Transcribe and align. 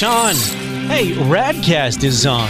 Sean. 0.00 0.34
Hey, 0.88 1.12
Radcast 1.12 2.04
is 2.04 2.24
on. 2.24 2.48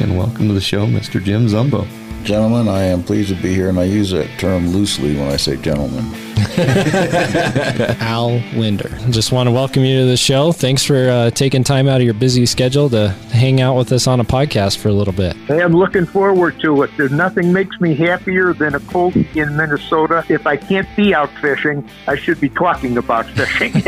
And 0.00 0.16
welcome 0.16 0.46
to 0.46 0.54
the 0.54 0.60
show, 0.60 0.86
Mr. 0.86 1.20
Jim 1.20 1.48
Zumbo. 1.48 1.84
Gentlemen, 2.24 2.68
I 2.68 2.84
am 2.84 3.02
pleased 3.02 3.28
to 3.28 3.42
be 3.42 3.52
here, 3.52 3.68
and 3.68 3.78
I 3.78 3.84
use 3.84 4.10
that 4.12 4.26
term 4.38 4.68
loosely 4.68 5.14
when 5.14 5.30
I 5.30 5.36
say 5.36 5.58
gentlemen. 5.58 6.10
Al 8.00 8.38
Lindner. 8.54 8.88
Just 9.10 9.30
want 9.30 9.46
to 9.46 9.50
welcome 9.50 9.84
you 9.84 10.00
to 10.00 10.06
the 10.06 10.16
show. 10.16 10.50
Thanks 10.50 10.82
for 10.82 11.10
uh, 11.10 11.30
taking 11.30 11.62
time 11.62 11.86
out 11.86 11.98
of 11.98 12.04
your 12.04 12.14
busy 12.14 12.46
schedule 12.46 12.88
to 12.90 13.10
hang 13.30 13.60
out 13.60 13.76
with 13.76 13.92
us 13.92 14.06
on 14.06 14.20
a 14.20 14.24
podcast 14.24 14.78
for 14.78 14.88
a 14.88 14.92
little 14.92 15.12
bit. 15.12 15.36
Hey, 15.36 15.62
I'm 15.62 15.74
looking 15.74 16.06
forward 16.06 16.58
to 16.60 16.82
it. 16.82 16.90
There's 16.96 17.12
nothing 17.12 17.52
makes 17.52 17.78
me 17.78 17.94
happier 17.94 18.54
than 18.54 18.74
a 18.74 18.80
cold 18.80 19.16
in 19.16 19.54
Minnesota. 19.54 20.24
If 20.30 20.46
I 20.46 20.56
can't 20.56 20.88
be 20.96 21.14
out 21.14 21.30
fishing, 21.42 21.86
I 22.08 22.16
should 22.16 22.40
be 22.40 22.48
talking 22.48 22.96
about 22.96 23.26
fishing. 23.26 23.72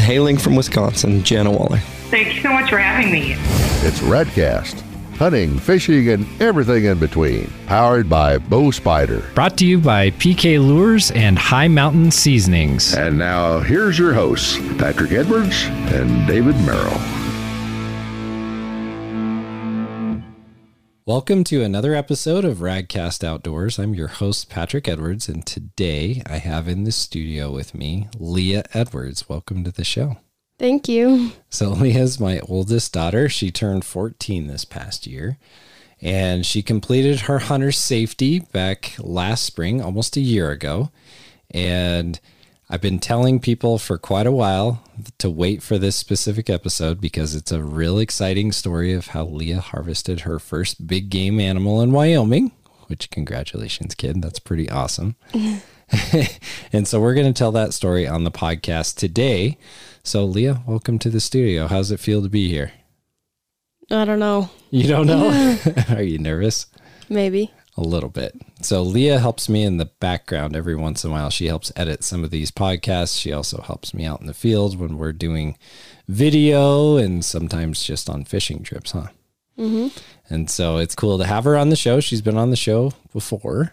Hailing 0.00 0.38
from 0.38 0.56
Wisconsin, 0.56 1.22
Jana 1.22 1.50
Waller. 1.50 1.80
Thank 2.08 2.34
you 2.34 2.40
so 2.40 2.50
much 2.50 2.70
for 2.70 2.78
having 2.78 3.12
me. 3.12 3.32
It's 3.86 4.00
Radcast. 4.00 4.82
Hunting, 5.16 5.58
fishing, 5.60 6.08
and 6.08 6.26
everything 6.42 6.86
in 6.86 6.98
between. 6.98 7.48
Powered 7.66 8.10
by 8.10 8.38
Bow 8.38 8.72
Spider. 8.72 9.24
Brought 9.36 9.56
to 9.58 9.66
you 9.66 9.78
by 9.78 10.10
PK 10.10 10.58
Lures 10.58 11.12
and 11.12 11.38
Hi 11.38 11.68
Mountain 11.68 12.10
Seasonings. 12.10 12.94
And 12.94 13.16
now 13.16 13.60
here's 13.60 13.96
your 13.96 14.12
hosts, 14.12 14.58
Patrick 14.76 15.12
Edwards 15.12 15.66
and 15.66 16.26
David 16.26 16.56
Merrill. 16.66 17.00
Welcome 21.06 21.44
to 21.44 21.62
another 21.62 21.94
episode 21.94 22.44
of 22.44 22.58
RadCast 22.58 23.22
Outdoors. 23.22 23.78
I'm 23.78 23.94
your 23.94 24.08
host, 24.08 24.48
Patrick 24.48 24.88
Edwards, 24.88 25.28
and 25.28 25.46
today 25.46 26.22
I 26.26 26.38
have 26.38 26.66
in 26.66 26.82
the 26.82 26.92
studio 26.92 27.52
with 27.52 27.72
me 27.72 28.08
Leah 28.18 28.64
Edwards. 28.72 29.28
Welcome 29.28 29.62
to 29.62 29.70
the 29.70 29.84
show. 29.84 30.16
Thank 30.64 30.88
you. 30.88 31.32
So, 31.50 31.68
Leah's 31.68 32.18
my 32.18 32.40
oldest 32.48 32.94
daughter. 32.94 33.28
She 33.28 33.50
turned 33.50 33.84
14 33.84 34.46
this 34.46 34.64
past 34.64 35.06
year, 35.06 35.36
and 36.00 36.46
she 36.46 36.62
completed 36.62 37.20
her 37.20 37.38
hunter 37.40 37.70
safety 37.70 38.38
back 38.38 38.94
last 38.98 39.44
spring, 39.44 39.82
almost 39.82 40.16
a 40.16 40.22
year 40.22 40.50
ago. 40.50 40.90
And 41.50 42.18
I've 42.70 42.80
been 42.80 42.98
telling 42.98 43.40
people 43.40 43.76
for 43.76 43.98
quite 43.98 44.26
a 44.26 44.32
while 44.32 44.82
to 45.18 45.28
wait 45.28 45.62
for 45.62 45.76
this 45.76 45.96
specific 45.96 46.48
episode 46.48 46.98
because 46.98 47.34
it's 47.34 47.52
a 47.52 47.62
real 47.62 47.98
exciting 47.98 48.50
story 48.50 48.94
of 48.94 49.08
how 49.08 49.26
Leah 49.26 49.60
harvested 49.60 50.20
her 50.20 50.38
first 50.38 50.86
big 50.86 51.10
game 51.10 51.40
animal 51.40 51.82
in 51.82 51.92
Wyoming, 51.92 52.52
which, 52.86 53.10
congratulations, 53.10 53.94
kid. 53.94 54.22
That's 54.22 54.38
pretty 54.38 54.70
awesome. 54.70 55.16
and 56.72 56.88
so, 56.88 57.02
we're 57.02 57.12
going 57.12 57.30
to 57.30 57.38
tell 57.38 57.52
that 57.52 57.74
story 57.74 58.08
on 58.08 58.24
the 58.24 58.30
podcast 58.30 58.96
today. 58.96 59.58
So, 60.06 60.26
Leah, 60.26 60.62
welcome 60.66 60.98
to 60.98 61.08
the 61.08 61.18
studio. 61.18 61.66
How's 61.66 61.90
it 61.90 61.98
feel 61.98 62.22
to 62.22 62.28
be 62.28 62.46
here? 62.46 62.72
I 63.90 64.04
don't 64.04 64.18
know. 64.18 64.50
You 64.68 64.86
don't 64.86 65.06
know? 65.06 65.56
Are 65.88 66.02
you 66.02 66.18
nervous? 66.18 66.66
Maybe. 67.08 67.50
A 67.78 67.80
little 67.80 68.10
bit. 68.10 68.38
So, 68.60 68.82
Leah 68.82 69.18
helps 69.18 69.48
me 69.48 69.64
in 69.64 69.78
the 69.78 69.86
background 69.86 70.54
every 70.54 70.76
once 70.76 71.04
in 71.04 71.10
a 71.10 71.12
while. 71.14 71.30
She 71.30 71.46
helps 71.46 71.72
edit 71.74 72.04
some 72.04 72.22
of 72.22 72.30
these 72.30 72.50
podcasts. 72.50 73.18
She 73.18 73.32
also 73.32 73.62
helps 73.62 73.94
me 73.94 74.04
out 74.04 74.20
in 74.20 74.26
the 74.26 74.34
field 74.34 74.78
when 74.78 74.98
we're 74.98 75.12
doing 75.12 75.56
video 76.06 76.98
and 76.98 77.24
sometimes 77.24 77.82
just 77.82 78.10
on 78.10 78.24
fishing 78.24 78.62
trips, 78.62 78.90
huh? 78.90 79.06
Mm-hmm. 79.58 79.88
And 80.28 80.50
so, 80.50 80.76
it's 80.76 80.94
cool 80.94 81.16
to 81.16 81.26
have 81.26 81.44
her 81.44 81.56
on 81.56 81.70
the 81.70 81.76
show. 81.76 82.00
She's 82.00 82.22
been 82.22 82.36
on 82.36 82.50
the 82.50 82.56
show 82.56 82.92
before, 83.14 83.72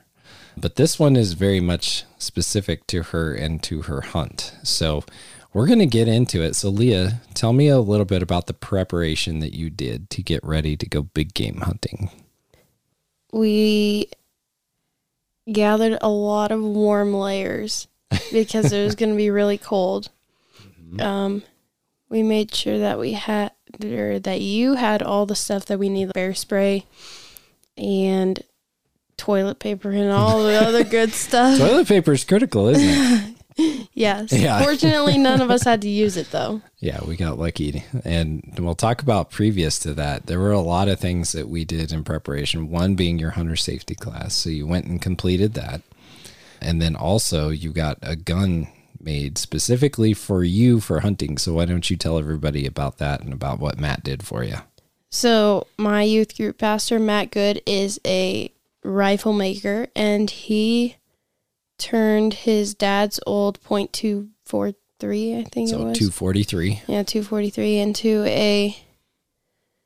but 0.55 0.77
this 0.77 0.97
one 0.97 1.17
is 1.17 1.33
very 1.33 1.59
much 1.59 2.05
specific 2.17 2.87
to 2.87 3.03
her 3.03 3.33
and 3.33 3.61
to 3.63 3.81
her 3.83 3.99
hunt. 3.99 4.55
So, 4.63 5.03
we're 5.53 5.67
going 5.67 5.79
to 5.79 5.85
get 5.85 6.07
into 6.07 6.41
it. 6.41 6.55
So, 6.55 6.69
Leah, 6.69 7.21
tell 7.33 7.53
me 7.53 7.67
a 7.67 7.79
little 7.79 8.05
bit 8.05 8.23
about 8.23 8.47
the 8.47 8.53
preparation 8.53 9.39
that 9.39 9.53
you 9.53 9.69
did 9.69 10.09
to 10.11 10.23
get 10.23 10.43
ready 10.43 10.77
to 10.77 10.87
go 10.87 11.01
big 11.01 11.33
game 11.33 11.57
hunting. 11.57 12.09
We 13.33 14.09
gathered 15.51 15.97
a 16.01 16.09
lot 16.09 16.51
of 16.51 16.61
warm 16.61 17.13
layers 17.13 17.87
because 18.31 18.71
it 18.71 18.83
was 18.83 18.95
going 18.95 19.11
to 19.11 19.17
be 19.17 19.29
really 19.29 19.57
cold. 19.57 20.09
Um, 20.99 21.43
we 22.09 22.21
made 22.21 22.53
sure 22.53 22.79
that 22.79 22.99
we 22.99 23.13
had, 23.13 23.51
or 23.83 24.19
that 24.19 24.41
you 24.41 24.75
had 24.75 25.01
all 25.01 25.25
the 25.25 25.35
stuff 25.35 25.65
that 25.67 25.79
we 25.79 25.87
need 25.87 26.11
bear 26.13 26.33
spray 26.33 26.85
and 27.77 28.43
toilet 29.15 29.59
paper 29.59 29.91
and 29.91 30.11
all 30.11 30.43
the 30.43 30.55
other 30.55 30.83
good 30.83 31.11
stuff. 31.13 31.57
Toilet 31.57 31.87
paper 31.87 32.11
is 32.11 32.25
critical, 32.25 32.67
isn't 32.67 32.83
it? 32.83 33.30
Yes. 33.93 34.31
Yeah. 34.41 34.63
Fortunately, 34.63 35.17
none 35.17 35.41
of 35.41 35.51
us 35.51 35.63
had 35.63 35.81
to 35.83 35.89
use 35.89 36.17
it 36.17 36.31
though. 36.31 36.61
Yeah, 36.79 36.99
we 37.05 37.15
got 37.15 37.37
lucky. 37.37 37.83
And 38.03 38.53
we'll 38.57 38.75
talk 38.75 39.01
about 39.01 39.29
previous 39.29 39.77
to 39.79 39.93
that. 39.93 40.25
There 40.25 40.39
were 40.39 40.51
a 40.51 40.61
lot 40.61 40.87
of 40.87 40.99
things 40.99 41.33
that 41.33 41.47
we 41.47 41.65
did 41.65 41.91
in 41.91 42.03
preparation, 42.03 42.71
one 42.71 42.95
being 42.95 43.19
your 43.19 43.31
hunter 43.31 43.55
safety 43.55 43.93
class. 43.93 44.33
So 44.33 44.49
you 44.49 44.65
went 44.65 44.85
and 44.85 45.01
completed 45.01 45.53
that. 45.53 45.81
And 46.59 46.81
then 46.81 46.95
also 46.95 47.49
you 47.49 47.71
got 47.71 47.99
a 48.01 48.15
gun 48.15 48.67
made 48.99 49.37
specifically 49.37 50.13
for 50.13 50.43
you 50.43 50.79
for 50.79 51.01
hunting. 51.01 51.37
So 51.37 51.53
why 51.53 51.65
don't 51.65 51.89
you 51.89 51.97
tell 51.97 52.17
everybody 52.17 52.65
about 52.65 52.97
that 52.97 53.21
and 53.21 53.33
about 53.33 53.59
what 53.59 53.79
Matt 53.79 54.03
did 54.03 54.25
for 54.25 54.43
you? 54.43 54.57
So, 55.13 55.67
my 55.77 56.03
youth 56.03 56.37
group 56.37 56.57
pastor, 56.57 56.97
Matt 56.97 57.31
Good, 57.31 57.61
is 57.65 57.99
a 58.07 58.49
rifle 58.83 59.33
maker 59.33 59.87
and 59.93 60.29
he 60.29 60.95
turned 61.81 62.33
his 62.33 62.73
dad's 62.73 63.19
old 63.25 63.61
point 63.61 63.91
two 63.91 64.29
four 64.45 64.73
three, 64.99 65.35
I 65.35 65.43
think 65.43 65.69
it 65.71 65.77
was. 65.79 65.97
243, 65.97 66.83
yeah, 66.87 67.01
243 67.03 67.77
into 67.79 68.23
a 68.25 68.77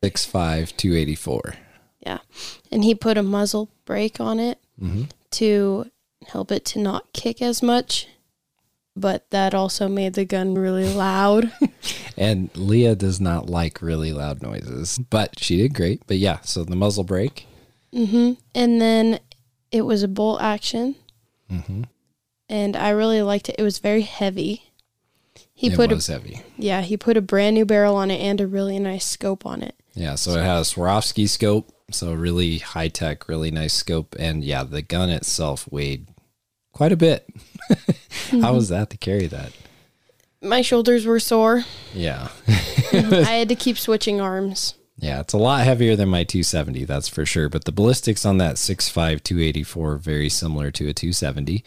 six 0.04 0.24
five 0.24 0.76
two 0.76 0.94
eighty 0.94 1.14
four. 1.14 1.54
yeah. 2.00 2.18
And 2.70 2.84
he 2.84 2.94
put 2.94 3.16
a 3.18 3.22
muzzle 3.22 3.70
brake 3.84 4.20
on 4.20 4.38
it 4.38 4.58
Mm-hmm. 4.80 5.04
to 5.30 5.90
help 6.26 6.52
it 6.52 6.66
to 6.66 6.78
not 6.78 7.10
kick 7.14 7.40
as 7.40 7.62
much. 7.62 8.08
But 8.98 9.30
that 9.30 9.54
also 9.54 9.88
made 9.88 10.12
the 10.14 10.24
gun 10.26 10.54
really 10.54 10.92
loud. 10.92 11.50
And 12.18 12.48
Leah 12.56 12.94
does 12.94 13.20
not 13.20 13.50
like 13.50 13.82
really 13.82 14.10
loud 14.10 14.42
noises, 14.42 14.96
but 15.10 15.38
she 15.38 15.58
did 15.58 15.74
great. 15.74 16.00
But 16.06 16.16
yeah, 16.16 16.40
so 16.40 16.64
the 16.64 16.74
muzzle 16.76 17.04
brake. 17.04 17.46
hmm 17.92 18.32
And 18.54 18.80
then 18.80 19.20
it 19.70 19.82
was 19.82 20.02
a 20.02 20.08
bolt 20.08 20.40
action. 20.40 20.94
Mm-hmm. 21.50 21.82
And 22.48 22.76
I 22.76 22.90
really 22.90 23.22
liked 23.22 23.48
it. 23.48 23.56
It 23.58 23.62
was 23.62 23.78
very 23.78 24.02
heavy. 24.02 24.72
He 25.52 25.68
it 25.68 25.76
put 25.76 25.90
was 25.90 26.08
a 26.08 26.12
heavy. 26.12 26.42
yeah, 26.56 26.82
he 26.82 26.96
put 26.96 27.16
a 27.16 27.22
brand 27.22 27.54
new 27.54 27.64
barrel 27.64 27.96
on 27.96 28.10
it 28.10 28.20
and 28.20 28.40
a 28.40 28.46
really 28.46 28.78
nice 28.78 29.06
scope 29.06 29.46
on 29.46 29.62
it. 29.62 29.74
Yeah, 29.94 30.14
so 30.14 30.32
it 30.32 30.42
has 30.42 30.74
Swarovski 30.74 31.26
scope, 31.28 31.72
so 31.90 32.12
really 32.12 32.58
high 32.58 32.88
tech, 32.88 33.28
really 33.28 33.50
nice 33.50 33.72
scope, 33.72 34.14
and 34.18 34.44
yeah, 34.44 34.62
the 34.64 34.82
gun 34.82 35.08
itself 35.08 35.66
weighed 35.72 36.08
quite 36.72 36.92
a 36.92 36.96
bit. 36.96 37.26
How 38.30 38.52
was 38.52 38.68
that 38.68 38.90
to 38.90 38.98
carry 38.98 39.26
that? 39.28 39.52
My 40.42 40.60
shoulders 40.60 41.06
were 41.06 41.18
sore. 41.18 41.64
Yeah, 41.94 42.28
I 42.92 43.32
had 43.38 43.48
to 43.48 43.56
keep 43.56 43.78
switching 43.78 44.20
arms. 44.20 44.74
Yeah, 44.98 45.20
it's 45.20 45.34
a 45.34 45.38
lot 45.38 45.64
heavier 45.64 45.94
than 45.94 46.08
my 46.08 46.24
270, 46.24 46.84
that's 46.84 47.08
for 47.08 47.26
sure. 47.26 47.48
But 47.48 47.64
the 47.64 47.72
ballistics 47.72 48.24
on 48.24 48.38
that 48.38 48.56
6.5 48.56 49.22
284 49.22 49.92
are 49.92 49.96
very 49.96 50.28
similar 50.28 50.70
to 50.70 50.88
a 50.88 50.94
270, 50.94 51.62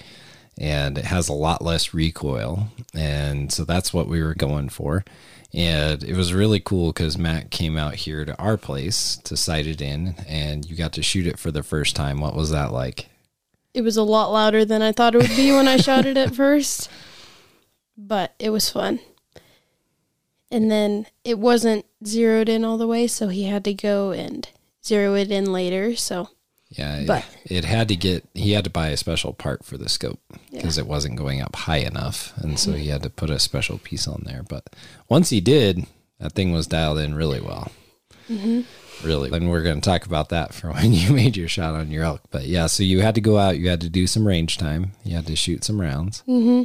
and 0.57 0.97
it 0.97 1.05
has 1.05 1.29
a 1.29 1.33
lot 1.33 1.61
less 1.61 1.93
recoil, 1.93 2.67
and 2.93 3.51
so 3.51 3.63
that's 3.63 3.93
what 3.93 4.07
we 4.07 4.23
were 4.23 4.33
going 4.33 4.69
for. 4.69 5.05
And 5.53 6.03
it 6.03 6.15
was 6.15 6.33
really 6.33 6.59
cool 6.59 6.91
because 6.91 7.17
Matt 7.17 7.49
came 7.49 7.77
out 7.77 7.95
here 7.95 8.25
to 8.25 8.37
our 8.37 8.57
place 8.57 9.15
to 9.17 9.37
sight 9.37 9.67
it 9.67 9.81
in, 9.81 10.15
and 10.27 10.69
you 10.69 10.75
got 10.75 10.93
to 10.93 11.03
shoot 11.03 11.27
it 11.27 11.39
for 11.39 11.51
the 11.51 11.63
first 11.63 11.95
time. 11.95 12.19
What 12.19 12.35
was 12.35 12.49
that 12.51 12.71
like? 12.71 13.09
It 13.73 13.81
was 13.81 13.97
a 13.97 14.03
lot 14.03 14.31
louder 14.31 14.65
than 14.65 14.81
I 14.81 14.91
thought 14.91 15.13
it 15.13 15.21
would 15.21 15.35
be 15.35 15.51
when 15.51 15.67
I 15.67 15.77
shot 15.77 16.05
it 16.05 16.17
at 16.17 16.35
first, 16.35 16.89
but 17.95 18.33
it 18.39 18.49
was 18.49 18.69
fun. 18.69 18.99
And 20.51 20.71
then 20.71 21.05
it 21.23 21.37
wasn't 21.37 21.85
zeroed 22.05 22.49
in 22.49 22.63
all 22.63 22.77
the 22.77 22.87
way, 22.87 23.07
so 23.07 23.27
he 23.27 23.43
had 23.43 23.63
to 23.65 23.73
go 23.73 24.11
and 24.11 24.47
zero 24.83 25.15
it 25.15 25.31
in 25.31 25.51
later. 25.51 25.95
So 25.95 26.29
Yeah, 26.69 27.03
But- 27.05 27.25
it, 27.45 27.65
had 27.65 27.87
to 27.87 27.95
get 27.95 28.27
he 28.33 28.51
had 28.51 28.63
to 28.63 28.69
buy 28.69 28.89
a 28.89 28.97
special 28.97 29.33
part 29.33 29.65
for 29.65 29.77
the 29.77 29.89
scope 29.89 30.19
because 30.51 30.77
it 30.77 30.85
wasn't 30.85 31.15
going 31.17 31.41
up 31.41 31.55
high 31.55 31.77
enough, 31.77 32.33
and 32.37 32.59
so 32.59 32.73
he 32.73 32.83
mm-hmm. 32.83 32.91
had 32.91 33.03
to 33.03 33.09
put 33.09 33.29
a 33.29 33.39
special 33.39 33.79
piece 33.79 34.07
on 34.07 34.23
there. 34.25 34.43
But 34.47 34.75
once 35.07 35.29
he 35.29 35.41
did, 35.41 35.85
that 36.19 36.33
thing 36.33 36.51
was 36.51 36.67
dialed 36.67 36.99
in 36.99 37.15
really 37.15 37.41
well. 37.41 37.71
Mm-hmm. 38.29 38.61
Really, 39.07 39.31
and 39.31 39.49
we're 39.49 39.63
going 39.63 39.79
to 39.79 39.89
talk 39.89 40.05
about 40.05 40.29
that 40.29 40.53
for 40.53 40.71
when 40.73 40.93
you 40.93 41.11
made 41.11 41.37
your 41.37 41.47
shot 41.47 41.73
on 41.73 41.89
your 41.89 42.03
elk. 42.03 42.21
But 42.29 42.45
yeah, 42.45 42.67
so 42.67 42.83
you 42.83 43.01
had 43.01 43.15
to 43.15 43.21
go 43.21 43.37
out, 43.37 43.57
you 43.57 43.69
had 43.69 43.81
to 43.81 43.89
do 43.89 44.05
some 44.05 44.27
range 44.27 44.57
time, 44.57 44.91
you 45.03 45.15
had 45.15 45.27
to 45.27 45.35
shoot 45.35 45.63
some 45.63 45.81
rounds, 45.81 46.23
mm-hmm. 46.27 46.63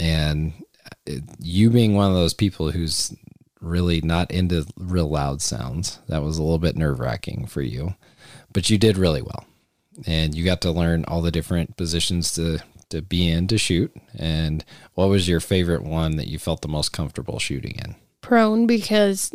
and 0.00 0.52
uh, 0.84 0.90
it, 1.06 1.24
you 1.40 1.70
being 1.70 1.94
one 1.94 2.10
of 2.10 2.14
those 2.14 2.34
people 2.34 2.70
who's 2.70 3.12
really 3.60 4.00
not 4.00 4.30
into 4.30 4.66
real 4.76 5.08
loud 5.08 5.40
sounds, 5.42 5.98
that 6.08 6.22
was 6.22 6.38
a 6.38 6.42
little 6.42 6.58
bit 6.58 6.76
nerve 6.76 7.00
wracking 7.00 7.46
for 7.46 7.62
you 7.62 7.94
but 8.52 8.70
you 8.70 8.78
did 8.78 8.96
really 8.96 9.20
well 9.22 9.44
and 10.06 10.34
you 10.34 10.44
got 10.44 10.60
to 10.62 10.70
learn 10.70 11.04
all 11.06 11.20
the 11.20 11.30
different 11.30 11.76
positions 11.76 12.32
to 12.32 12.58
to 12.88 13.02
be 13.02 13.28
in 13.28 13.46
to 13.48 13.58
shoot 13.58 13.92
and 14.14 14.64
what 14.94 15.08
was 15.08 15.28
your 15.28 15.40
favorite 15.40 15.82
one 15.82 16.16
that 16.16 16.28
you 16.28 16.38
felt 16.38 16.62
the 16.62 16.68
most 16.68 16.90
comfortable 16.92 17.38
shooting 17.38 17.74
in 17.84 17.94
prone 18.22 18.66
because 18.66 19.30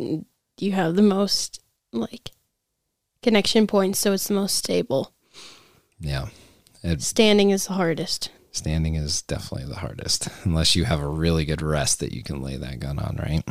you 0.58 0.72
have 0.72 0.96
the 0.96 1.02
most 1.02 1.60
like 1.92 2.30
connection 3.22 3.66
points, 3.66 4.00
so 4.00 4.12
it's 4.12 4.26
the 4.28 4.34
most 4.34 4.56
stable. 4.56 5.12
Yeah. 6.00 6.26
It, 6.82 7.02
Standing 7.02 7.50
is 7.50 7.66
the 7.66 7.74
hardest. 7.74 8.30
standing 8.50 8.96
is 8.96 9.22
definitely 9.22 9.68
the 9.68 9.78
hardest, 9.80 10.28
unless 10.44 10.74
you 10.74 10.84
have 10.84 11.00
a 11.00 11.06
really 11.08 11.44
good 11.44 11.62
rest 11.62 12.00
that 12.00 12.12
you 12.12 12.22
can 12.22 12.42
lay 12.42 12.56
that 12.56 12.80
gun 12.80 12.98
on, 12.98 13.16
right? 13.22 13.42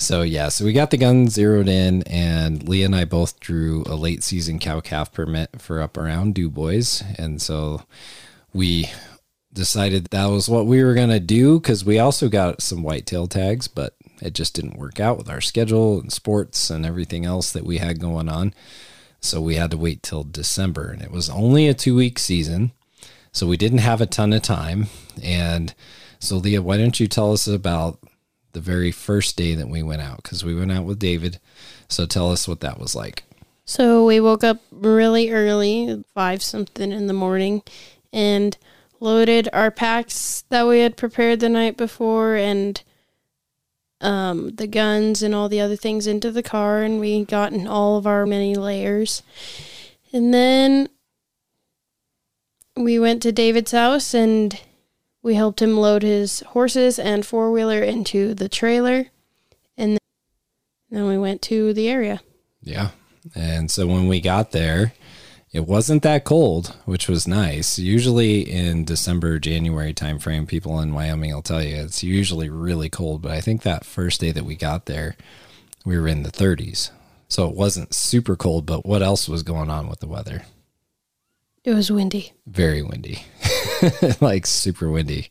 So, 0.00 0.22
yeah, 0.22 0.48
so 0.48 0.64
we 0.64 0.72
got 0.72 0.92
the 0.92 0.96
gun 0.96 1.28
zeroed 1.28 1.68
in, 1.68 2.04
and 2.04 2.66
Leah 2.68 2.86
and 2.86 2.94
I 2.94 3.04
both 3.04 3.40
drew 3.40 3.82
a 3.86 3.96
late 3.96 4.22
season 4.22 4.60
cow 4.60 4.78
calf 4.78 5.12
permit 5.12 5.60
for 5.60 5.82
up 5.82 5.96
around 5.96 6.36
Dubois. 6.36 7.02
And 7.18 7.42
so 7.42 7.82
we 8.54 8.90
decided 9.52 10.06
that 10.06 10.26
was 10.26 10.48
what 10.48 10.66
we 10.66 10.84
were 10.84 10.94
to 10.94 11.18
do 11.18 11.58
because 11.58 11.84
we 11.84 11.98
also 11.98 12.28
got 12.28 12.62
some 12.62 12.84
whitetail 12.84 13.26
tags, 13.26 13.66
but 13.66 13.96
it 14.22 14.34
just 14.34 14.54
didn't 14.54 14.78
work 14.78 15.00
out 15.00 15.18
with 15.18 15.28
our 15.28 15.40
schedule 15.40 16.00
and 16.00 16.12
sports 16.12 16.70
and 16.70 16.86
everything 16.86 17.26
else 17.26 17.50
that 17.52 17.64
we 17.64 17.78
had 17.78 18.00
going 18.00 18.28
on. 18.28 18.54
So 19.20 19.40
we 19.40 19.56
had 19.56 19.72
to 19.72 19.76
wait 19.76 20.04
till 20.04 20.22
December, 20.22 20.90
and 20.90 21.02
it 21.02 21.10
was 21.10 21.28
only 21.28 21.66
a 21.66 21.74
two 21.74 21.96
week 21.96 22.20
season. 22.20 22.70
So 23.32 23.48
we 23.48 23.56
didn't 23.56 23.78
have 23.78 24.00
a 24.00 24.06
ton 24.06 24.32
of 24.32 24.42
time. 24.42 24.86
And 25.24 25.74
so, 26.20 26.36
Leah, 26.36 26.62
why 26.62 26.76
don't 26.76 27.00
you 27.00 27.08
tell 27.08 27.32
us 27.32 27.48
about 27.48 27.98
the 28.58 28.72
very 28.72 28.90
first 28.90 29.36
day 29.36 29.54
that 29.54 29.68
we 29.68 29.82
went 29.84 30.02
out? 30.02 30.22
Because 30.22 30.44
we 30.44 30.54
went 30.54 30.72
out 30.72 30.84
with 30.84 30.98
David. 30.98 31.38
So 31.88 32.06
tell 32.06 32.32
us 32.32 32.48
what 32.48 32.60
that 32.60 32.80
was 32.80 32.96
like. 32.96 33.22
So 33.64 34.04
we 34.04 34.18
woke 34.18 34.42
up 34.42 34.58
really 34.72 35.30
early, 35.30 36.02
five 36.12 36.42
something 36.42 36.90
in 36.90 37.06
the 37.06 37.12
morning, 37.12 37.62
and 38.12 38.56
loaded 38.98 39.48
our 39.52 39.70
packs 39.70 40.42
that 40.48 40.66
we 40.66 40.80
had 40.80 40.96
prepared 40.96 41.38
the 41.38 41.48
night 41.48 41.76
before 41.76 42.34
and 42.34 42.82
um, 44.00 44.56
the 44.56 44.66
guns 44.66 45.22
and 45.22 45.34
all 45.34 45.48
the 45.48 45.60
other 45.60 45.76
things 45.76 46.08
into 46.08 46.32
the 46.32 46.42
car, 46.42 46.82
and 46.82 46.98
we 46.98 47.24
got 47.24 47.52
in 47.52 47.68
all 47.68 47.96
of 47.96 48.06
our 48.06 48.26
many 48.26 48.56
layers. 48.56 49.22
And 50.12 50.34
then 50.34 50.88
we 52.76 52.98
went 52.98 53.22
to 53.22 53.32
David's 53.32 53.72
house 53.72 54.14
and 54.14 54.60
we 55.28 55.34
helped 55.34 55.60
him 55.60 55.76
load 55.76 56.02
his 56.02 56.40
horses 56.40 56.98
and 56.98 57.26
four 57.26 57.52
wheeler 57.52 57.82
into 57.82 58.32
the 58.32 58.48
trailer. 58.48 59.08
And 59.76 59.98
then 60.90 61.06
we 61.06 61.18
went 61.18 61.42
to 61.42 61.74
the 61.74 61.86
area. 61.86 62.22
Yeah. 62.62 62.92
And 63.34 63.70
so 63.70 63.86
when 63.86 64.08
we 64.08 64.22
got 64.22 64.52
there, 64.52 64.94
it 65.52 65.66
wasn't 65.66 66.02
that 66.02 66.24
cold, 66.24 66.74
which 66.86 67.08
was 67.08 67.28
nice. 67.28 67.78
Usually 67.78 68.40
in 68.40 68.86
December, 68.86 69.38
January 69.38 69.92
timeframe, 69.92 70.48
people 70.48 70.80
in 70.80 70.94
Wyoming 70.94 71.34
will 71.34 71.42
tell 71.42 71.62
you 71.62 71.76
it's 71.76 72.02
usually 72.02 72.48
really 72.48 72.88
cold. 72.88 73.20
But 73.20 73.32
I 73.32 73.42
think 73.42 73.60
that 73.62 73.84
first 73.84 74.22
day 74.22 74.32
that 74.32 74.46
we 74.46 74.56
got 74.56 74.86
there, 74.86 75.14
we 75.84 75.98
were 75.98 76.08
in 76.08 76.22
the 76.22 76.32
30s. 76.32 76.90
So 77.28 77.46
it 77.46 77.54
wasn't 77.54 77.92
super 77.92 78.34
cold, 78.34 78.64
but 78.64 78.86
what 78.86 79.02
else 79.02 79.28
was 79.28 79.42
going 79.42 79.68
on 79.68 79.90
with 79.90 80.00
the 80.00 80.08
weather? 80.08 80.46
It 81.64 81.74
was 81.74 81.92
windy. 81.92 82.32
Very 82.46 82.80
windy, 82.80 83.24
like 84.20 84.46
super 84.46 84.90
windy. 84.90 85.28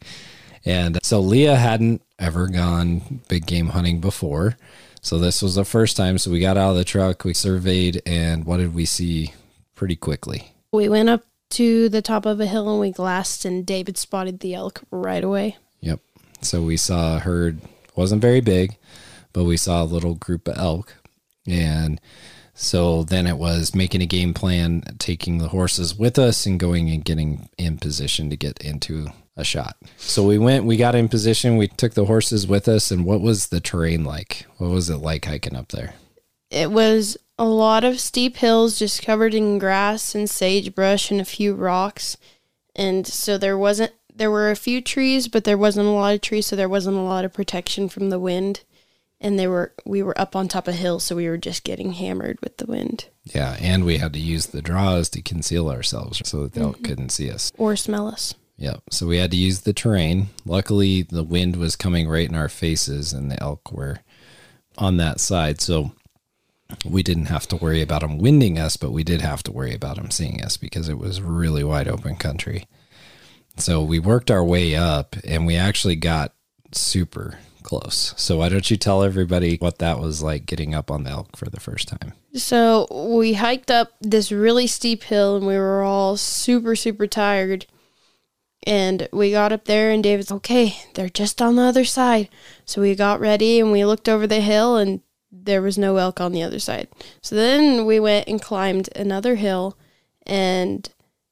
And 0.65 0.99
so 1.03 1.19
Leah 1.19 1.55
hadn't 1.55 2.01
ever 2.19 2.47
gone 2.47 3.21
big 3.27 3.45
game 3.45 3.67
hunting 3.67 4.01
before. 4.01 4.57
So 5.01 5.19
this 5.19 5.41
was 5.41 5.55
the 5.55 5.63
first 5.63 5.95
time. 5.95 6.17
So 6.17 6.31
we 6.31 6.39
got 6.39 6.57
out 6.57 6.71
of 6.71 6.75
the 6.77 6.83
truck, 6.83 7.23
we 7.23 7.33
surveyed, 7.33 8.01
and 8.05 8.45
what 8.45 8.57
did 8.57 8.73
we 8.73 8.85
see 8.85 9.33
pretty 9.75 9.95
quickly? 9.95 10.51
We 10.71 10.89
went 10.89 11.09
up 11.09 11.23
to 11.51 11.87
the 11.87 12.01
top 12.01 12.25
of 12.25 12.39
a 12.41 12.45
hill 12.45 12.69
and 12.69 12.81
we 12.81 12.91
glassed, 12.91 13.45
and 13.45 13.65
David 13.65 13.97
spotted 13.97 14.41
the 14.41 14.53
elk 14.53 14.81
right 14.91 15.23
away. 15.23 15.55
Yep. 15.79 16.01
So 16.41 16.61
we 16.61 16.75
saw 16.75 17.15
a 17.15 17.19
herd, 17.19 17.61
wasn't 17.95 18.21
very 18.21 18.41
big, 18.41 18.75
but 19.31 19.45
we 19.45 19.55
saw 19.55 19.81
a 19.81 19.85
little 19.85 20.15
group 20.15 20.47
of 20.47 20.57
elk. 20.57 20.95
And 21.47 22.01
so 22.59 23.03
then 23.03 23.27
it 23.27 23.37
was 23.37 23.75
making 23.75 24.01
a 24.01 24.07
game 24.07 24.33
plan, 24.33 24.81
taking 24.97 25.37
the 25.37 25.49
horses 25.49 25.93
with 25.93 26.17
us 26.17 26.47
and 26.47 26.59
going 26.59 26.89
and 26.89 27.05
getting 27.05 27.49
in 27.59 27.77
position 27.77 28.31
to 28.31 28.35
get 28.35 28.59
into 28.61 29.09
a 29.35 29.43
shot. 29.43 29.77
So 29.97 30.25
we 30.25 30.39
went, 30.39 30.65
we 30.65 30.75
got 30.75 30.95
in 30.95 31.07
position, 31.07 31.57
we 31.57 31.67
took 31.67 31.93
the 31.93 32.05
horses 32.05 32.47
with 32.47 32.67
us. 32.67 32.89
And 32.89 33.05
what 33.05 33.21
was 33.21 33.47
the 33.47 33.61
terrain 33.61 34.03
like? 34.03 34.47
What 34.57 34.71
was 34.71 34.89
it 34.89 34.97
like 34.97 35.25
hiking 35.25 35.55
up 35.55 35.67
there? 35.67 35.93
It 36.49 36.71
was 36.71 37.15
a 37.37 37.45
lot 37.45 37.83
of 37.83 37.99
steep 37.99 38.37
hills 38.37 38.79
just 38.79 39.03
covered 39.03 39.35
in 39.35 39.59
grass 39.59 40.15
and 40.15 40.27
sagebrush 40.27 41.11
and 41.11 41.21
a 41.21 41.25
few 41.25 41.53
rocks. 41.53 42.17
And 42.75 43.05
so 43.05 43.37
there 43.37 43.57
wasn't, 43.57 43.91
there 44.11 44.31
were 44.31 44.49
a 44.49 44.55
few 44.55 44.81
trees, 44.81 45.27
but 45.27 45.43
there 45.43 45.59
wasn't 45.59 45.85
a 45.85 45.91
lot 45.91 46.15
of 46.15 46.21
trees. 46.21 46.47
So 46.47 46.55
there 46.55 46.67
wasn't 46.67 46.97
a 46.97 47.01
lot 47.01 47.23
of 47.23 47.33
protection 47.33 47.87
from 47.87 48.09
the 48.09 48.19
wind. 48.19 48.61
And 49.19 49.39
they 49.39 49.47
were, 49.47 49.73
we 49.85 50.03
were 50.03 50.19
up 50.19 50.35
on 50.35 50.47
top 50.47 50.67
of 50.67 50.75
hills. 50.75 51.03
So 51.03 51.15
we 51.15 51.27
were 51.27 51.37
just 51.37 51.63
getting 51.63 51.93
hammered 51.93 52.39
with 52.41 52.57
the 52.57 52.67
wind 52.67 53.05
Yeah. 53.23 53.57
And 53.59 53.83
we 53.83 53.97
had 53.97 54.13
to 54.13 54.19
use 54.19 54.47
the 54.47 54.61
draws 54.61 55.09
to 55.09 55.21
conceal 55.21 55.69
ourselves 55.69 56.21
so 56.25 56.43
that 56.43 56.53
the 56.53 56.61
elk 56.61 56.75
mm-hmm. 56.75 56.85
couldn't 56.85 57.09
see 57.09 57.31
us. 57.31 57.51
or 57.57 57.75
smell 57.75 58.07
us. 58.07 58.35
Yep. 58.57 58.83
So 58.89 59.07
we 59.07 59.17
had 59.17 59.31
to 59.31 59.37
use 59.37 59.61
the 59.61 59.73
terrain. 59.73 60.29
Luckily, 60.45 61.03
the 61.03 61.23
wind 61.23 61.55
was 61.55 61.75
coming 61.75 62.07
right 62.07 62.27
in 62.27 62.35
our 62.35 62.49
faces, 62.49 63.13
and 63.13 63.29
the 63.29 63.41
elk 63.41 63.71
were 63.71 63.99
on 64.77 64.97
that 64.97 65.19
side. 65.19 65.61
So 65.61 65.91
we 66.83 67.03
didn't 67.03 67.27
have 67.27 67.47
to 67.49 67.55
worry 67.55 67.81
about 67.81 68.01
them 68.01 68.17
winding 68.17 68.57
us, 68.57 68.75
but 68.75 68.91
we 68.91 69.03
did 69.03 69.21
have 69.21 69.43
to 69.43 69.51
worry 69.51 69.73
about 69.73 69.97
them 69.97 70.09
seeing 70.09 70.43
us 70.43 70.57
because 70.57 70.89
it 70.89 70.97
was 70.97 71.21
really 71.21 71.63
wide 71.63 71.87
open 71.87 72.15
country. 72.15 72.65
So 73.57 73.81
we 73.83 73.99
worked 73.99 74.31
our 74.31 74.43
way 74.43 74.75
up, 74.75 75.15
and 75.23 75.45
we 75.45 75.55
actually 75.55 75.95
got 75.95 76.33
super 76.73 77.37
close. 77.67 78.13
So 78.15 78.37
why 78.37 78.47
don't 78.47 78.71
you 78.71 78.77
tell 78.77 79.03
everybody 79.03 79.57
what 79.57 79.79
that 79.79 79.99
was 79.99 80.23
like 80.23 80.45
getting 80.45 80.73
up 80.73 80.89
on 80.89 81.03
the 81.03 81.09
elk 81.09 81.35
for 81.35 81.49
the 81.49 81.59
first 81.59 81.89
time? 81.89 82.13
So 82.33 82.87
we 83.19 83.33
hiked 83.33 83.69
up 83.69 83.91
this 83.99 84.31
really 84.31 84.67
steep 84.67 85.03
hill 85.03 85.35
and 85.35 85.45
we 85.45 85.57
were 85.57 85.83
all 85.83 86.15
super, 86.15 86.77
super 86.77 87.07
tired. 87.07 87.65
And 88.65 89.09
we 89.11 89.31
got 89.31 89.51
up 89.51 89.65
there 89.65 89.91
and 89.91 90.01
David's 90.01 90.31
okay, 90.31 90.77
they're 90.93 91.09
just 91.09 91.41
on 91.41 91.57
the 91.57 91.63
other 91.63 91.83
side. 91.83 92.29
So 92.63 92.81
we 92.81 92.95
got 92.95 93.19
ready 93.19 93.59
and 93.59 93.73
we 93.73 93.83
looked 93.83 94.07
over 94.07 94.27
the 94.27 94.39
hill 94.39 94.77
and 94.77 95.01
there 95.29 95.61
was 95.61 95.77
no 95.77 95.97
elk 95.97 96.21
on 96.21 96.31
the 96.31 96.43
other 96.43 96.59
side. 96.59 96.87
So 97.21 97.35
then 97.35 97.85
we 97.85 97.99
went 97.99 98.29
and 98.29 98.41
climbed 98.41 98.87
another 98.95 99.35
hill 99.35 99.77
and 100.25 100.87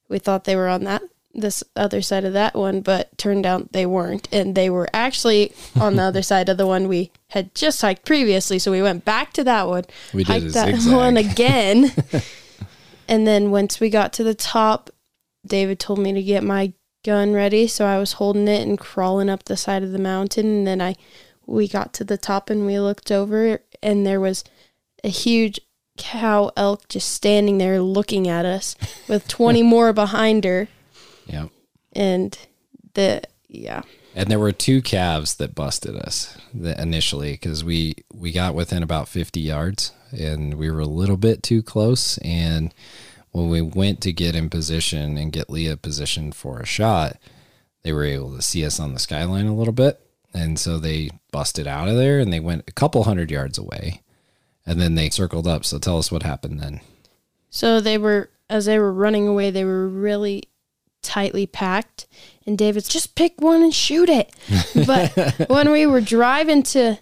we 0.10 0.20
thought 0.20 0.44
they 0.44 0.58
were 0.58 0.68
on 0.68 0.84
that 0.84 1.02
this 1.36 1.64
other 1.76 2.02
side 2.02 2.24
of 2.24 2.34
that 2.34 2.56
one, 2.56 2.82
but 2.82 3.16
turned 3.18 3.46
out 3.46 3.72
they 3.72 3.86
weren't. 3.86 4.28
And 4.32 4.56
they 4.56 4.70
were 4.70 4.88
actually 4.94 5.54
on 5.80 5.96
the 5.96 6.04
other 6.04 6.22
side 6.32 6.50
of 6.50 6.58
the 6.58 6.68
one 6.68 6.88
we 6.88 7.12
had 7.30 7.54
just 7.54 7.82
hiked 7.82 8.06
previously. 8.06 8.60
So 8.60 8.72
we 8.72 8.82
went 8.82 9.06
back 9.06 9.34
to 9.34 9.44
that 9.44 9.68
one. 9.68 9.84
We 10.14 10.24
did 10.24 10.44
hiked 10.44 10.54
that 10.54 10.84
one 10.92 11.18
again. 11.18 11.92
and 13.08 13.28
then 13.28 13.52
once 13.52 13.80
we 13.80 13.90
got 13.90 14.14
to 14.14 14.24
the 14.24 14.36
top, 14.36 14.90
David 15.46 15.80
told 15.80 16.00
me 16.00 16.14
to 16.14 16.24
get 16.24 16.44
my 16.44 16.74
gun 17.04 17.34
ready. 17.34 17.68
So 17.68 17.86
I 17.86 18.00
was 18.00 18.14
holding 18.14 18.48
it 18.48 18.68
and 18.68 18.80
crawling 18.80 19.30
up 19.30 19.44
the 19.44 19.58
side 19.58 19.84
of 19.84 19.92
the 19.92 20.00
mountain. 20.00 20.46
And 20.46 20.68
then 20.68 20.82
I 20.82 20.96
we 21.48 21.68
got 21.68 21.94
to 21.94 22.04
the 22.04 22.18
top 22.18 22.50
and 22.50 22.66
we 22.66 22.80
looked 22.80 23.12
over 23.12 23.62
and 23.84 24.06
there 24.06 24.20
was 24.20 24.44
a 25.04 25.10
huge 25.10 25.60
cow 25.98 26.52
elk 26.58 26.88
just 26.90 27.10
standing 27.10 27.58
there 27.58 27.80
looking 27.80 28.28
at 28.28 28.46
us 28.46 28.76
with 29.08 29.28
20 29.28 29.64
more 29.64 29.94
behind 29.94 30.44
her 30.44 30.68
Yep. 31.28 31.50
and 31.94 32.38
the 32.94 33.24
yeah 33.48 33.82
And 34.16 34.30
there 34.30 34.40
were 34.40 34.52
two 34.52 34.82
calves 34.82 35.36
that 35.36 35.56
busted 35.56 35.96
us 35.96 36.38
the, 36.54 36.80
initially 36.82 37.34
because 37.34 37.64
we 37.64 37.96
we 38.14 38.32
got 38.32 38.56
within 38.56 38.84
about 38.84 39.08
50 39.08 39.40
yards 39.40 39.92
and 40.12 40.56
we 40.56 40.72
were 40.72 40.80
a 40.80 40.86
little 40.86 41.18
bit 41.18 41.44
too 41.44 41.62
close. 41.62 42.18
And 42.20 42.74
when 43.32 43.50
we 43.50 43.62
went 43.62 44.02
to 44.02 44.14
get 44.14 44.36
in 44.36 44.50
position 44.50 45.18
and 45.18 45.32
get 45.32 45.50
Leah 45.50 45.78
positioned 45.78 46.36
for 46.36 46.60
a 46.60 46.66
shot, 46.66 47.18
they 47.84 47.92
were 47.92 48.06
able 48.06 48.36
to 48.36 48.42
see 48.42 48.66
us 48.66 48.80
on 48.80 48.94
the 48.94 49.00
skyline 49.00 49.48
a 49.48 49.56
little 49.56 49.74
bit. 49.74 50.00
And 50.34 50.60
so 50.60 50.80
they 50.80 51.10
busted 51.32 51.68
out 51.68 51.88
of 51.88 51.96
there 51.96 52.20
and 52.20 52.32
they 52.32 52.40
went 52.40 52.64
a 52.68 52.74
couple 52.74 53.04
hundred 53.04 53.32
yards 53.32 53.58
away. 53.58 54.02
And 54.66 54.82
then 54.82 54.96
they 54.96 55.10
circled 55.10 55.48
up. 55.48 55.64
So 55.64 55.78
tell 55.78 55.98
us 55.98 56.12
what 56.12 56.24
happened 56.24 56.60
then. 56.60 56.82
So 57.50 57.80
they 57.80 57.98
were, 57.98 58.32
as 58.50 58.66
they 58.66 58.80
were 58.80 58.92
running 58.92 59.28
away, 59.28 59.52
they 59.52 59.64
were 59.64 59.88
really 59.88 60.44
tightly 61.06 61.46
packed. 61.46 62.08
And 62.46 62.58
David's 62.58 62.90
just 62.90 63.16
pick 63.16 63.40
one 63.40 63.64
and 63.64 63.74
shoot 63.74 64.10
it. 64.10 64.34
But 64.86 65.50
when 65.50 65.72
we 65.72 65.86
were 65.86 66.02
driving 66.02 66.64
to 66.64 67.00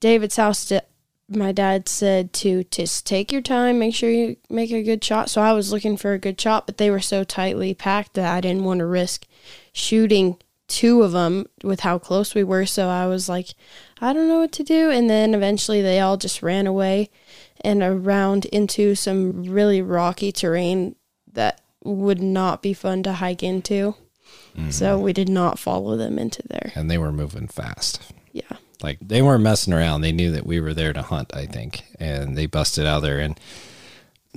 David's 0.00 0.36
house, 0.36 0.64
to, 0.66 0.82
my 1.28 1.52
dad 1.52 1.88
said 1.88 2.32
to 2.34 2.64
just 2.64 3.06
take 3.06 3.30
your 3.30 3.42
time, 3.42 3.78
make 3.78 3.94
sure 3.94 4.10
you 4.10 4.36
make 4.48 4.72
a 4.72 4.82
good 4.82 5.04
shot. 5.04 5.30
So 5.30 5.40
I 5.40 5.52
was 5.52 5.72
looking 5.72 5.96
for 5.96 6.12
a 6.12 6.18
good 6.18 6.40
shot, 6.40 6.66
but 6.66 6.78
they 6.78 6.90
were 6.90 7.00
so 7.00 7.22
tightly 7.22 7.72
packed 7.74 8.14
that 8.14 8.34
I 8.34 8.40
didn't 8.40 8.64
want 8.64 8.78
to 8.78 8.86
risk 8.86 9.26
shooting 9.72 10.38
two 10.66 11.02
of 11.02 11.12
them 11.12 11.46
with 11.62 11.80
how 11.80 11.98
close 11.98 12.34
we 12.34 12.44
were. 12.44 12.64
So 12.64 12.88
I 12.88 13.06
was 13.06 13.28
like, 13.28 13.48
I 14.00 14.12
don't 14.12 14.28
know 14.28 14.40
what 14.40 14.52
to 14.52 14.64
do. 14.64 14.90
And 14.90 15.10
then 15.10 15.34
eventually 15.34 15.82
they 15.82 16.00
all 16.00 16.16
just 16.16 16.42
ran 16.42 16.66
away 16.66 17.10
and 17.60 17.82
around 17.82 18.46
into 18.46 18.94
some 18.94 19.44
really 19.44 19.82
rocky 19.82 20.32
terrain 20.32 20.96
that 21.32 21.60
would 21.82 22.20
not 22.20 22.62
be 22.62 22.72
fun 22.72 23.02
to 23.04 23.14
hike 23.14 23.42
into. 23.42 23.94
Mm-hmm. 24.56 24.70
So 24.70 24.98
we 24.98 25.12
did 25.12 25.28
not 25.28 25.58
follow 25.58 25.96
them 25.96 26.18
into 26.18 26.42
there. 26.48 26.72
And 26.74 26.90
they 26.90 26.98
were 26.98 27.12
moving 27.12 27.48
fast. 27.48 28.12
Yeah. 28.32 28.56
Like 28.82 28.98
they 29.00 29.22
weren't 29.22 29.42
messing 29.42 29.72
around. 29.72 30.00
They 30.00 30.12
knew 30.12 30.30
that 30.32 30.46
we 30.46 30.60
were 30.60 30.74
there 30.74 30.92
to 30.92 31.02
hunt, 31.02 31.34
I 31.34 31.46
think. 31.46 31.82
And 31.98 32.36
they 32.36 32.46
busted 32.46 32.86
out 32.86 33.00
there 33.00 33.18
and 33.18 33.38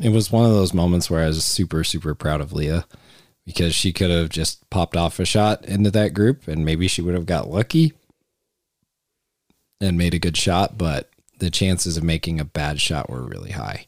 it 0.01 0.09
was 0.09 0.31
one 0.31 0.45
of 0.45 0.51
those 0.51 0.73
moments 0.73 1.09
where 1.09 1.23
I 1.23 1.27
was 1.27 1.45
super, 1.45 1.83
super 1.83 2.15
proud 2.15 2.41
of 2.41 2.51
Leah 2.51 2.85
because 3.45 3.75
she 3.75 3.93
could 3.93 4.09
have 4.09 4.29
just 4.29 4.67
popped 4.69 4.97
off 4.97 5.19
a 5.19 5.25
shot 5.25 5.65
into 5.65 5.91
that 5.91 6.13
group 6.13 6.47
and 6.47 6.65
maybe 6.65 6.88
she 6.88 7.01
would 7.01 7.13
have 7.13 7.25
got 7.25 7.50
lucky 7.50 7.93
and 9.79 9.97
made 9.97 10.13
a 10.13 10.19
good 10.19 10.38
shot, 10.38 10.77
but 10.77 11.09
the 11.39 11.51
chances 11.51 11.97
of 11.97 12.03
making 12.03 12.39
a 12.39 12.45
bad 12.45 12.79
shot 12.79 13.09
were 13.09 13.21
really 13.21 13.51
high 13.51 13.85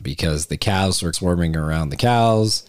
because 0.00 0.46
the 0.46 0.56
cows 0.56 1.02
were 1.02 1.12
swarming 1.12 1.56
around 1.56 1.88
the 1.88 1.96
cows 1.96 2.64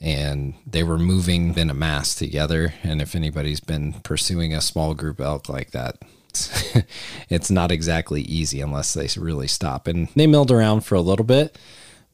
and 0.00 0.54
they 0.66 0.82
were 0.82 0.98
moving 0.98 1.56
in 1.56 1.70
a 1.70 1.74
mass 1.74 2.14
together. 2.14 2.74
And 2.82 3.00
if 3.00 3.14
anybody's 3.14 3.60
been 3.60 3.94
pursuing 3.94 4.54
a 4.54 4.60
small 4.60 4.94
group 4.94 5.20
elk 5.20 5.48
like 5.48 5.70
that, 5.70 5.96
it's, 6.28 6.76
it's 7.28 7.50
not 7.50 7.72
exactly 7.72 8.22
easy 8.22 8.60
unless 8.60 8.92
they 8.94 9.08
really 9.18 9.48
stop. 9.48 9.86
And 9.86 10.08
they 10.14 10.26
milled 10.26 10.50
around 10.50 10.82
for 10.82 10.94
a 10.94 11.00
little 11.00 11.24
bit, 11.24 11.58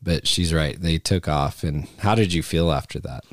but 0.02 0.26
she's 0.26 0.54
right. 0.54 0.80
They 0.80 0.98
took 0.98 1.26
off. 1.28 1.64
And 1.64 1.88
how 1.98 2.14
did 2.14 2.32
you 2.32 2.42
feel 2.42 2.70
after 2.70 2.98
that? 3.00 3.24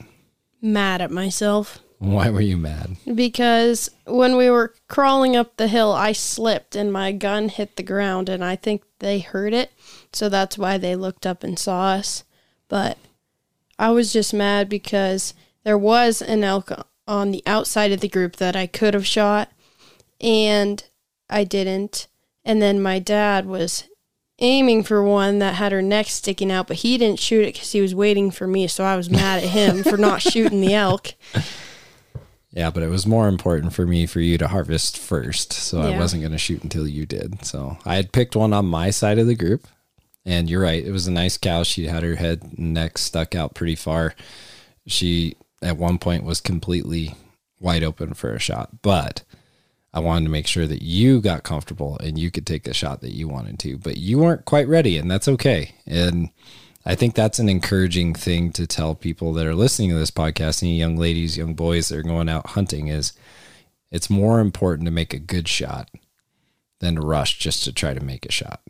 Mad 0.62 1.00
at 1.02 1.12
myself 1.12 1.80
Why 2.00 2.30
were 2.30 2.42
you 2.42 2.58
mad? 2.58 2.98
because 3.16 3.90
when 4.06 4.36
we 4.36 4.50
were 4.50 4.74
crawling 4.88 5.36
up 5.36 5.56
the 5.58 5.68
hill, 5.68 5.94
I 5.94 6.12
slipped 6.12 6.76
and 6.76 6.92
my 6.92 7.12
gun 7.12 7.50
hit 7.50 7.76
the 7.76 7.84
ground, 7.84 8.28
and 8.30 8.44
I 8.44 8.56
think 8.56 8.84
they 9.00 9.20
heard 9.20 9.54
it. 9.54 9.72
So 10.12 10.28
that's 10.28 10.58
why 10.58 10.78
they 10.78 10.96
looked 10.96 11.26
up 11.26 11.44
and 11.44 11.58
saw 11.58 11.92
us. 11.92 12.24
But 12.68 12.98
I 13.80 13.92
was 13.92 14.12
just 14.12 14.34
mad 14.34 14.68
because 14.68 15.34
there 15.64 15.78
was 15.78 16.22
an 16.22 16.44
elk 16.44 16.70
on 17.08 17.32
the 17.32 17.42
outside 17.48 17.92
of 17.94 18.02
the 18.02 18.10
group 18.10 18.36
that 18.36 18.56
I 18.56 18.68
could 18.68 18.94
have 18.94 19.08
shot, 19.08 19.50
and 20.20 20.84
I 21.30 21.46
didn't. 21.46 22.08
And 22.44 22.62
then 22.62 22.82
my 22.82 23.00
dad 23.00 23.46
was 23.46 23.86
aiming 24.40 24.84
for 24.84 25.04
one 25.04 25.40
that 25.40 25.56
had 25.56 25.72
her 25.72 25.82
neck 25.82 26.08
sticking 26.08 26.52
out, 26.52 26.68
but 26.68 26.78
he 26.78 26.98
didn't 26.98 27.20
shoot 27.20 27.44
it 27.44 27.54
because 27.54 27.72
he 27.72 27.82
was 27.82 27.96
waiting 27.96 28.32
for 28.32 28.48
me. 28.48 28.68
So 28.68 28.84
I 28.84 28.98
was 28.98 29.10
mad 29.10 29.44
at 29.44 29.50
him 29.50 29.84
for 29.84 29.98
not 29.98 30.22
shooting 30.22 30.62
the 30.62 30.76
elk. 30.76 31.14
Yeah, 32.52 32.72
but 32.72 32.84
it 32.84 32.90
was 32.90 33.06
more 33.06 33.28
important 33.28 33.74
for 33.74 33.86
me 33.86 34.06
for 34.06 34.20
you 34.20 34.38
to 34.40 34.48
harvest 34.48 34.98
first. 34.98 35.54
So 35.54 35.82
I 35.82 35.98
wasn't 35.98 36.24
going 36.24 36.32
to 36.32 36.38
shoot 36.38 36.64
until 36.64 36.88
you 36.88 37.06
did. 37.06 37.46
So 37.46 37.78
I 37.86 37.96
had 37.96 38.12
picked 38.12 38.36
one 38.36 38.54
on 38.54 38.66
my 38.66 38.90
side 38.90 39.20
of 39.20 39.28
the 39.28 39.36
group. 39.36 39.68
And 40.26 40.50
you're 40.50 40.62
right. 40.62 40.84
It 40.84 40.92
was 40.92 41.08
a 41.08 41.12
nice 41.12 41.38
cow. 41.38 41.64
She 41.64 41.88
had 41.88 42.04
her 42.04 42.16
head 42.16 42.44
and 42.58 42.74
neck 42.74 42.98
stuck 42.98 43.36
out 43.36 43.56
pretty 43.56 43.76
far. 43.76 44.14
She, 44.86 45.36
at 45.62 45.78
one 45.78 45.98
point, 45.98 46.24
was 46.24 46.42
completely 46.42 47.16
wide 47.60 47.84
open 47.84 48.14
for 48.14 48.34
a 48.34 48.40
shot. 48.40 48.82
But 48.82 49.24
I 49.94 50.00
wanted 50.00 50.26
to 50.26 50.32
make 50.32 50.48
sure 50.48 50.68
that 50.68 50.82
you 50.82 51.22
got 51.22 51.44
comfortable 51.44 51.98
and 51.98 52.18
you 52.18 52.32
could 52.32 52.46
take 52.46 52.64
the 52.64 52.74
shot 52.74 53.02
that 53.02 53.14
you 53.14 53.28
wanted 53.28 53.60
to. 53.60 53.78
But 53.78 53.98
you 53.98 54.20
weren't 54.20 54.46
quite 54.46 54.68
ready, 54.68 54.98
and 54.98 55.10
that's 55.10 55.28
okay. 55.28 55.76
And 55.88 56.30
I 56.86 56.96
think 56.96 57.16
that's 57.16 57.40
an 57.40 57.50
encouraging 57.50 58.14
thing 58.14 58.52
to 58.54 58.68
tell 58.68 58.96
people 58.96 59.34
that 59.34 59.48
are 59.48 59.56
listening 59.56 59.90
to 59.90 59.96
this 59.96 60.12
podcast, 60.12 60.64
any 60.64 60.78
young 60.78 60.96
ladies, 60.98 61.38
young 61.38 61.54
boys 61.54 61.90
that 61.90 61.98
are 61.98 62.04
going 62.04 62.30
out 62.30 62.52
hunting, 62.52 62.88
is 62.88 63.14
it's 63.92 64.10
more 64.10 64.40
important 64.40 64.86
to 64.86 64.92
make 64.92 65.14
a 65.14 65.20
good 65.20 65.48
shot 65.48 65.90
than 66.80 66.96
to 66.96 67.02
rush 67.02 67.38
just 67.40 67.64
to 67.64 67.74
try 67.74 67.94
to 67.94 68.04
make 68.04 68.26
a 68.26 68.32
shot. 68.32 68.62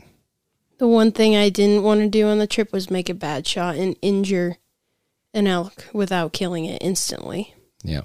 The 0.80 0.88
one 0.88 1.12
thing 1.12 1.36
I 1.36 1.50
didn't 1.50 1.84
want 1.84 2.00
to 2.00 2.08
do 2.08 2.28
on 2.28 2.40
the 2.40 2.48
trip 2.48 2.72
was 2.72 2.90
make 2.90 3.10
a 3.10 3.14
bad 3.14 3.46
shot 3.46 3.76
and 3.76 3.98
injure 4.02 4.58
an 5.34 5.46
elk 5.46 5.86
without 5.94 6.34
killing 6.34 6.66
it 6.66 6.82
instantly. 6.82 7.54
Yeah. 7.84 8.02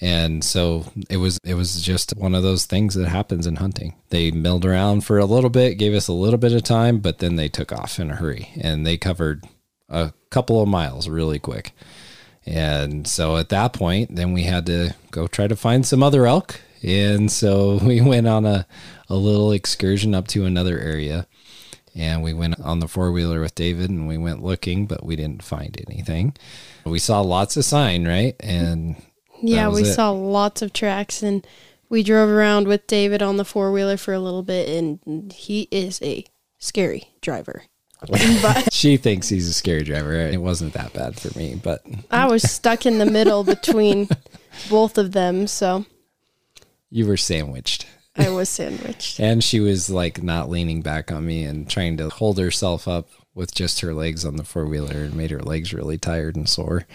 And 0.00 0.42
so 0.42 0.86
it 1.08 1.18
was 1.18 1.38
it 1.44 1.54
was 1.54 1.80
just 1.80 2.16
one 2.16 2.34
of 2.34 2.42
those 2.42 2.64
things 2.64 2.94
that 2.94 3.08
happens 3.08 3.46
in 3.46 3.56
hunting. 3.56 3.94
They 4.08 4.30
milled 4.30 4.64
around 4.64 5.04
for 5.04 5.18
a 5.18 5.26
little 5.26 5.50
bit, 5.50 5.78
gave 5.78 5.94
us 5.94 6.08
a 6.08 6.12
little 6.12 6.38
bit 6.38 6.52
of 6.52 6.62
time, 6.64 6.98
but 6.98 7.18
then 7.18 7.36
they 7.36 7.48
took 7.48 7.70
off 7.70 7.98
in 8.00 8.10
a 8.10 8.16
hurry 8.16 8.50
and 8.60 8.86
they 8.86 8.96
covered 8.96 9.44
a 9.88 10.12
couple 10.30 10.60
of 10.60 10.68
miles 10.68 11.08
really 11.08 11.38
quick. 11.38 11.72
And 12.46 13.06
so 13.06 13.36
at 13.36 13.50
that 13.50 13.72
point, 13.72 14.16
then 14.16 14.32
we 14.32 14.42
had 14.42 14.66
to 14.66 14.94
go 15.10 15.26
try 15.26 15.46
to 15.48 15.56
find 15.56 15.86
some 15.86 16.02
other 16.02 16.26
elk. 16.26 16.60
And 16.82 17.30
so 17.30 17.78
we 17.82 18.00
went 18.00 18.26
on 18.26 18.44
a, 18.46 18.66
a 19.08 19.16
little 19.16 19.52
excursion 19.52 20.14
up 20.14 20.28
to 20.28 20.44
another 20.44 20.78
area. 20.78 21.26
And 21.96 22.22
we 22.22 22.32
went 22.32 22.58
on 22.60 22.80
the 22.80 22.88
four 22.88 23.12
wheeler 23.12 23.40
with 23.40 23.54
David 23.54 23.88
and 23.90 24.08
we 24.08 24.18
went 24.18 24.42
looking, 24.42 24.86
but 24.86 25.04
we 25.04 25.14
didn't 25.16 25.42
find 25.44 25.76
anything. 25.88 26.34
We 26.84 26.98
saw 26.98 27.20
lots 27.20 27.56
of 27.56 27.64
sign, 27.64 28.06
right? 28.06 28.34
And 28.40 28.96
Yeah, 29.40 29.68
we 29.68 29.82
it. 29.82 29.94
saw 29.94 30.10
lots 30.10 30.60
of 30.60 30.72
tracks 30.72 31.22
and 31.22 31.46
we 31.88 32.02
drove 32.02 32.28
around 32.28 32.66
with 32.66 32.86
David 32.88 33.22
on 33.22 33.36
the 33.36 33.44
four 33.44 33.70
wheeler 33.70 33.96
for 33.96 34.12
a 34.12 34.18
little 34.18 34.42
bit 34.42 34.68
and 34.68 35.32
he 35.32 35.68
is 35.70 36.02
a 36.02 36.24
scary 36.58 37.10
driver. 37.20 37.62
she 38.72 38.96
thinks 38.96 39.28
he's 39.28 39.48
a 39.48 39.54
scary 39.54 39.82
driver. 39.82 40.12
It 40.14 40.40
wasn't 40.40 40.74
that 40.74 40.92
bad 40.92 41.18
for 41.18 41.36
me, 41.38 41.54
but 41.62 41.82
I 42.10 42.26
was 42.26 42.42
stuck 42.42 42.84
in 42.86 42.98
the 42.98 43.06
middle 43.06 43.44
between 43.44 44.08
both 44.68 44.98
of 44.98 45.12
them, 45.12 45.46
so 45.46 45.86
you 46.90 47.06
were 47.06 47.16
sandwiched. 47.16 47.86
I 48.16 48.30
was 48.30 48.48
sandwiched. 48.48 49.18
And 49.18 49.42
she 49.42 49.60
was 49.60 49.90
like 49.90 50.22
not 50.22 50.48
leaning 50.48 50.82
back 50.82 51.10
on 51.10 51.26
me 51.26 51.44
and 51.44 51.68
trying 51.68 51.96
to 51.96 52.08
hold 52.08 52.38
herself 52.38 52.86
up 52.86 53.08
with 53.34 53.54
just 53.54 53.80
her 53.80 53.92
legs 53.92 54.24
on 54.24 54.36
the 54.36 54.44
four 54.44 54.66
wheeler 54.66 55.02
and 55.02 55.14
made 55.14 55.30
her 55.30 55.42
legs 55.42 55.74
really 55.74 55.98
tired 55.98 56.36
and 56.36 56.48
sore. 56.48 56.86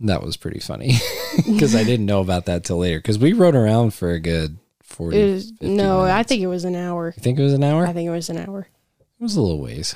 That 0.00 0.22
was 0.22 0.36
pretty 0.36 0.60
funny 0.60 0.94
because 1.36 1.74
I 1.74 1.84
didn't 1.84 2.06
know 2.06 2.20
about 2.20 2.46
that 2.46 2.64
till 2.64 2.78
later 2.78 2.98
because 2.98 3.18
we 3.18 3.32
rode 3.32 3.54
around 3.54 3.92
for 3.94 4.10
a 4.10 4.20
good 4.20 4.58
40 4.82 5.18
It 5.18 5.32
was 5.32 5.50
50 5.50 5.68
no, 5.68 6.02
I 6.02 6.22
think 6.22 6.42
it 6.42 6.46
was 6.46 6.64
an 6.64 6.74
hour. 6.74 7.12
You 7.16 7.22
think 7.22 7.38
it 7.38 7.42
was 7.42 7.52
an 7.52 7.64
hour? 7.64 7.86
I 7.86 7.92
think 7.92 8.08
it 8.08 8.12
was 8.12 8.30
an 8.30 8.38
hour. 8.38 8.66
It 8.98 9.22
was 9.22 9.36
a 9.36 9.42
little 9.42 9.60
ways. 9.60 9.94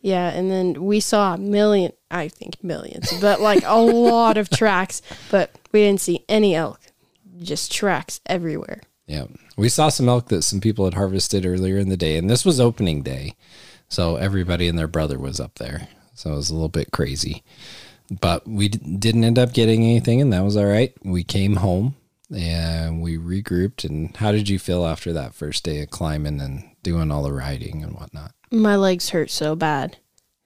Yeah, 0.00 0.28
and 0.28 0.50
then 0.50 0.84
we 0.84 1.00
saw 1.00 1.34
a 1.34 1.38
million, 1.38 1.92
I 2.10 2.28
think 2.28 2.62
millions, 2.62 3.12
but 3.20 3.40
like 3.40 3.62
a 3.64 3.78
lot 3.80 4.36
of 4.36 4.50
tracks, 4.50 5.00
but 5.30 5.50
we 5.72 5.80
didn't 5.80 6.00
see 6.00 6.24
any 6.28 6.54
elk. 6.54 6.78
Just 7.38 7.72
tracks 7.72 8.20
everywhere. 8.26 8.82
Yeah. 9.06 9.24
We 9.56 9.68
saw 9.68 9.88
some 9.88 10.08
elk 10.08 10.28
that 10.28 10.42
some 10.42 10.60
people 10.60 10.84
had 10.84 10.94
harvested 10.94 11.46
earlier 11.46 11.78
in 11.78 11.88
the 11.88 11.96
day, 11.96 12.16
and 12.16 12.28
this 12.28 12.44
was 12.44 12.60
opening 12.60 13.02
day. 13.02 13.34
So 13.88 14.16
everybody 14.16 14.66
and 14.68 14.78
their 14.78 14.88
brother 14.88 15.18
was 15.18 15.38
up 15.38 15.56
there. 15.56 15.88
So 16.14 16.32
it 16.32 16.36
was 16.36 16.50
a 16.50 16.54
little 16.54 16.68
bit 16.68 16.90
crazy. 16.92 17.42
But 18.20 18.46
we 18.46 18.68
d- 18.68 18.96
didn't 18.98 19.24
end 19.24 19.38
up 19.38 19.52
getting 19.52 19.82
anything, 19.82 20.20
and 20.20 20.32
that 20.32 20.44
was 20.44 20.56
all 20.56 20.66
right. 20.66 20.92
We 21.04 21.22
came 21.24 21.56
home 21.56 21.96
and 22.34 23.00
we 23.02 23.16
regrouped. 23.16 23.84
And 23.84 24.16
how 24.16 24.32
did 24.32 24.48
you 24.48 24.58
feel 24.58 24.86
after 24.86 25.12
that 25.12 25.34
first 25.34 25.64
day 25.64 25.80
of 25.82 25.90
climbing 25.90 26.40
and 26.40 26.64
doing 26.82 27.10
all 27.10 27.22
the 27.22 27.32
riding 27.32 27.82
and 27.82 27.94
whatnot? 27.94 28.32
My 28.50 28.76
legs 28.76 29.10
hurt 29.10 29.30
so 29.30 29.54
bad. 29.56 29.98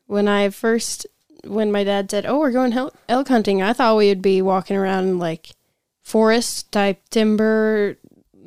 When 0.06 0.28
I 0.28 0.50
first, 0.50 1.06
when 1.44 1.70
my 1.72 1.84
dad 1.84 2.10
said, 2.10 2.24
"Oh, 2.26 2.38
we're 2.38 2.52
going 2.52 2.72
hel- 2.72 2.94
elk 3.08 3.28
hunting," 3.28 3.60
I 3.60 3.72
thought 3.72 3.96
we 3.96 4.08
would 4.08 4.22
be 4.22 4.40
walking 4.40 4.76
around 4.76 5.18
like 5.18 5.50
forest 6.02 6.72
type 6.72 7.02
timber. 7.10 7.98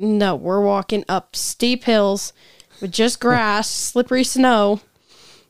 No, 0.02 0.34
we're 0.34 0.60
walking 0.60 1.04
up 1.08 1.36
steep 1.36 1.84
hills 1.84 2.32
with 2.80 2.90
just 2.90 3.20
grass, 3.20 3.70
slippery 3.70 4.24
snow. 4.24 4.80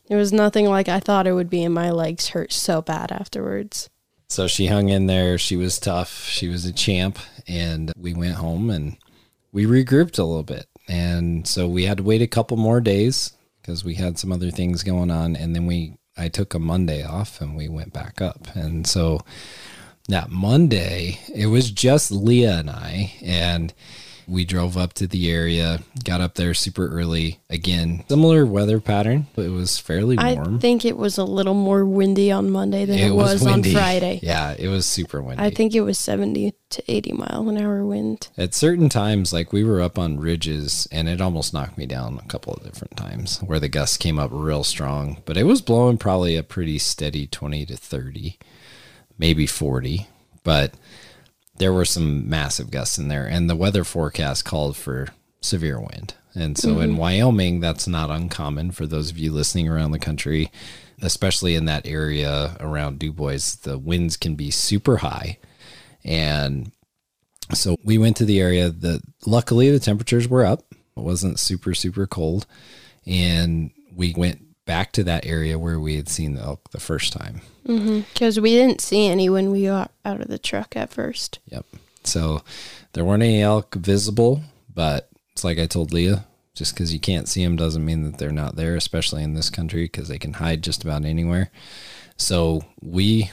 It 0.07 0.15
was 0.15 0.31
nothing 0.31 0.69
like 0.69 0.87
I 0.87 0.99
thought 0.99 1.25
it 1.25 1.33
would 1.33 1.49
be, 1.49 1.63
and 1.63 1.73
my 1.73 1.89
legs 1.89 2.29
hurt 2.29 2.53
so 2.53 2.79
bad 2.79 3.11
afterwards. 3.11 3.89
So 4.29 4.47
she 4.47 4.67
hung 4.67 4.89
in 4.89 5.07
there. 5.07 5.39
She 5.39 5.55
was 5.55 5.79
tough. 5.79 6.25
She 6.25 6.49
was 6.49 6.65
a 6.65 6.71
champ. 6.71 7.17
And 7.47 7.91
we 7.97 8.13
went 8.13 8.35
home 8.35 8.69
and 8.69 8.97
we 9.51 9.65
regrouped 9.65 10.19
a 10.19 10.23
little 10.23 10.43
bit. 10.43 10.67
And 10.87 11.47
so 11.47 11.67
we 11.67 11.85
had 11.85 11.97
to 11.97 12.03
wait 12.03 12.21
a 12.21 12.27
couple 12.27 12.57
more 12.57 12.79
days 12.79 13.33
because 13.59 13.83
we 13.83 13.95
had 13.95 14.19
some 14.19 14.31
other 14.31 14.51
things 14.51 14.83
going 14.83 15.09
on. 15.09 15.35
And 15.35 15.55
then 15.55 15.65
we, 15.65 15.97
I 16.15 16.29
took 16.29 16.53
a 16.53 16.59
Monday 16.59 17.03
off 17.03 17.41
and 17.41 17.55
we 17.55 17.69
went 17.69 17.91
back 17.91 18.21
up. 18.21 18.47
And 18.55 18.85
so 18.85 19.21
that 20.09 20.29
Monday, 20.29 21.19
it 21.33 21.47
was 21.47 21.71
just 21.71 22.11
Leah 22.11 22.59
and 22.59 22.69
I. 22.69 23.13
And 23.23 23.73
we 24.27 24.45
drove 24.45 24.77
up 24.77 24.93
to 24.93 25.07
the 25.07 25.31
area, 25.31 25.79
got 26.03 26.21
up 26.21 26.35
there 26.35 26.53
super 26.53 26.87
early. 26.87 27.39
Again, 27.49 28.03
similar 28.07 28.45
weather 28.45 28.79
pattern. 28.79 29.27
It 29.35 29.49
was 29.49 29.77
fairly 29.77 30.17
warm. 30.17 30.55
I 30.55 30.59
think 30.59 30.85
it 30.85 30.97
was 30.97 31.17
a 31.17 31.23
little 31.23 31.53
more 31.53 31.85
windy 31.85 32.31
on 32.31 32.49
Monday 32.49 32.85
than 32.85 32.99
it, 32.99 33.11
was, 33.11 33.45
on. 33.45 33.63
Friday. 33.63 34.19
Yeah, 34.21 34.55
it 34.57 34.67
was 34.67 34.85
super 34.85 35.21
windy. 35.21 35.43
I 35.43 35.49
think 35.49 35.75
it 35.75 35.81
was 35.81 35.99
70 35.99 36.53
to 36.71 36.83
80 36.87 37.11
mile 37.13 37.49
an 37.49 37.57
hour 37.57 37.85
wind. 37.85 38.29
At 38.37 38.53
certain 38.53 38.89
times, 38.89 39.31
like 39.31 39.53
we 39.53 39.63
were 39.63 39.81
up 39.81 39.99
on 39.99 40.19
ridges 40.19 40.87
and 40.91 41.07
it 41.07 41.21
almost 41.21 41.53
knocked 41.53 41.77
me 41.77 41.85
down 41.85 42.19
a 42.19 42.27
couple 42.27 42.53
of 42.53 42.63
different 42.63 42.97
times 42.97 43.39
where 43.39 43.59
the 43.59 43.69
gusts 43.69 43.97
came 43.97 44.19
up 44.19 44.31
real 44.33 44.63
strong, 44.63 45.21
but 45.25 45.37
it 45.37 45.43
was 45.43 45.61
blowing 45.61 45.97
probably 45.97 46.35
a 46.35 46.43
pretty 46.43 46.79
steady 46.79 47.27
20 47.27 47.65
to 47.67 47.77
30, 47.77 48.37
maybe 49.17 49.45
40. 49.45 50.07
But 50.43 50.73
there 51.57 51.73
were 51.73 51.85
some 51.85 52.29
massive 52.29 52.71
gusts 52.71 52.97
in 52.97 53.07
there, 53.07 53.25
and 53.25 53.49
the 53.49 53.55
weather 53.55 53.83
forecast 53.83 54.45
called 54.45 54.75
for 54.75 55.09
severe 55.41 55.79
wind. 55.79 56.15
And 56.35 56.57
so 56.57 56.79
in 56.79 56.91
mm-hmm. 56.91 56.97
Wyoming, 56.97 57.59
that's 57.59 57.87
not 57.87 58.09
uncommon 58.09 58.71
for 58.71 58.87
those 58.87 59.11
of 59.11 59.19
you 59.19 59.31
listening 59.31 59.67
around 59.67 59.91
the 59.91 59.99
country, 59.99 60.51
especially 60.99 61.53
in 61.53 61.65
that 61.65 61.85
area 61.85 62.57
around 62.59 62.97
Dubois. 62.97 63.55
The 63.61 63.77
winds 63.77 64.17
can 64.17 64.33
be 64.33 64.49
super 64.49 64.97
high. 64.97 65.37
And 66.03 66.71
So 67.53 67.77
we 67.83 67.97
went 67.97 68.17
to 68.17 68.25
the 68.25 68.39
area 68.39 68.69
that 68.69 69.01
luckily 69.25 69.69
the 69.69 69.79
temperatures 69.79 70.27
were 70.27 70.45
up. 70.45 70.63
It 70.71 71.01
wasn't 71.01 71.39
super, 71.39 71.73
super 71.73 72.07
cold. 72.07 72.45
And 73.05 73.71
we 73.93 74.13
went 74.15 74.41
back 74.65 74.91
to 74.93 75.03
that 75.03 75.25
area 75.25 75.59
where 75.59 75.79
we 75.79 75.95
had 75.95 76.09
seen 76.09 76.35
the 76.35 76.41
elk 76.41 76.71
the 76.71 76.79
first 76.79 77.13
time. 77.13 77.41
Because 77.65 78.39
we 78.39 78.51
didn't 78.51 78.81
see 78.81 79.07
any 79.07 79.29
when 79.29 79.51
we 79.51 79.65
got 79.65 79.91
out 80.03 80.21
of 80.21 80.27
the 80.27 80.39
truck 80.39 80.75
at 80.75 80.91
first. 80.91 81.39
Yep. 81.47 81.65
So 82.03 82.43
there 82.93 83.05
weren't 83.05 83.23
any 83.23 83.41
elk 83.41 83.75
visible, 83.75 84.41
but 84.73 85.09
it's 85.31 85.43
like 85.43 85.59
I 85.59 85.65
told 85.65 85.93
Leah, 85.93 86.25
just 86.55 86.73
because 86.73 86.93
you 86.93 86.99
can't 86.99 87.27
see 87.27 87.43
them 87.43 87.55
doesn't 87.55 87.85
mean 87.85 88.03
that 88.03 88.17
they're 88.17 88.31
not 88.31 88.55
there, 88.55 88.75
especially 88.75 89.23
in 89.23 89.33
this 89.33 89.49
country 89.49 89.85
because 89.85 90.07
they 90.07 90.19
can 90.19 90.33
hide 90.33 90.61
just 90.61 90.83
about 90.83 91.05
anywhere. 91.05 91.49
So 92.17 92.63
we 92.81 93.31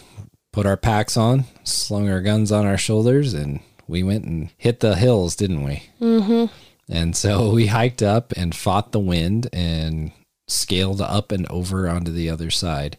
put 0.52 0.66
our 0.66 0.76
packs 0.76 1.16
on, 1.16 1.44
slung 1.64 2.08
our 2.08 2.20
guns 2.20 2.50
on 2.50 2.66
our 2.66 2.78
shoulders, 2.78 3.34
and 3.34 3.60
we 3.87 4.02
went 4.02 4.25
and 4.25 4.50
hit 4.56 4.80
the 4.80 4.96
hills, 4.96 5.37
didn't 5.37 5.64
we? 5.64 5.82
Mm-hmm. 6.00 6.46
And 6.92 7.16
so 7.16 7.50
we 7.50 7.66
hiked 7.66 8.02
up 8.02 8.32
and 8.37 8.54
fought 8.54 8.92
the 8.92 8.99
wind 8.99 9.49
and 9.52 10.12
scaled 10.50 11.00
up 11.00 11.33
and 11.33 11.47
over 11.49 11.88
onto 11.88 12.11
the 12.11 12.28
other 12.30 12.50
side. 12.50 12.99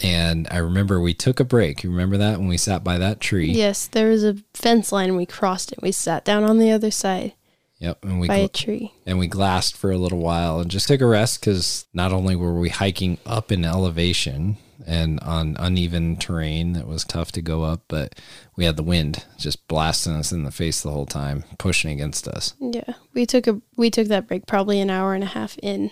And 0.00 0.46
I 0.50 0.58
remember 0.58 1.00
we 1.00 1.14
took 1.14 1.40
a 1.40 1.44
break. 1.44 1.82
You 1.82 1.90
remember 1.90 2.18
that 2.18 2.38
when 2.38 2.46
we 2.46 2.56
sat 2.56 2.84
by 2.84 2.98
that 2.98 3.20
tree? 3.20 3.50
Yes, 3.50 3.88
there 3.88 4.08
was 4.08 4.22
a 4.24 4.36
fence 4.54 4.92
line 4.92 5.08
and 5.08 5.16
we 5.16 5.26
crossed 5.26 5.72
it. 5.72 5.82
We 5.82 5.90
sat 5.90 6.24
down 6.24 6.44
on 6.44 6.58
the 6.58 6.70
other 6.70 6.92
side 6.92 7.34
Yep. 7.78 8.04
And 8.04 8.20
we 8.20 8.26
by 8.28 8.36
a 8.38 8.48
tree. 8.48 8.92
and 9.06 9.18
we 9.18 9.28
glassed 9.28 9.76
for 9.76 9.90
a 9.92 9.98
little 9.98 10.18
while 10.18 10.58
and 10.60 10.70
just 10.70 10.88
took 10.88 11.00
a 11.00 11.06
rest 11.06 11.40
because 11.40 11.86
not 11.94 12.12
only 12.12 12.34
were 12.34 12.58
we 12.58 12.70
hiking 12.70 13.18
up 13.24 13.52
in 13.52 13.64
elevation 13.64 14.56
and 14.84 15.20
on 15.20 15.56
uneven 15.58 16.16
terrain 16.16 16.72
that 16.72 16.86
was 16.88 17.04
tough 17.04 17.30
to 17.32 17.42
go 17.42 17.62
up, 17.62 17.82
but 17.88 18.18
we 18.56 18.64
had 18.64 18.76
the 18.76 18.82
wind 18.82 19.24
just 19.38 19.66
blasting 19.68 20.14
us 20.14 20.32
in 20.32 20.42
the 20.44 20.50
face 20.50 20.80
the 20.80 20.90
whole 20.90 21.06
time, 21.06 21.44
pushing 21.58 21.92
against 21.92 22.26
us. 22.26 22.54
Yeah, 22.60 22.94
we 23.12 23.26
took 23.26 23.46
a 23.46 23.60
we 23.76 23.90
took 23.90 24.08
that 24.08 24.26
break 24.26 24.46
probably 24.46 24.80
an 24.80 24.90
hour 24.90 25.14
and 25.14 25.22
a 25.22 25.28
half 25.28 25.56
in, 25.62 25.90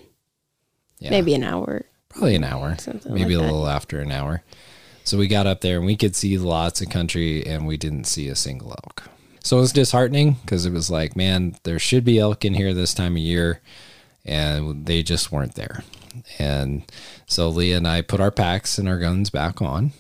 Yeah. 0.99 1.11
maybe 1.11 1.35
an 1.35 1.45
hour. 1.45 1.83
probably 2.09 2.35
an 2.37 2.45
hour, 2.45 2.77
Something 2.79 3.13
maybe 3.15 3.37
like 3.37 3.45
a 3.45 3.47
that. 3.47 3.53
little 3.53 3.69
after 3.69 4.01
an 4.01 4.11
hour. 4.13 4.43
So 5.05 5.19
we 5.19 5.29
got 5.29 5.47
up 5.47 5.61
there 5.61 5.77
and 5.77 5.87
we 5.87 5.97
could 5.97 6.17
see 6.17 6.37
lots 6.39 6.81
of 6.81 6.89
country 6.91 7.47
and 7.47 7.67
we 7.67 7.77
didn't 7.77 8.05
see 8.05 8.29
a 8.29 8.35
single 8.35 8.71
elk. 8.71 9.05
So 9.45 9.59
it 9.59 9.61
was 9.61 9.73
disheartening 9.73 10.33
because 10.43 10.67
it 10.67 10.73
was 10.73 10.91
like, 10.91 11.15
man, 11.15 11.57
there 11.63 11.79
should 11.79 12.05
be 12.05 12.19
elk 12.19 12.45
in 12.45 12.55
here 12.55 12.75
this 12.75 12.93
time 12.95 13.13
of 13.13 13.19
year 13.23 13.61
and 14.25 14.87
they 14.87 15.03
just 15.03 15.31
weren't 15.31 15.55
there. 15.55 15.85
And 16.39 16.91
so 17.27 17.49
Leah 17.51 17.77
and 17.77 17.87
I 17.87 18.01
put 18.03 18.21
our 18.21 18.31
packs 18.33 18.79
and 18.79 18.89
our 18.89 18.99
guns 18.99 19.31
back 19.31 19.61
on. 19.63 19.93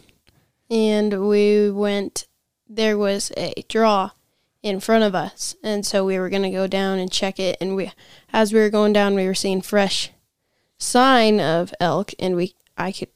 and 0.71 1.29
we 1.29 1.71
went 1.71 2.26
there 2.69 2.99
was 2.99 3.31
a 3.37 3.53
draw 3.69 4.11
in 4.62 4.81
front 4.81 5.05
of 5.05 5.15
us 5.15 5.55
and 5.62 5.87
so 5.87 6.05
we 6.05 6.19
were 6.19 6.29
going 6.29 6.43
to 6.43 6.50
go 6.50 6.67
down 6.67 6.99
and 6.99 7.12
check 7.12 7.38
it 7.38 7.57
and 7.61 7.76
we 7.76 7.93
as 8.33 8.53
we 8.53 8.59
were 8.59 8.71
going 8.71 8.93
down 8.93 9.15
we 9.15 9.25
were 9.26 9.35
seeing 9.35 9.62
fresh 9.62 10.11
sign 10.78 11.40
of 11.40 11.73
elk 11.80 12.12
and 12.18 12.37
we 12.37 12.54
i 12.76 12.92
could 12.92 13.09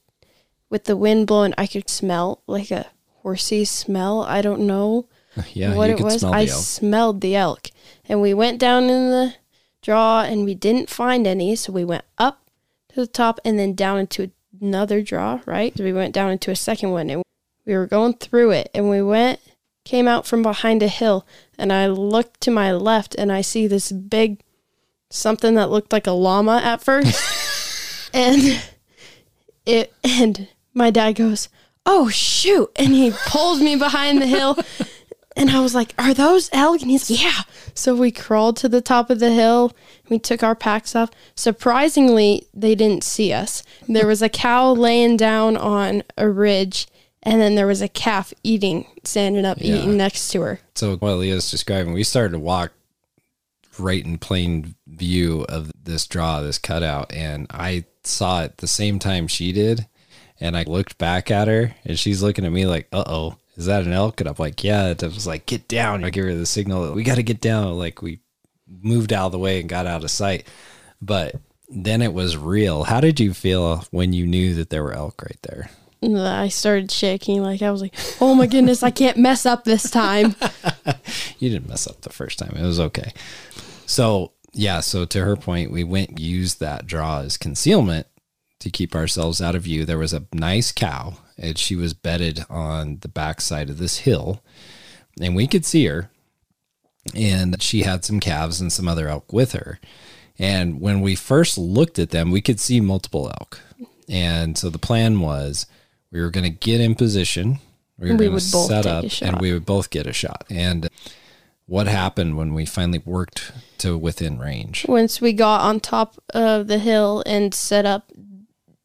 with 0.71 0.85
the 0.85 0.97
wind 0.97 1.26
blowing 1.26 1.52
i 1.59 1.67
could 1.67 1.88
smell 1.90 2.43
like 2.47 2.71
a 2.71 2.87
horsey 3.23 3.64
smell. 3.67 4.23
I 4.23 4.40
don't 4.40 4.62
know 4.67 5.07
Yeah, 5.52 5.75
what 5.75 5.90
it 5.90 6.00
was. 6.00 6.25
i 6.25 6.47
smelled 6.47 7.21
the 7.21 7.37
elk. 7.37 7.69
And 8.09 8.23
we 8.23 8.33
went 8.35 8.59
down 8.59 8.85
in 8.85 9.11
the 9.11 9.35
draw 9.83 10.23
and 10.23 10.45
we 10.45 10.55
didn't 10.55 10.88
find 10.90 11.26
any 11.26 11.55
so 11.55 11.73
we 11.73 11.85
went 11.85 12.05
up 12.19 12.40
to 12.88 12.97
the 12.97 13.07
top 13.07 13.38
and 13.45 13.59
then 13.59 13.75
down 13.75 13.99
into 13.99 14.31
another 14.61 15.02
draw 15.02 15.40
right? 15.47 15.76
So 15.76 15.85
we 15.85 15.93
went 15.93 16.14
down 16.14 16.31
into 16.31 16.50
a 16.50 16.57
second 16.57 16.93
one 16.93 17.11
and 17.11 17.23
we 17.67 17.75
were 17.75 17.87
going 17.87 18.14
through 18.14 18.52
it. 18.52 18.71
And 18.75 18.88
we 18.88 19.02
went 19.02 19.38
came 19.85 20.09
out 20.09 20.26
from 20.26 20.43
behind 20.43 20.83
a 20.83 20.88
hill 20.88 21.26
and 21.59 21.73
i 21.73 21.87
looked 21.87 22.40
to 22.43 22.50
my 22.50 22.71
left 22.71 23.14
and 23.17 23.33
i 23.33 23.40
see 23.40 23.67
this 23.67 23.90
big 23.90 24.40
something 25.09 25.55
that 25.55 25.71
looked 25.71 25.90
like 25.93 26.07
a 26.07 26.12
llama 26.12 26.61
at 26.62 26.83
first 26.83 27.19
and 28.12 28.62
it 29.66 29.92
and 30.05 30.49
my 30.75 30.90
dad 30.90 31.12
goes 31.12 31.49
oh 31.87 32.09
shoot. 32.09 32.70
And 32.77 32.94
he 32.94 33.12
pulls 33.27 33.61
me 33.61 33.77
behind 33.77 34.20
the 34.20 34.27
hill. 34.27 34.59
And 35.37 35.51
i 35.51 35.61
was 35.61 35.75
like 35.75 35.94
are 35.99 36.12
those 36.14 36.51
elk? 36.53 36.83
And 36.83 36.90
he's 36.90 37.11
yeah. 37.11 37.42
So 37.75 37.94
we 37.94 38.11
crawled 38.11 38.57
to 38.59 38.68
the 38.68 38.81
top 38.81 39.11
of 39.11 39.20
the 39.20 39.31
hill. 39.33 39.73
We 40.09 40.18
took 40.18 40.42
our 40.42 40.55
packs 40.55 40.94
off. 40.94 41.11
Surprisingly 41.35 42.46
they 42.53 42.75
didn't 42.75 43.05
see 43.05 43.33
us. 43.33 43.62
There 43.88 44.07
was 44.07 44.23
a 44.23 44.29
cow 44.29 44.73
laying 44.73 45.16
down 45.16 45.57
on 45.57 46.03
a 46.18 46.29
ridge 46.29 46.88
and 47.23 47.40
then 47.40 47.55
there 47.55 47.66
was 47.66 47.81
a 47.83 47.88
calf 47.88 48.33
eating 48.42 48.87
standing 49.05 49.44
up 49.44 49.59
Yeah. 49.61 49.77
eating 49.77 49.96
next 49.96 50.29
to 50.31 50.40
her. 50.42 50.61
So 50.75 50.96
while 50.96 51.16
Leah's 51.18 51.51
describing, 51.51 51.92
we 51.92 52.03
started 52.03 52.33
to 52.33 52.38
walk 52.38 52.73
right 53.79 54.05
in 54.05 54.18
plain 54.18 54.75
view 54.87 55.44
of 55.49 55.70
this 55.83 56.07
draw, 56.07 56.40
this 56.40 56.59
cutout, 56.59 57.12
and 57.12 57.46
I 57.51 57.85
saw 58.05 58.43
it 58.43 58.59
the 58.59 58.67
same 58.67 58.99
time 58.99 59.29
she 59.29 59.53
did. 59.53 59.87
And 60.41 60.57
I 60.57 60.63
looked 60.63 60.97
back 60.99 61.31
at 61.31 61.49
her 61.49 61.75
and 61.85 61.99
she's 61.99 62.23
looking 62.23 62.45
at 62.45 62.53
me 62.53 62.67
like, 62.67 62.89
uh 62.93 63.05
oh, 63.07 63.37
is 63.57 63.67
that 63.67 63.85
an 63.85 63.93
elk? 63.93 64.21
And 64.21 64.29
I'm 64.29 64.37
like, 64.39 64.65
yeah. 64.65 64.87
And 64.87 65.03
I 65.03 65.07
was 65.07 65.27
like, 65.27 65.47
get 65.47 65.69
down. 65.69 66.05
I 66.05 66.11
give 66.11 66.25
her 66.25 66.35
the 66.35 66.47
signal, 66.47 66.93
we 66.93 67.03
got 67.03 67.17
to 67.17 67.23
get 67.23 67.41
down. 67.41 67.79
Like 67.79 68.01
we 68.01 68.21
moved 68.67 69.13
out 69.13 69.27
of 69.27 69.33
the 69.33 69.39
way 69.39 69.61
and 69.61 69.69
got 69.69 69.87
out 69.87 70.05
of 70.05 70.11
sight. 70.11 70.47
But 71.03 71.37
then 71.69 72.03
it 72.03 72.15
was 72.15 72.37
real. 72.37 72.85
How 72.85 73.01
did 73.01 73.21
you 73.21 73.35
feel 73.35 73.85
when 73.91 74.13
you 74.13 74.27
knew 74.27 74.55
that 74.55 74.71
there 74.71 74.83
were 74.83 74.95
elk 74.95 75.23
right 75.23 75.39
there? 75.43 75.71
I 76.03 76.49
started 76.49 76.91
shaking 76.91 77.43
like 77.43 77.61
i 77.61 77.71
was 77.71 77.83
like 77.83 77.95
oh 78.23 78.35
my 78.35 78.47
goodness 78.47 78.83
i 78.83 78.91
can't 78.91 79.19
mess 79.19 79.45
up 79.45 79.65
this 79.65 79.91
time 79.91 80.35
you 81.41 81.49
didn't 81.51 81.69
mess 81.69 81.87
up 81.87 82.03
the 82.03 82.11
first 82.11 82.39
time. 82.39 82.55
It 82.57 82.65
was 82.65 82.79
okay. 82.79 83.13
So 83.87 84.33
yeah, 84.53 84.81
so 84.81 85.05
to 85.05 85.25
her 85.25 85.37
point, 85.37 85.71
we 85.71 85.85
went 85.85 86.19
used 86.19 86.61
that 86.61 86.87
draw 86.87 87.21
as 87.21 87.37
concealment 87.37 88.07
to 88.61 88.71
keep 88.71 88.95
ourselves 88.95 89.41
out 89.41 89.55
of 89.55 89.63
view. 89.63 89.85
There 89.85 89.99
was 89.99 90.13
a 90.13 90.27
nice 90.33 90.73
cow, 90.73 91.19
and 91.39 91.57
she 91.57 91.77
was 91.77 91.95
bedded 91.95 92.45
on 92.49 92.99
the 93.01 93.09
backside 93.09 93.71
of 93.71 93.79
this 93.79 93.99
hill, 93.99 94.43
and 95.21 95.35
we 95.35 95.47
could 95.47 95.65
see 95.65 95.87
her. 95.87 96.11
And 97.15 97.63
she 97.63 97.83
had 97.83 98.05
some 98.05 98.21
calves 98.21 98.61
and 98.61 98.73
some 98.73 98.87
other 98.87 99.09
elk 99.09 99.33
with 99.33 99.53
her. 99.53 99.81
And 100.39 100.81
when 100.81 101.01
we 101.01 101.15
first 101.15 101.57
looked 101.57 101.99
at 101.99 102.11
them, 102.11 102.31
we 102.31 102.41
could 102.41 102.61
see 102.61 102.81
multiple 102.81 103.29
elk. 103.41 103.61
And 104.09 104.57
so 104.59 104.69
the 104.69 104.79
plan 104.79 105.21
was 105.21 105.67
we 106.11 106.21
were 106.21 106.31
going 106.31 106.45
to 106.45 106.51
get 106.51 106.81
in 106.81 106.95
position. 106.95 107.59
We 107.99 108.11
were 108.11 108.17
going 108.17 108.33
to 108.33 108.41
set 108.41 108.87
up 108.87 109.05
and 109.23 109.41
we 109.41 109.53
would 109.53 109.67
both 109.67 109.91
get 109.91 110.07
a 110.07 110.13
shot. 110.13 110.45
And 110.51 110.89
what 111.70 111.87
happened 111.87 112.37
when 112.37 112.52
we 112.52 112.66
finally 112.66 113.00
worked 113.04 113.52
to 113.78 113.96
within 113.96 114.38
range? 114.38 114.85
once 114.88 115.20
we 115.20 115.33
got 115.33 115.61
on 115.61 115.78
top 115.78 116.16
of 116.35 116.66
the 116.66 116.78
hill 116.78 117.22
and 117.24 117.54
set 117.54 117.87
up 117.87 118.11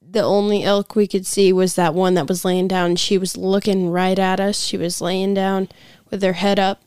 the 0.01 0.21
only 0.21 0.63
elk 0.63 0.95
we 0.95 1.07
could 1.07 1.25
see 1.25 1.51
was 1.51 1.73
that 1.75 1.93
one 1.95 2.13
that 2.13 2.27
was 2.29 2.45
laying 2.45 2.67
down. 2.69 2.95
She 2.95 3.17
was 3.17 3.35
looking 3.35 3.89
right 3.89 4.17
at 4.17 4.39
us. 4.39 4.61
She 4.63 4.77
was 4.77 5.01
laying 5.01 5.33
down 5.33 5.67
with 6.09 6.21
her 6.21 6.33
head 6.33 6.57
up. 6.59 6.81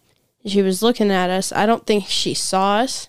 She 0.47 0.63
was 0.63 0.83
looking 0.83 1.11
at 1.11 1.29
us. 1.29 1.53
I 1.53 1.67
don't 1.67 1.85
think 1.87 2.05
she 2.07 2.33
saw 2.33 2.77
us. 2.79 3.09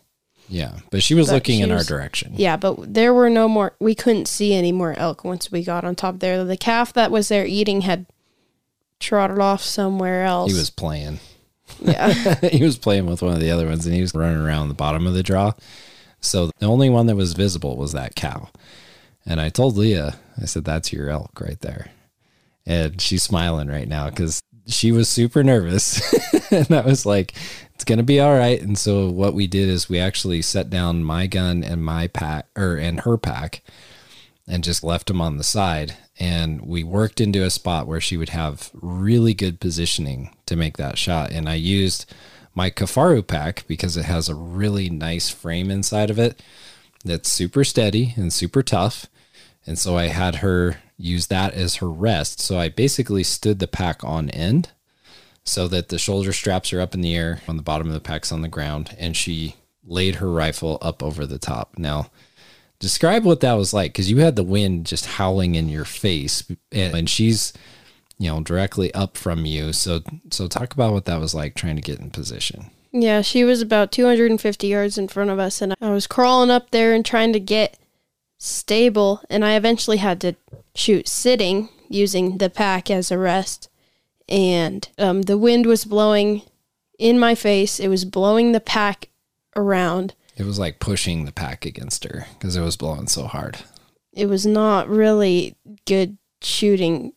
Yeah, 0.49 0.79
but 0.89 1.03
she 1.03 1.13
was 1.13 1.27
But 1.27 1.35
looking 1.35 1.57
she 1.59 1.61
in 1.61 1.71
our 1.71 1.83
direction. 1.83 2.33
yeah 2.35 2.57
but 2.57 2.91
there 2.93 3.13
were 3.13 3.29
no 3.29 3.47
more 3.47 3.75
we 3.79 3.93
couldn't 3.93 4.27
see 4.27 4.55
any 4.55 4.71
more 4.71 4.93
elk 4.97 5.23
once 5.23 5.51
we 5.51 5.63
got 5.63 5.85
on 5.85 5.95
top 5.95 6.19
there. 6.19 6.43
The 6.43 6.57
calf 6.57 6.91
that 6.93 7.11
was 7.11 7.27
there 7.29 7.45
eating 7.45 7.81
had 7.81 8.07
trotted 8.99 9.37
off 9.39 9.61
somewhere 9.61 10.25
else. 10.25 10.51
He 10.51 10.57
was 10.57 10.71
playing. 10.71 11.19
Yeah 11.81 12.35
he 12.49 12.63
was 12.63 12.77
playing 12.77 13.05
with 13.05 13.21
one 13.21 13.33
of 13.33 13.39
the 13.39 13.51
other 13.51 13.67
ones 13.67 13.85
and 13.85 13.95
he 13.95 14.01
was 14.01 14.13
running 14.13 14.41
around 14.41 14.67
the 14.67 14.73
bottom 14.73 15.07
of 15.07 15.13
the 15.13 15.23
draw. 15.23 15.53
So 16.21 16.51
the 16.59 16.65
only 16.65 16.89
one 16.89 17.05
that 17.07 17.15
was 17.15 17.33
visible 17.33 17.77
was 17.77 17.93
that 17.93 18.15
cow. 18.15 18.49
And 19.25 19.39
I 19.39 19.49
told 19.49 19.77
Leah, 19.77 20.17
I 20.41 20.45
said, 20.45 20.65
that's 20.65 20.91
your 20.91 21.09
elk 21.09 21.39
right 21.39 21.59
there. 21.61 21.91
And 22.65 22.99
she's 22.99 23.23
smiling 23.23 23.67
right 23.67 23.87
now 23.87 24.09
because 24.09 24.41
she 24.67 24.91
was 24.91 25.09
super 25.09 25.43
nervous. 25.43 26.01
and 26.51 26.71
I 26.71 26.81
was 26.81 27.05
like, 27.05 27.33
it's 27.73 27.83
going 27.83 27.97
to 27.97 28.03
be 28.03 28.19
all 28.19 28.33
right. 28.33 28.61
And 28.61 28.77
so 28.77 29.09
what 29.09 29.33
we 29.33 29.47
did 29.47 29.69
is 29.69 29.89
we 29.89 29.99
actually 29.99 30.41
set 30.41 30.69
down 30.69 31.03
my 31.03 31.27
gun 31.27 31.63
and 31.63 31.83
my 31.83 32.07
pack 32.07 32.47
or 32.55 32.75
and 32.75 33.01
her 33.01 33.17
pack 33.17 33.61
and 34.47 34.63
just 34.63 34.83
left 34.83 35.07
them 35.07 35.21
on 35.21 35.37
the 35.37 35.43
side. 35.43 35.95
And 36.19 36.61
we 36.61 36.83
worked 36.83 37.21
into 37.21 37.43
a 37.43 37.49
spot 37.49 37.87
where 37.87 38.01
she 38.01 38.17
would 38.17 38.29
have 38.29 38.69
really 38.73 39.33
good 39.33 39.59
positioning 39.59 40.35
to 40.47 40.57
make 40.57 40.77
that 40.77 40.97
shot. 40.97 41.31
And 41.31 41.47
I 41.47 41.55
used 41.55 42.11
my 42.53 42.69
Kifaru 42.69 43.25
pack 43.25 43.65
because 43.67 43.95
it 43.95 44.05
has 44.05 44.27
a 44.27 44.35
really 44.35 44.89
nice 44.89 45.29
frame 45.29 45.71
inside 45.71 46.09
of 46.09 46.19
it 46.19 46.41
that's 47.05 47.31
super 47.31 47.63
steady 47.63 48.13
and 48.17 48.33
super 48.33 48.61
tough. 48.61 49.07
And 49.65 49.79
so 49.79 49.97
I 49.97 50.07
had 50.07 50.35
her 50.35 50.77
use 50.97 51.27
that 51.27 51.53
as 51.53 51.75
her 51.75 51.89
rest. 51.89 52.41
So 52.41 52.59
I 52.59 52.67
basically 52.69 53.23
stood 53.23 53.59
the 53.59 53.67
pack 53.67 54.03
on 54.03 54.29
end 54.31 54.71
so 55.45 55.67
that 55.69 55.87
the 55.87 55.97
shoulder 55.97 56.33
straps 56.33 56.73
are 56.73 56.81
up 56.81 56.93
in 56.93 57.01
the 57.01 57.15
air 57.15 57.41
on 57.47 57.55
the 57.55 57.63
bottom 57.63 57.87
of 57.87 57.93
the 57.93 57.99
pack's 57.99 58.31
on 58.31 58.41
the 58.41 58.47
ground 58.47 58.95
and 58.99 59.15
she 59.15 59.55
laid 59.85 60.15
her 60.15 60.29
rifle 60.29 60.77
up 60.81 61.01
over 61.01 61.25
the 61.25 61.39
top. 61.39 61.77
Now, 61.77 62.11
describe 62.79 63.25
what 63.25 63.41
that 63.41 63.53
was 63.53 63.73
like 63.73 63.91
because 63.91 64.09
you 64.09 64.17
had 64.17 64.35
the 64.35 64.43
wind 64.43 64.85
just 64.85 65.05
howling 65.05 65.55
in 65.55 65.69
your 65.69 65.85
face 65.85 66.43
and, 66.71 66.95
and 66.95 67.09
she's 67.09 67.53
you 68.19 68.27
know, 68.27 68.41
directly 68.41 68.93
up 68.93 69.17
from 69.17 69.45
you. 69.45 69.73
So 69.73 70.01
so 70.29 70.47
talk 70.47 70.73
about 70.73 70.93
what 70.93 71.05
that 71.05 71.19
was 71.19 71.33
like 71.33 71.55
trying 71.55 71.77
to 71.77 71.81
get 71.81 71.99
in 71.99 72.11
position. 72.11 72.69
Yeah, 72.91 73.21
she 73.21 73.43
was 73.43 73.61
about 73.61 73.91
250 73.91 74.67
yards 74.67 74.97
in 74.97 75.07
front 75.07 75.29
of 75.29 75.39
us, 75.39 75.61
and 75.61 75.73
I 75.79 75.91
was 75.91 76.07
crawling 76.07 76.51
up 76.51 76.71
there 76.71 76.93
and 76.93 77.05
trying 77.05 77.33
to 77.33 77.39
get 77.39 77.77
stable. 78.37 79.21
And 79.29 79.45
I 79.45 79.55
eventually 79.55 79.97
had 79.97 80.19
to 80.21 80.35
shoot 80.75 81.07
sitting 81.07 81.69
using 81.87 82.37
the 82.37 82.49
pack 82.49 82.91
as 82.91 83.09
a 83.09 83.17
rest. 83.17 83.69
And 84.27 84.87
um, 84.97 85.23
the 85.23 85.37
wind 85.37 85.65
was 85.65 85.85
blowing 85.85 86.43
in 86.99 87.17
my 87.17 87.33
face, 87.33 87.79
it 87.79 87.87
was 87.87 88.03
blowing 88.03 88.51
the 88.51 88.59
pack 88.59 89.07
around. 89.55 90.13
It 90.39 90.45
was 90.45 90.57
like 90.57 90.79
pushing 90.79 91.25
the 91.25 91.33
pack 91.33 91.65
against 91.65 92.05
her 92.05 92.25
because 92.33 92.55
it 92.55 92.61
was 92.61 92.77
blowing 92.77 93.07
so 93.07 93.27
hard. 93.27 93.57
It 94.13 94.27
was 94.27 94.45
not 94.45 94.87
really 94.87 95.57
good 95.85 96.17
shooting, 96.41 97.11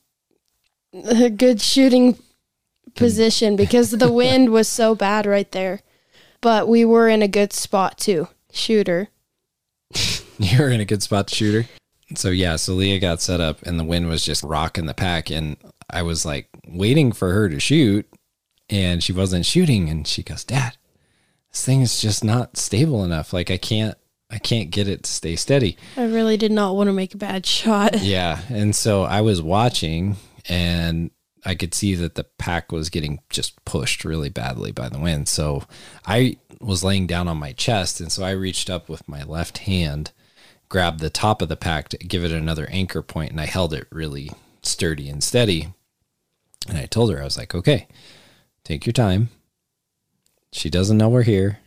a 0.92 1.30
good 1.44 1.60
shooting 1.60 2.18
position 2.96 3.54
because 3.54 3.92
the 3.92 4.12
wind 4.12 4.50
was 4.50 4.66
so 4.66 4.96
bad 4.96 5.24
right 5.24 5.50
there. 5.52 5.82
But 6.40 6.66
we 6.66 6.84
were 6.84 7.08
in 7.08 7.22
a 7.22 7.28
good 7.28 7.52
spot 7.52 7.96
to 7.98 8.26
shoot 8.52 8.88
her. 8.88 9.08
you 10.38 10.58
were 10.58 10.70
in 10.70 10.80
a 10.80 10.84
good 10.84 11.04
spot 11.04 11.28
to 11.28 11.34
shoot 11.34 11.54
her. 11.54 11.68
So 12.16 12.30
yeah, 12.30 12.56
so 12.56 12.74
Leah 12.74 12.98
got 12.98 13.22
set 13.22 13.40
up 13.40 13.62
and 13.62 13.78
the 13.78 13.84
wind 13.84 14.08
was 14.08 14.24
just 14.24 14.42
rocking 14.42 14.86
the 14.86 14.94
pack 14.94 15.30
and 15.30 15.56
I 15.88 16.02
was 16.02 16.26
like 16.26 16.48
waiting 16.66 17.12
for 17.12 17.32
her 17.32 17.48
to 17.48 17.60
shoot 17.60 18.06
and 18.68 19.00
she 19.00 19.12
wasn't 19.12 19.46
shooting 19.46 19.88
and 19.88 20.06
she 20.06 20.24
goes, 20.24 20.42
"Dad, 20.44 20.76
this 21.52 21.64
thing 21.64 21.82
is 21.82 22.00
just 22.00 22.24
not 22.24 22.56
stable 22.56 23.04
enough. 23.04 23.32
Like 23.32 23.50
I 23.50 23.56
can't 23.56 23.96
I 24.30 24.38
can't 24.38 24.70
get 24.70 24.88
it 24.88 25.04
to 25.04 25.10
stay 25.12 25.36
steady." 25.36 25.76
I 25.96 26.04
really 26.04 26.36
did 26.36 26.52
not 26.52 26.74
want 26.74 26.88
to 26.88 26.92
make 26.92 27.14
a 27.14 27.18
bad 27.18 27.46
shot. 27.46 27.96
Yeah, 28.02 28.40
and 28.48 28.74
so 28.74 29.02
I 29.04 29.20
was 29.20 29.40
watching 29.40 30.16
and 30.48 31.10
I 31.44 31.54
could 31.54 31.74
see 31.74 31.94
that 31.96 32.14
the 32.14 32.24
pack 32.24 32.70
was 32.70 32.88
getting 32.88 33.20
just 33.28 33.62
pushed 33.64 34.04
really 34.04 34.28
badly 34.28 34.72
by 34.72 34.88
the 34.88 34.98
wind. 34.98 35.28
So 35.28 35.64
I 36.06 36.36
was 36.60 36.84
laying 36.84 37.06
down 37.06 37.28
on 37.28 37.36
my 37.36 37.52
chest. 37.52 38.00
And 38.00 38.12
so 38.12 38.24
I 38.24 38.30
reached 38.30 38.70
up 38.70 38.88
with 38.88 39.08
my 39.08 39.22
left 39.24 39.58
hand, 39.58 40.12
grabbed 40.68 41.00
the 41.00 41.10
top 41.10 41.42
of 41.42 41.48
the 41.48 41.56
pack 41.56 41.88
to 41.90 41.98
give 41.98 42.24
it 42.24 42.30
another 42.30 42.68
anchor 42.70 43.02
point, 43.02 43.32
and 43.32 43.40
I 43.40 43.46
held 43.46 43.74
it 43.74 43.88
really 43.90 44.30
sturdy 44.62 45.08
and 45.08 45.22
steady. 45.22 45.74
And 46.68 46.78
I 46.78 46.86
told 46.86 47.10
her, 47.10 47.20
I 47.20 47.24
was 47.24 47.36
like, 47.36 47.54
okay, 47.54 47.88
take 48.64 48.86
your 48.86 48.92
time. 48.92 49.30
She 50.52 50.70
doesn't 50.70 50.98
know 50.98 51.08
we're 51.08 51.22
here. 51.22 51.58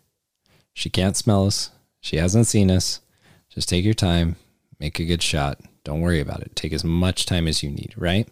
She 0.73 0.89
can't 0.89 1.17
smell 1.17 1.47
us. 1.47 1.71
She 2.01 2.17
hasn't 2.17 2.47
seen 2.47 2.69
us. 2.69 3.01
Just 3.49 3.69
take 3.69 3.83
your 3.83 3.93
time, 3.93 4.35
make 4.79 4.99
a 4.99 5.05
good 5.05 5.23
shot. 5.23 5.59
Don't 5.83 6.01
worry 6.01 6.19
about 6.19 6.41
it. 6.41 6.55
Take 6.55 6.73
as 6.73 6.83
much 6.83 7.25
time 7.25 7.47
as 7.47 7.63
you 7.63 7.71
need, 7.71 7.93
right? 7.97 8.27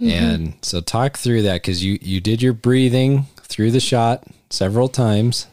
Mm-hmm. 0.00 0.08
And 0.10 0.54
so 0.62 0.80
talk 0.80 1.16
through 1.16 1.42
that 1.42 1.62
because 1.62 1.84
you 1.84 1.98
you 2.00 2.20
did 2.20 2.40
your 2.40 2.52
breathing 2.52 3.26
through 3.42 3.72
the 3.72 3.80
shot 3.80 4.24
several 4.48 4.88
times. 4.88 5.46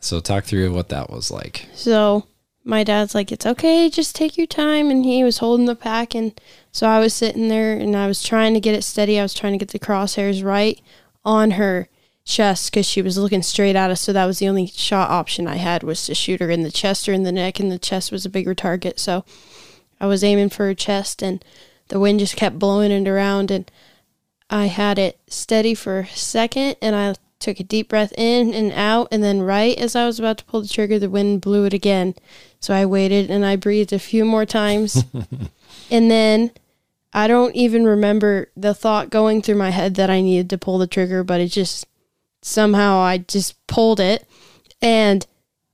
So 0.00 0.20
talk 0.20 0.44
through 0.44 0.72
what 0.72 0.90
that 0.90 1.10
was 1.10 1.30
like. 1.30 1.66
So 1.74 2.26
my 2.62 2.84
dad's 2.84 3.14
like, 3.14 3.32
"It's 3.32 3.46
okay, 3.46 3.88
just 3.88 4.14
take 4.14 4.36
your 4.36 4.46
time," 4.46 4.90
and 4.90 5.04
he 5.04 5.24
was 5.24 5.38
holding 5.38 5.66
the 5.66 5.74
pack, 5.74 6.14
and 6.14 6.38
so 6.72 6.86
I 6.86 7.00
was 7.00 7.14
sitting 7.14 7.48
there 7.48 7.72
and 7.72 7.96
I 7.96 8.06
was 8.06 8.22
trying 8.22 8.54
to 8.54 8.60
get 8.60 8.74
it 8.74 8.84
steady. 8.84 9.18
I 9.18 9.22
was 9.22 9.34
trying 9.34 9.54
to 9.54 9.58
get 9.58 9.70
the 9.70 9.78
crosshairs 9.78 10.44
right 10.44 10.80
on 11.24 11.52
her 11.52 11.88
chest 12.28 12.70
because 12.70 12.86
she 12.86 13.02
was 13.02 13.18
looking 13.18 13.42
straight 13.42 13.74
at 13.74 13.90
us. 13.90 14.02
So 14.02 14.12
that 14.12 14.26
was 14.26 14.38
the 14.38 14.48
only 14.48 14.66
shot 14.66 15.10
option 15.10 15.48
I 15.48 15.56
had 15.56 15.82
was 15.82 16.06
to 16.06 16.14
shoot 16.14 16.40
her 16.40 16.50
in 16.50 16.62
the 16.62 16.70
chest 16.70 17.08
or 17.08 17.12
in 17.12 17.24
the 17.24 17.32
neck, 17.32 17.58
and 17.58 17.72
the 17.72 17.78
chest 17.78 18.12
was 18.12 18.24
a 18.24 18.30
bigger 18.30 18.54
target. 18.54 19.00
So 19.00 19.24
I 20.00 20.06
was 20.06 20.22
aiming 20.22 20.50
for 20.50 20.66
her 20.66 20.74
chest, 20.74 21.22
and 21.22 21.44
the 21.88 21.98
wind 21.98 22.20
just 22.20 22.36
kept 22.36 22.58
blowing 22.58 22.92
it 22.92 23.08
around 23.08 23.50
and 23.50 23.70
I 24.50 24.66
had 24.66 24.98
it 24.98 25.18
steady 25.26 25.74
for 25.74 26.00
a 26.00 26.06
second 26.08 26.76
and 26.80 26.94
I 26.94 27.14
took 27.38 27.60
a 27.60 27.64
deep 27.64 27.88
breath 27.88 28.12
in 28.16 28.54
and 28.54 28.72
out 28.72 29.08
and 29.10 29.22
then 29.22 29.42
right 29.42 29.76
as 29.78 29.94
I 29.94 30.06
was 30.06 30.18
about 30.18 30.38
to 30.38 30.44
pull 30.44 30.62
the 30.62 30.68
trigger 30.68 30.98
the 30.98 31.10
wind 31.10 31.40
blew 31.40 31.64
it 31.64 31.74
again. 31.74 32.14
So 32.60 32.74
I 32.74 32.86
waited 32.86 33.30
and 33.30 33.44
I 33.44 33.56
breathed 33.56 33.92
a 33.92 33.98
few 33.98 34.24
more 34.24 34.46
times. 34.46 35.04
and 35.90 36.10
then 36.10 36.50
I 37.12 37.26
don't 37.26 37.54
even 37.54 37.84
remember 37.84 38.50
the 38.56 38.74
thought 38.74 39.10
going 39.10 39.42
through 39.42 39.56
my 39.56 39.70
head 39.70 39.94
that 39.94 40.10
I 40.10 40.20
needed 40.20 40.50
to 40.50 40.58
pull 40.58 40.78
the 40.78 40.86
trigger, 40.86 41.24
but 41.24 41.40
it 41.40 41.48
just 41.48 41.86
somehow 42.42 42.98
I 42.98 43.18
just 43.18 43.66
pulled 43.66 44.00
it 44.00 44.26
and 44.80 45.26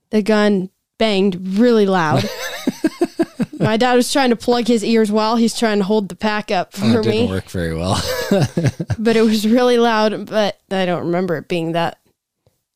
the 0.09 0.21
gun 0.21 0.69
banged 0.97 1.57
really 1.57 1.85
loud. 1.85 2.29
My 3.59 3.77
dad 3.77 3.95
was 3.95 4.11
trying 4.11 4.29
to 4.29 4.35
plug 4.35 4.67
his 4.67 4.83
ears 4.83 5.11
while 5.11 5.37
he's 5.37 5.57
trying 5.57 5.79
to 5.79 5.83
hold 5.83 6.09
the 6.09 6.15
pack 6.15 6.51
up 6.51 6.73
for 6.73 6.85
oh, 6.85 6.99
it 6.99 7.03
didn't 7.03 7.25
me. 7.25 7.27
work 7.27 7.49
very 7.49 7.73
well. 7.73 8.01
but 8.99 9.15
it 9.15 9.23
was 9.23 9.47
really 9.47 9.77
loud, 9.77 10.27
but 10.27 10.59
I 10.69 10.85
don't 10.85 11.05
remember 11.05 11.37
it 11.37 11.47
being 11.47 11.71
that 11.71 11.99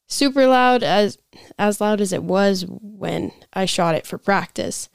super 0.08 0.48
loud 0.48 0.84
as 0.84 1.18
as 1.58 1.80
loud 1.80 2.02
as 2.02 2.12
it 2.12 2.24
was 2.24 2.66
when 2.68 3.32
I 3.54 3.66
shot 3.66 3.96
it 3.96 4.08
for 4.08 4.18
practice. 4.18 4.90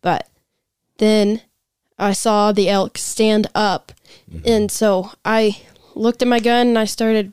But 0.00 0.28
then 0.98 1.42
I 1.98 2.12
saw 2.12 2.52
the 2.52 2.68
elk 2.68 2.98
stand 2.98 3.48
up 3.54 3.92
mm-hmm. 4.30 4.40
and 4.46 4.70
so 4.70 5.10
I 5.24 5.62
looked 5.94 6.22
at 6.22 6.28
my 6.28 6.40
gun 6.40 6.68
and 6.68 6.78
I 6.78 6.84
started 6.84 7.32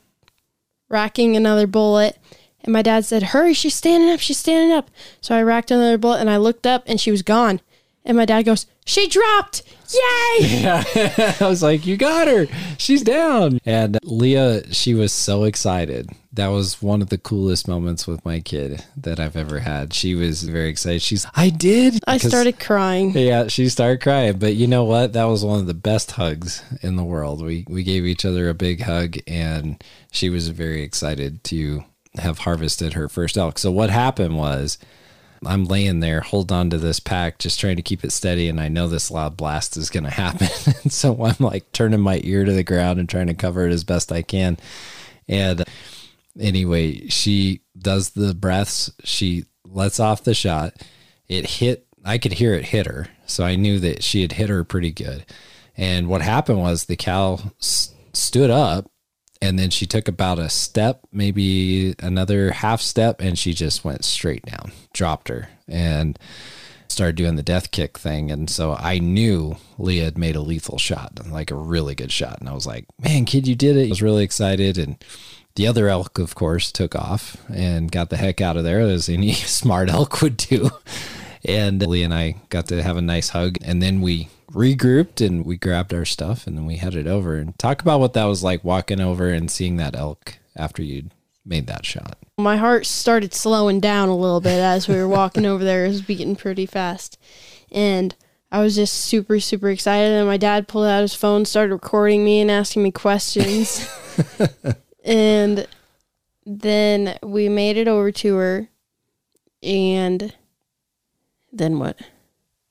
racking 0.89 1.36
another 1.36 1.67
bullet 1.67 2.17
and 2.63 2.73
my 2.73 2.82
dad 2.82 3.06
said, 3.06 3.23
Hurry, 3.23 3.54
she's 3.54 3.75
standing 3.75 4.10
up, 4.10 4.19
she's 4.19 4.38
standing 4.38 4.75
up. 4.75 4.89
So 5.21 5.36
I 5.36 5.41
racked 5.41 5.71
another 5.71 5.97
bullet 5.97 6.19
and 6.19 6.30
I 6.30 6.38
looked 6.38 6.67
up 6.67 6.84
and 6.88 6.99
she 6.99 7.12
was 7.12 7.21
gone. 7.21 7.62
And 8.06 8.17
my 8.17 8.25
dad 8.25 8.43
goes, 8.43 8.65
She 8.86 9.08
dropped! 9.08 9.63
Yay! 9.93 9.99
Yeah. 10.62 10.84
I 11.39 11.47
was 11.47 11.63
like, 11.63 11.86
You 11.86 11.97
got 11.97 12.28
her. 12.28 12.47
She's 12.78 13.02
down. 13.04 13.60
And 13.65 13.97
Leah, 14.04 14.73
she 14.73 14.93
was 14.93 15.12
so 15.12 15.43
excited. 15.43 16.10
That 16.32 16.48
was 16.48 16.82
one 16.82 17.02
of 17.02 17.10
the 17.10 17.18
coolest 17.18 17.68
moments 17.68 18.06
with 18.06 18.24
my 18.24 18.39
kid 18.39 18.86
that 18.96 19.20
I've 19.20 19.36
ever 19.36 19.60
had. 19.60 19.94
She 19.94 20.13
was 20.13 20.44
very 20.44 20.70
excited. 20.70 21.02
She's, 21.02 21.26
I 21.36 21.50
did. 21.50 22.04
I 22.06 22.18
started 22.20 22.60
crying. 22.60 23.18
Yeah, 23.18 23.48
she 23.48 23.68
started 23.68 24.02
crying. 24.02 24.38
But 24.38 24.56
you 24.56 24.68
know 24.68 24.84
what? 24.84 25.13
That 25.13 25.26
was 25.26 25.44
one 25.44 25.60
of 25.60 25.65
the 25.65 25.74
best 25.74 26.12
hugs 26.12 26.63
in 26.84 26.98
the 26.98 27.04
world. 27.04 27.44
We 27.44 27.65
we 27.68 27.84
gave 27.84 28.06
each 28.06 28.26
other 28.26 28.48
a 28.48 28.54
big 28.54 28.82
hug 28.82 29.18
and 29.28 29.84
she 30.12 30.30
was 30.30 30.50
very 30.50 30.84
excited 30.84 31.44
to 31.46 31.84
have 32.18 32.39
harvested 32.39 32.94
her 32.94 33.10
first 33.10 33.38
elk. 33.38 33.58
So 33.58 33.72
what 33.72 33.89
happened 33.89 34.38
was 34.38 34.78
I'm 35.46 35.65
laying 35.65 36.00
there, 36.00 36.22
hold 36.22 36.52
on 36.52 36.70
to 36.70 36.78
this 36.78 37.00
pack, 37.00 37.39
just 37.39 37.60
trying 37.60 37.78
to 37.78 37.82
keep 37.82 38.04
it 38.04 38.12
steady, 38.12 38.50
and 38.50 38.60
I 38.60 38.68
know 38.68 38.88
this 38.88 39.10
loud 39.10 39.38
blast 39.38 39.78
is 39.78 39.89
going 39.89 40.04
to 40.06 40.10
happen. 40.10 40.50
and 40.84 40.92
so 40.92 41.24
I'm 41.24 41.36
like 41.39 41.72
turning 41.72 42.02
my 42.02 42.20
ear 42.24 42.46
to 42.46 42.52
the 42.52 42.63
ground 42.63 43.00
and 43.00 43.08
trying 43.08 43.28
to 43.28 43.34
cover 43.34 43.68
it 43.68 43.74
as 43.74 43.84
best 43.84 44.12
I 44.12 44.22
can. 44.22 44.58
And 45.28 45.63
anyway, 46.39 47.08
she 47.08 47.62
does 47.78 48.12
the 48.12 48.34
breaths. 48.34 48.91
She 49.04 49.45
lets 49.65 49.99
off 49.99 50.23
the 50.23 50.34
shot. 50.34 50.75
It 51.28 51.45
hit. 51.45 51.86
I 52.06 52.17
could 52.17 52.34
hear 52.34 52.54
it 52.54 52.65
hit 52.65 52.86
her, 52.86 53.08
so 53.25 53.43
I 53.43 53.56
knew 53.56 53.80
that 53.80 54.04
she 54.04 54.21
had 54.21 54.32
hit 54.34 54.49
her 54.49 54.63
pretty 54.63 54.91
good. 54.91 55.25
And 55.75 56.08
what 56.08 56.21
happened 56.21 56.60
was 56.60 56.86
the 56.86 56.95
cow 56.95 57.39
s- 57.60 57.93
stood 58.13 58.49
up 58.49 58.89
and 59.41 59.58
then 59.58 59.69
she 59.69 59.86
took 59.86 60.08
about 60.08 60.39
a 60.39 60.49
step, 60.49 61.02
maybe 61.12 61.95
another 61.99 62.52
half 62.52 62.82
step, 62.82 63.21
and 63.21 63.38
she 63.39 63.54
just 63.54 63.86
went 63.86 64.04
straight 64.04 64.45
down, 64.45 64.71
dropped 64.93 65.30
her, 65.30 65.49
and 65.67 66.19
started 66.89 67.15
doing 67.15 67.36
the 67.36 67.43
death 67.43 67.71
kick 67.71 67.97
thing. 67.97 68.32
And 68.32 68.49
so 68.49 68.73
I 68.73 68.99
knew 68.99 69.56
Leah 69.78 70.06
had 70.06 70.17
made 70.17 70.36
a 70.36 70.41
lethal 70.41 70.78
shot, 70.78 71.19
like 71.30 71.52
a 71.52 71.56
really 71.56 71.95
good 71.95 72.12
shot. 72.12 72.39
And 72.39 72.49
I 72.49 72.54
was 72.54 72.67
like, 72.67 72.86
man, 73.02 73.23
kid, 73.25 73.47
you 73.47 73.56
did 73.56 73.78
it. 73.78 73.86
I 73.86 73.89
was 73.89 74.02
really 74.02 74.23
excited. 74.23 74.78
And 74.78 75.02
the 75.60 75.67
other 75.67 75.89
elk, 75.89 76.19
of 76.19 76.36
course, 76.36 76.72
took 76.72 76.95
off 76.95 77.36
and 77.50 77.91
got 77.91 78.10
the 78.10 78.15
heck 78.15 78.39
out 78.39 78.56
of 78.56 78.63
there, 78.63 78.80
as 78.80 79.10
any 79.10 79.34
smart 79.34 79.89
elk 79.89 80.22
would 80.22 80.38
do. 80.38 80.69
And 81.43 81.86
Lee 81.86 82.04
and 82.04 82.13
I 82.13 82.38
got 82.48 82.67
to 82.67 82.82
have 82.82 82.95
a 82.95 83.02
nice 83.02 83.30
hug. 83.30 83.58
And 83.62 83.82
then 83.82 84.00
we 84.00 84.30
regrouped 84.54 85.19
and 85.19 85.45
we 85.45 85.58
grabbed 85.58 85.93
our 85.93 86.06
stuff 86.06 86.48
and 86.48 86.58
then 86.58 86.65
we 86.65 86.78
headed 86.78 87.08
over 87.08 87.36
and 87.36 87.60
talk 87.60 87.82
about 87.82 88.00
what 88.00 88.13
that 88.13 88.24
was 88.24 88.41
like 88.41 88.63
walking 88.63 89.02
over 89.02 89.28
and 89.28 89.52
seeing 89.52 89.76
that 89.76 89.98
elk 89.98 90.38
after 90.56 90.82
you'd 90.82 91.12
made 91.45 91.67
that 91.67 91.86
shot. 91.86 92.17
My 92.38 92.56
heart 92.56 92.86
started 92.86 93.34
slowing 93.34 93.82
down 93.82 94.08
a 94.08 94.15
little 94.15 94.39
bit 94.39 94.60
as 94.60 94.88
we 94.88 94.95
were 94.95 95.10
walking 95.10 95.45
over 95.45 95.65
there. 95.65 95.84
It 95.84 95.89
was 95.89 96.02
beating 96.02 96.38
pretty 96.38 96.67
fast. 96.67 97.17
And 97.69 98.15
I 98.50 98.62
was 98.62 98.76
just 98.76 98.93
super, 98.93 99.41
super 99.41 99.69
excited. 99.69 100.10
And 100.10 100.26
my 100.26 100.38
dad 100.38 100.69
pulled 100.69 100.88
out 100.88 101.02
his 101.02 101.15
phone, 101.15 101.43
started 101.43 101.74
recording 101.74 102.24
me 102.24 102.39
and 102.39 102.50
asking 102.50 102.82
me 102.82 102.91
questions. 102.91 103.86
and 105.10 105.67
then 106.45 107.17
we 107.24 107.50
made 107.50 107.78
it 107.78 107.88
over 107.88 108.12
to 108.12 108.36
her. 108.36 108.69
And 109.63 110.34
then 111.52 111.80
what? 111.80 112.00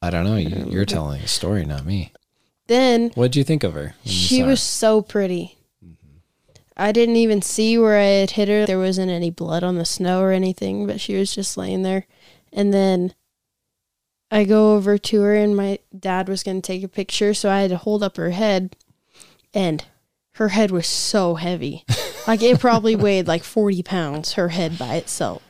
I 0.01 0.11
don't 0.11 0.24
know. 0.24 0.37
You, 0.37 0.81
are 0.81 0.85
telling 0.85 1.20
a 1.20 1.27
story, 1.27 1.64
not 1.64 1.85
me. 1.85 2.12
Then 2.68 3.11
what'd 3.11 3.35
you 3.35 3.42
think 3.42 3.64
of 3.64 3.74
her? 3.74 3.96
She 4.05 4.42
was 4.44 4.62
so 4.62 5.03
pretty. 5.03 5.59
Mm-hmm. 5.85 6.18
I 6.77 6.92
didn't 6.92 7.16
even 7.16 7.42
see 7.42 7.77
where 7.77 7.98
I 7.98 8.05
had 8.05 8.31
hit 8.33 8.48
her. 8.48 8.66
There 8.66 8.79
wasn't 8.79 9.11
any 9.11 9.31
blood 9.31 9.64
on 9.64 9.77
the 9.77 9.85
snow 9.85 10.20
or 10.20 10.31
anything, 10.31 10.87
but 10.87 11.01
she 11.01 11.16
was 11.16 11.35
just 11.35 11.57
laying 11.57 11.83
there. 11.83 12.07
And 12.53 12.72
then 12.72 13.14
I 14.31 14.44
go 14.44 14.77
over 14.77 14.96
to 14.96 15.20
her, 15.22 15.35
and 15.35 15.57
my 15.57 15.81
dad 15.98 16.29
was 16.29 16.42
going 16.44 16.62
to 16.62 16.66
take 16.66 16.85
a 16.85 16.88
picture, 16.88 17.35
so 17.35 17.51
I 17.51 17.62
had 17.62 17.70
to 17.70 17.79
hold 17.79 18.03
up 18.03 18.16
her 18.16 18.31
head. 18.31 18.77
and 19.53 19.85
her 20.33 20.51
head 20.51 20.70
was 20.70 20.87
so 20.87 21.35
heavy. 21.35 21.85
like 22.29 22.43
it 22.43 22.61
probably 22.61 22.95
weighed 22.95 23.27
like 23.27 23.43
40 23.43 23.83
pounds, 23.83 24.35
her 24.35 24.51
head 24.51 24.79
by 24.79 24.97
itself. 24.97 25.43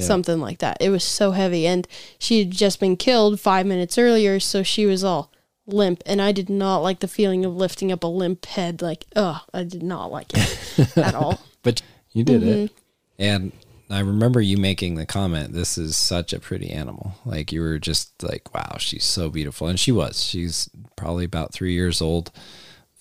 Something 0.00 0.40
like 0.40 0.58
that. 0.58 0.78
It 0.80 0.90
was 0.90 1.04
so 1.04 1.30
heavy. 1.30 1.66
And 1.66 1.86
she 2.18 2.40
had 2.40 2.50
just 2.50 2.80
been 2.80 2.96
killed 2.96 3.38
five 3.38 3.64
minutes 3.64 3.96
earlier, 3.96 4.40
so 4.40 4.64
she 4.64 4.86
was 4.86 5.04
all 5.04 5.30
limp. 5.66 6.02
And 6.04 6.20
I 6.20 6.32
did 6.32 6.50
not 6.50 6.78
like 6.78 7.00
the 7.00 7.06
feeling 7.06 7.44
of 7.44 7.54
lifting 7.54 7.92
up 7.92 8.02
a 8.02 8.08
limp 8.08 8.44
head. 8.46 8.82
Like, 8.82 9.04
ugh, 9.14 9.42
I 9.52 9.62
did 9.62 9.82
not 9.82 10.10
like 10.10 10.32
it 10.34 10.96
at 10.96 11.14
all. 11.14 11.40
But 11.62 11.82
you 12.12 12.24
did 12.24 12.42
it. 12.42 12.70
Mm-hmm. 12.70 12.74
And 13.18 13.52
I 13.90 14.00
remember 14.00 14.40
you 14.40 14.56
making 14.56 14.96
the 14.96 15.06
comment, 15.06 15.52
this 15.52 15.78
is 15.78 15.96
such 15.96 16.32
a 16.32 16.40
pretty 16.40 16.70
animal. 16.70 17.14
Like 17.24 17.52
you 17.52 17.60
were 17.60 17.78
just 17.78 18.22
like, 18.22 18.52
wow, 18.54 18.76
she's 18.78 19.04
so 19.04 19.28
beautiful. 19.28 19.68
And 19.68 19.78
she 19.78 19.92
was. 19.92 20.24
She's 20.24 20.68
probably 20.96 21.24
about 21.24 21.52
three 21.52 21.74
years 21.74 22.00
old, 22.00 22.32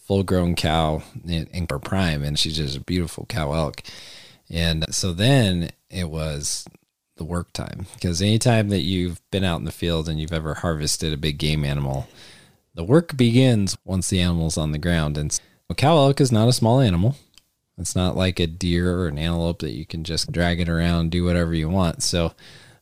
full 0.06 0.24
grown 0.24 0.56
cow 0.56 1.02
in, 1.26 1.48
in 1.48 1.68
her 1.70 1.80
prime. 1.80 2.24
And 2.24 2.38
she's 2.38 2.58
just 2.58 2.78
a 2.78 2.82
beautiful 2.82 3.26
cow 3.28 3.54
elk. 3.54 3.82
And 4.50 4.86
so 4.94 5.14
then 5.14 5.72
it 5.90 6.10
was 6.10 6.66
the 7.16 7.24
work 7.24 7.54
time 7.54 7.86
because 7.94 8.22
anytime 8.22 8.70
that 8.70 8.82
you've 8.82 9.22
been 9.32 9.44
out 9.44 9.60
in 9.60 9.66
the 9.66 9.72
field 9.72 10.10
and 10.10 10.20
you've 10.20 10.34
ever 10.34 10.56
harvested 10.56 11.14
a 11.14 11.18
big 11.18 11.38
game 11.38 11.64
animal, 11.64 12.08
the 12.74 12.84
work 12.84 13.16
begins 13.16 13.78
once 13.86 14.10
the 14.10 14.20
animal's 14.20 14.58
on 14.58 14.72
the 14.72 14.78
ground. 14.78 15.18
And 15.18 15.40
a 15.70 15.76
cow 15.76 15.98
elk 15.98 16.20
is 16.20 16.32
not 16.32 16.48
a 16.48 16.54
small 16.54 16.80
animal. 16.80 17.16
It's 17.78 17.96
not 17.96 18.16
like 18.16 18.40
a 18.40 18.48
deer 18.48 19.00
or 19.00 19.08
an 19.08 19.18
antelope 19.18 19.60
that 19.60 19.72
you 19.72 19.86
can 19.86 20.04
just 20.04 20.32
drag 20.32 20.60
it 20.60 20.70
around, 20.70 21.10
do 21.10 21.24
whatever 21.24 21.54
you 21.54 21.70
want. 21.70 22.04
So 22.04 22.34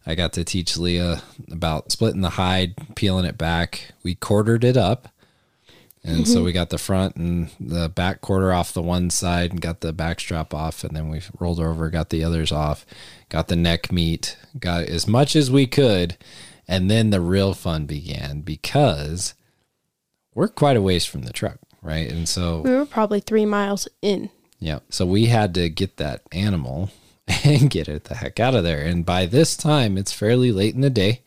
I 0.06 0.16
got 0.16 0.34
to 0.34 0.44
teach 0.44 0.78
Leah 0.78 1.22
about 1.50 1.92
splitting 1.92 2.22
the 2.22 2.32
hide, 2.32 2.96
peeling 2.96 3.26
it 3.26 3.38
back. 3.38 3.94
We 4.04 4.16
quartered 4.16 4.64
it 4.64 4.76
up. 4.76 5.08
And 6.04 6.28
so 6.28 6.38
mm-hmm. 6.38 6.46
we 6.46 6.52
got 6.52 6.72
the 6.72 6.80
front 6.80 7.16
and 7.16 7.52
the 7.60 7.88
back 7.88 8.22
quarter 8.22 8.52
off 8.52 8.74
the 8.74 8.82
one 8.82 9.12
side 9.12 9.52
and 9.52 9.62
got 9.62 9.82
the 9.82 9.94
back 9.94 10.20
strap 10.20 10.52
off. 10.52 10.84
And 10.84 10.96
then 10.96 11.10
we 11.10 11.22
rolled 11.40 11.60
over, 11.60 11.92
got 11.92 12.10
the 12.10 12.24
others 12.24 12.52
off, 12.52 12.88
got 13.30 13.50
the 13.50 13.56
neck 13.56 13.92
meat, 13.92 14.36
got 14.60 14.86
as 14.86 15.08
much 15.08 15.36
as 15.36 15.52
we 15.52 15.68
could. 15.68 16.18
And 16.68 16.90
then 16.90 17.12
the 17.12 17.22
real 17.22 17.54
fun 17.54 17.86
began 17.86 18.42
because 18.42 19.36
we're 20.34 20.48
quite 20.48 20.78
a 20.78 20.82
ways 20.82 21.06
from 21.06 21.22
the 21.22 21.34
truck, 21.34 21.60
right? 21.84 22.10
And 22.10 22.28
so 22.28 22.62
We 22.62 22.72
were 22.72 22.86
probably 22.86 23.20
three 23.20 23.46
miles 23.46 23.88
in. 24.02 24.32
yeah. 24.60 24.80
So 24.90 25.06
we 25.06 25.26
had 25.26 25.54
to 25.56 25.70
get 25.70 25.98
that 25.98 26.22
animal 26.32 26.90
and 27.44 27.70
get 27.70 27.88
it 27.88 28.06
the 28.06 28.16
heck 28.16 28.40
out 28.40 28.56
of 28.56 28.64
there. 28.64 28.82
And 28.82 29.06
by 29.06 29.28
this 29.28 29.56
time, 29.56 30.00
it's 30.00 30.12
fairly 30.12 30.52
late 30.52 30.74
in 30.74 30.82
the 30.82 30.90
day. 30.90 31.22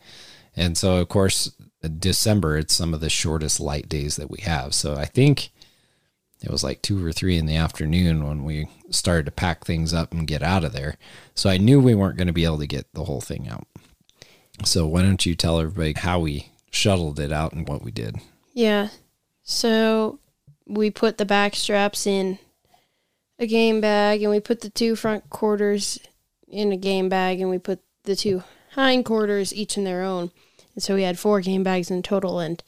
And 0.53 0.77
so, 0.77 0.97
of 0.97 1.09
course, 1.09 1.51
December, 1.89 2.57
it's 2.57 2.75
some 2.75 2.93
of 2.93 3.01
the 3.01 3.09
shortest 3.09 3.59
light 3.59 3.89
days 3.89 4.15
that 4.15 4.29
we 4.29 4.41
have. 4.41 4.73
So 4.73 4.95
I 4.95 5.05
think 5.05 5.51
it 6.41 6.51
was 6.51 6.63
like 6.63 6.81
two 6.81 7.03
or 7.05 7.11
three 7.11 7.37
in 7.37 7.45
the 7.45 7.55
afternoon 7.55 8.27
when 8.27 8.43
we 8.43 8.67
started 8.89 9.25
to 9.25 9.31
pack 9.31 9.65
things 9.65 9.93
up 9.93 10.13
and 10.13 10.27
get 10.27 10.43
out 10.43 10.63
of 10.63 10.73
there. 10.73 10.97
So 11.33 11.49
I 11.49 11.57
knew 11.57 11.79
we 11.79 11.95
weren't 11.95 12.17
going 12.17 12.27
to 12.27 12.33
be 12.33 12.45
able 12.45 12.59
to 12.59 12.67
get 12.67 12.91
the 12.93 13.05
whole 13.05 13.21
thing 13.21 13.47
out. 13.47 13.65
So 14.63 14.85
why 14.85 15.01
don't 15.01 15.25
you 15.25 15.35
tell 15.35 15.59
everybody 15.59 15.93
how 15.97 16.19
we 16.19 16.51
shuttled 16.71 17.19
it 17.19 17.31
out 17.31 17.53
and 17.53 17.67
what 17.67 17.83
we 17.83 17.91
did? 17.91 18.17
Yeah. 18.53 18.89
So 19.43 20.19
we 20.65 20.91
put 20.91 21.17
the 21.17 21.25
back 21.25 21.55
straps 21.55 22.07
in 22.07 22.39
a 23.39 23.47
game 23.47 23.81
bag 23.81 24.21
and 24.21 24.31
we 24.31 24.39
put 24.39 24.61
the 24.61 24.69
two 24.69 24.95
front 24.95 25.29
quarters 25.29 25.99
in 26.47 26.71
a 26.71 26.77
game 26.77 27.09
bag 27.09 27.41
and 27.41 27.49
we 27.49 27.57
put 27.57 27.79
the 28.03 28.15
two 28.15 28.43
hind 28.73 29.05
quarters 29.05 29.53
each 29.53 29.77
in 29.77 29.83
their 29.83 30.03
own. 30.03 30.31
And 30.75 30.83
so 30.83 30.95
we 30.95 31.03
had 31.03 31.17
four 31.17 31.41
game 31.41 31.63
bags 31.63 31.89
in 31.89 32.03
total 32.03 32.39
and 32.39 32.61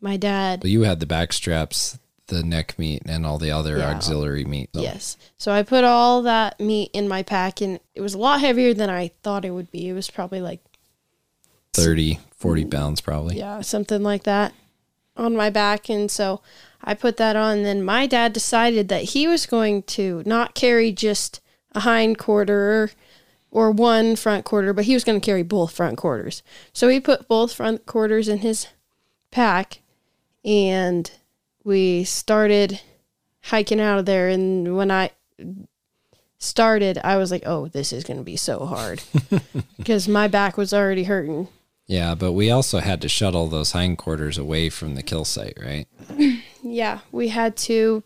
my 0.00 0.16
dad 0.16 0.62
Well, 0.62 0.70
you 0.70 0.82
had 0.82 1.00
the 1.00 1.06
back 1.06 1.32
straps, 1.32 1.98
the 2.28 2.42
neck 2.42 2.78
meat, 2.78 3.02
and 3.06 3.26
all 3.26 3.38
the 3.38 3.50
other 3.50 3.76
Yeah. 3.78 3.90
auxiliary 3.90 4.44
meat. 4.44 4.70
So- 4.74 4.80
Yes. 4.82 5.16
So 5.36 5.52
I 5.52 5.62
put 5.62 5.84
all 5.84 6.22
that 6.22 6.58
meat 6.60 6.90
in 6.94 7.06
my 7.08 7.22
pack 7.22 7.60
and 7.60 7.80
it 7.94 8.00
was 8.00 8.14
a 8.14 8.18
lot 8.18 8.40
heavier 8.40 8.72
than 8.72 8.88
I 8.88 9.10
thought 9.22 9.44
it 9.44 9.50
would 9.50 9.70
be. 9.70 9.88
It 9.88 9.92
was 9.92 10.08
probably 10.10 10.40
like 10.40 10.60
30, 11.72 12.18
40 12.36 12.64
pounds 12.64 13.00
probably. 13.00 13.38
yeah, 13.38 13.60
something 13.60 14.02
like 14.02 14.24
that 14.24 14.52
on 15.16 15.36
my 15.36 15.50
back. 15.50 15.88
And 15.88 16.10
so 16.10 16.40
I 16.82 16.94
put 16.94 17.16
that 17.18 17.36
on. 17.36 17.58
And 17.58 17.66
then 17.66 17.82
my 17.84 18.06
dad 18.06 18.32
decided 18.32 18.88
that 18.88 19.04
he 19.04 19.26
was 19.28 19.46
going 19.46 19.82
to 19.84 20.22
not 20.26 20.54
carry 20.54 20.92
just 20.92 21.40
a 21.72 21.80
hind 21.80 22.18
quarter 22.18 22.90
or 23.50 23.70
one 23.70 24.16
front 24.16 24.44
quarter, 24.44 24.72
but 24.72 24.84
he 24.84 24.94
was 24.94 25.04
going 25.04 25.20
to 25.20 25.24
carry 25.24 25.42
both 25.42 25.72
front 25.72 25.98
quarters. 25.98 26.42
So 26.72 26.88
he 26.88 27.00
put 27.00 27.28
both 27.28 27.52
front 27.52 27.86
quarters 27.86 28.28
in 28.28 28.38
his 28.38 28.68
pack 29.30 29.80
and 30.44 31.10
we 31.64 32.04
started 32.04 32.80
hiking 33.42 33.80
out 33.80 33.98
of 33.98 34.06
there. 34.06 34.28
And 34.28 34.76
when 34.76 34.90
I 34.90 35.10
started, 36.38 36.98
I 37.02 37.16
was 37.16 37.30
like, 37.30 37.42
oh, 37.46 37.68
this 37.68 37.92
is 37.92 38.04
going 38.04 38.18
to 38.18 38.24
be 38.24 38.36
so 38.36 38.66
hard 38.66 39.02
because 39.76 40.08
my 40.08 40.28
back 40.28 40.56
was 40.56 40.72
already 40.72 41.04
hurting. 41.04 41.48
Yeah, 41.86 42.14
but 42.14 42.32
we 42.32 42.52
also 42.52 42.78
had 42.78 43.00
to 43.02 43.08
shuttle 43.08 43.48
those 43.48 43.72
hindquarters 43.72 44.38
away 44.38 44.68
from 44.70 44.94
the 44.94 45.02
kill 45.02 45.24
site, 45.24 45.58
right? 45.60 45.86
Yeah, 46.62 46.98
we 47.10 47.28
had 47.28 47.56
to 47.56 48.02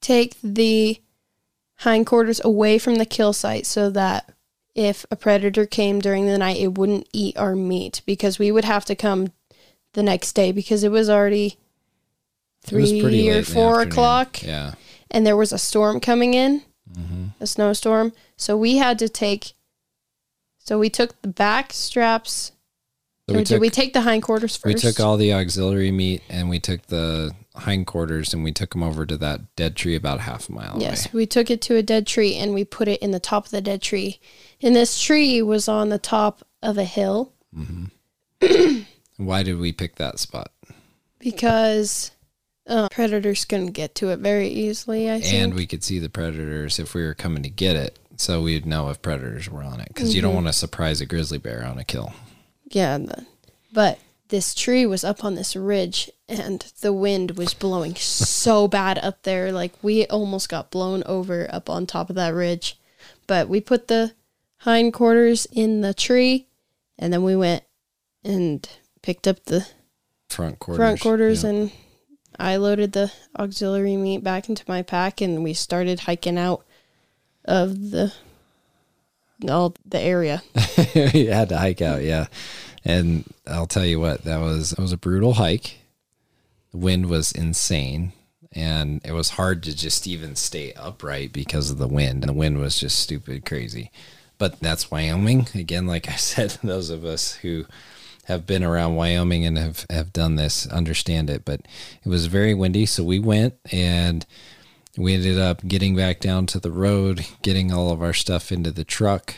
take 0.00 0.34
the 0.42 1.00
hindquarters 1.84 2.40
away 2.44 2.78
from 2.78 2.96
the 2.96 3.06
kill 3.06 3.32
site 3.32 3.66
so 3.66 3.90
that 3.90 4.30
if 4.74 5.04
a 5.10 5.16
predator 5.16 5.66
came 5.66 6.00
during 6.00 6.26
the 6.26 6.38
night, 6.38 6.58
it 6.60 6.78
wouldn't 6.78 7.08
eat 7.12 7.36
our 7.36 7.54
meat 7.54 8.00
because 8.06 8.38
we 8.38 8.50
would 8.50 8.64
have 8.64 8.84
to 8.86 8.94
come 8.94 9.32
the 9.94 10.02
next 10.02 10.32
day 10.32 10.52
because 10.52 10.82
it 10.84 10.90
was 10.90 11.10
already 11.10 11.58
It 12.70 12.72
was 12.72 12.90
three 12.90 13.28
or 13.28 13.42
four 13.42 13.80
o'clock 13.82 14.42
Yeah. 14.42 14.74
and 15.10 15.26
there 15.26 15.36
was 15.36 15.52
a 15.52 15.58
storm 15.58 16.00
coming 16.00 16.34
in, 16.34 16.62
Mm-hmm. 16.92 17.24
a 17.40 17.46
snowstorm. 17.46 18.12
So 18.36 18.54
we 18.56 18.76
had 18.76 18.98
to 18.98 19.08
take, 19.08 19.52
so 20.58 20.78
we 20.78 20.90
took 20.90 21.20
the 21.22 21.28
back 21.28 21.72
straps. 21.72 22.52
So 23.28 23.36
we 23.36 23.44
did 23.44 23.60
we 23.60 23.70
take 23.70 23.92
the 23.94 24.02
hindquarters 24.02 24.56
first? 24.56 24.66
we 24.74 24.74
took 24.80 25.00
all 25.00 25.16
the 25.16 25.32
auxiliary 25.32 25.90
meat 25.90 26.22
and 26.28 26.50
we 26.50 26.58
took 26.60 26.86
the 26.88 27.34
hindquarters 27.60 28.32
and 28.32 28.42
we 28.42 28.52
took 28.52 28.70
them 28.70 28.82
over 28.82 29.04
to 29.06 29.16
that 29.18 29.54
dead 29.56 29.76
tree 29.76 29.94
about 29.94 30.20
half 30.20 30.48
a 30.48 30.52
mile 30.52 30.76
Yes, 30.80 31.06
away. 31.06 31.10
we 31.20 31.26
took 31.26 31.50
it 31.50 31.60
to 31.62 31.76
a 31.76 31.82
dead 31.82 32.06
tree 32.06 32.34
and 32.36 32.54
we 32.54 32.64
put 32.64 32.88
it 32.88 33.00
in 33.02 33.10
the 33.10 33.20
top 33.20 33.44
of 33.46 33.50
the 33.50 33.60
dead 33.60 33.82
tree. 33.82 34.20
And 34.62 34.74
this 34.74 35.00
tree 35.00 35.42
was 35.42 35.68
on 35.68 35.88
the 35.90 35.98
top 35.98 36.46
of 36.62 36.78
a 36.78 36.84
hill 36.84 37.32
Why 39.18 39.42
did 39.42 39.58
we 39.58 39.72
pick 39.72 39.96
that 39.96 40.18
spot? 40.18 40.50
because 41.18 42.10
uh, 42.66 42.88
predators 42.90 43.44
couldn't 43.44 43.68
get 43.72 43.94
to 43.96 44.08
it 44.08 44.18
very 44.18 44.48
easily. 44.48 45.08
I 45.10 45.20
think. 45.20 45.34
And 45.34 45.54
we 45.54 45.66
could 45.66 45.84
see 45.84 45.98
the 46.00 46.08
predators 46.08 46.78
if 46.80 46.94
we 46.94 47.02
were 47.04 47.14
coming 47.14 47.42
to 47.44 47.48
get 47.48 47.76
it. 47.76 47.98
So 48.16 48.42
we'd 48.42 48.66
know 48.66 48.88
if 48.88 49.00
predators 49.02 49.48
were 49.48 49.62
on 49.62 49.80
it 49.80 49.88
because 49.88 50.14
you 50.14 50.20
Mm-hmm. 50.20 50.28
don't 50.28 50.34
want 50.34 50.46
to 50.48 50.52
surprise 50.52 51.00
a 51.00 51.06
grizzly 51.06 51.38
bear 51.38 51.64
on 51.64 51.78
a 51.78 51.84
kill. 51.84 52.12
yeah, 52.70 52.98
but 53.72 53.98
this 54.32 54.54
tree 54.54 54.86
was 54.86 55.04
up 55.04 55.26
on 55.26 55.34
this 55.34 55.54
ridge 55.54 56.10
and 56.26 56.72
the 56.80 56.90
wind 56.90 57.32
was 57.32 57.52
blowing 57.52 57.94
so 57.96 58.66
bad 58.66 58.98
up 58.98 59.24
there. 59.24 59.52
Like 59.52 59.74
we 59.82 60.06
almost 60.06 60.48
got 60.48 60.70
blown 60.70 61.02
over 61.04 61.46
up 61.52 61.68
on 61.68 61.84
top 61.84 62.08
of 62.08 62.16
that 62.16 62.32
ridge. 62.32 62.80
But 63.26 63.50
we 63.50 63.60
put 63.60 63.88
the 63.88 64.14
hindquarters 64.60 65.46
in 65.52 65.82
the 65.82 65.92
tree 65.92 66.46
and 66.98 67.12
then 67.12 67.22
we 67.22 67.36
went 67.36 67.64
and 68.24 68.66
picked 69.02 69.28
up 69.28 69.44
the 69.44 69.68
Front 70.30 70.58
quarters. 70.60 70.78
front 70.78 71.00
quarters 71.02 71.44
yeah. 71.44 71.50
and 71.50 71.72
I 72.38 72.56
loaded 72.56 72.92
the 72.92 73.12
auxiliary 73.38 73.98
meat 73.98 74.24
back 74.24 74.48
into 74.48 74.64
my 74.66 74.80
pack 74.80 75.20
and 75.20 75.44
we 75.44 75.52
started 75.52 76.00
hiking 76.00 76.38
out 76.38 76.64
of 77.44 77.90
the 77.90 78.14
all 79.46 79.74
the 79.84 80.00
area. 80.00 80.42
you 80.94 81.30
had 81.32 81.50
to 81.50 81.58
hike 81.58 81.82
out, 81.82 82.02
yeah. 82.02 82.28
And 82.84 83.24
I'll 83.46 83.66
tell 83.66 83.86
you 83.86 84.00
what, 84.00 84.24
that 84.24 84.38
was 84.38 84.72
it 84.72 84.78
was 84.78 84.92
a 84.92 84.96
brutal 84.96 85.34
hike. 85.34 85.78
The 86.72 86.78
wind 86.78 87.06
was 87.06 87.32
insane, 87.32 88.12
and 88.52 89.00
it 89.04 89.12
was 89.12 89.30
hard 89.30 89.62
to 89.64 89.76
just 89.76 90.06
even 90.06 90.36
stay 90.36 90.72
upright 90.72 91.32
because 91.32 91.70
of 91.70 91.78
the 91.78 91.88
wind. 91.88 92.22
And 92.22 92.28
the 92.28 92.38
wind 92.38 92.58
was 92.58 92.78
just 92.78 92.98
stupid 92.98 93.44
crazy. 93.44 93.90
But 94.38 94.58
that's 94.60 94.90
Wyoming. 94.90 95.46
Again, 95.54 95.86
like 95.86 96.08
I 96.08 96.16
said, 96.16 96.58
those 96.62 96.90
of 96.90 97.04
us 97.04 97.34
who 97.36 97.66
have 98.24 98.46
been 98.46 98.62
around 98.62 98.94
Wyoming 98.94 99.44
and 99.44 99.58
have, 99.58 99.84
have 99.90 100.12
done 100.12 100.36
this 100.36 100.66
understand 100.68 101.28
it. 101.28 101.44
But 101.44 101.60
it 102.04 102.08
was 102.08 102.26
very 102.26 102.54
windy, 102.54 102.86
so 102.86 103.04
we 103.04 103.18
went 103.18 103.54
and 103.70 104.24
we 104.96 105.14
ended 105.14 105.38
up 105.38 105.66
getting 105.66 105.96
back 105.96 106.20
down 106.20 106.46
to 106.46 106.60
the 106.60 106.70
road, 106.70 107.26
getting 107.42 107.72
all 107.72 107.90
of 107.90 108.02
our 108.02 108.12
stuff 108.12 108.52
into 108.52 108.70
the 108.70 108.84
truck, 108.84 109.36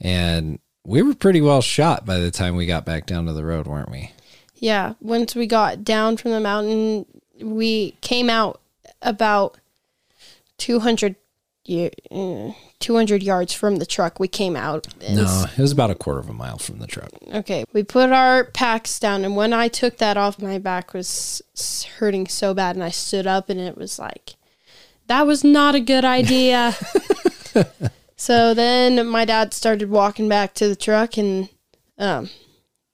and 0.00 0.58
we 0.84 1.02
were 1.02 1.14
pretty 1.14 1.40
well 1.40 1.62
shot 1.62 2.04
by 2.04 2.18
the 2.18 2.30
time 2.30 2.56
we 2.56 2.66
got 2.66 2.84
back 2.84 3.06
down 3.06 3.26
to 3.26 3.32
the 3.32 3.44
road, 3.44 3.66
weren't 3.66 3.90
we? 3.90 4.10
Yeah, 4.56 4.94
once 5.00 5.34
we 5.34 5.46
got 5.46 5.84
down 5.84 6.16
from 6.16 6.30
the 6.30 6.40
mountain, 6.40 7.06
we 7.40 7.92
came 8.00 8.30
out 8.30 8.60
about 9.00 9.58
200 10.58 11.16
uh, 12.10 12.50
200 12.80 13.22
yards 13.22 13.52
from 13.52 13.76
the 13.76 13.86
truck. 13.86 14.18
We 14.18 14.26
came 14.26 14.56
out. 14.56 14.88
No, 15.08 15.44
it 15.56 15.60
was 15.60 15.70
about 15.70 15.90
a 15.90 15.94
quarter 15.94 16.18
of 16.18 16.28
a 16.28 16.32
mile 16.32 16.58
from 16.58 16.80
the 16.80 16.88
truck. 16.88 17.10
Okay, 17.32 17.64
we 17.72 17.84
put 17.84 18.10
our 18.10 18.44
packs 18.44 18.98
down, 18.98 19.24
and 19.24 19.36
when 19.36 19.52
I 19.52 19.68
took 19.68 19.98
that 19.98 20.16
off, 20.16 20.40
my 20.40 20.58
back 20.58 20.92
was 20.92 21.42
hurting 21.98 22.26
so 22.26 22.52
bad, 22.52 22.74
and 22.74 22.84
I 22.84 22.90
stood 22.90 23.26
up, 23.26 23.48
and 23.48 23.60
it 23.60 23.76
was 23.76 23.98
like, 23.98 24.34
that 25.06 25.26
was 25.26 25.44
not 25.44 25.74
a 25.76 25.80
good 25.80 26.04
idea. 26.04 26.74
so 28.22 28.54
then 28.54 29.04
my 29.08 29.24
dad 29.24 29.52
started 29.52 29.90
walking 29.90 30.28
back 30.28 30.54
to 30.54 30.68
the 30.68 30.76
truck, 30.76 31.16
and 31.16 31.48
um, 31.98 32.30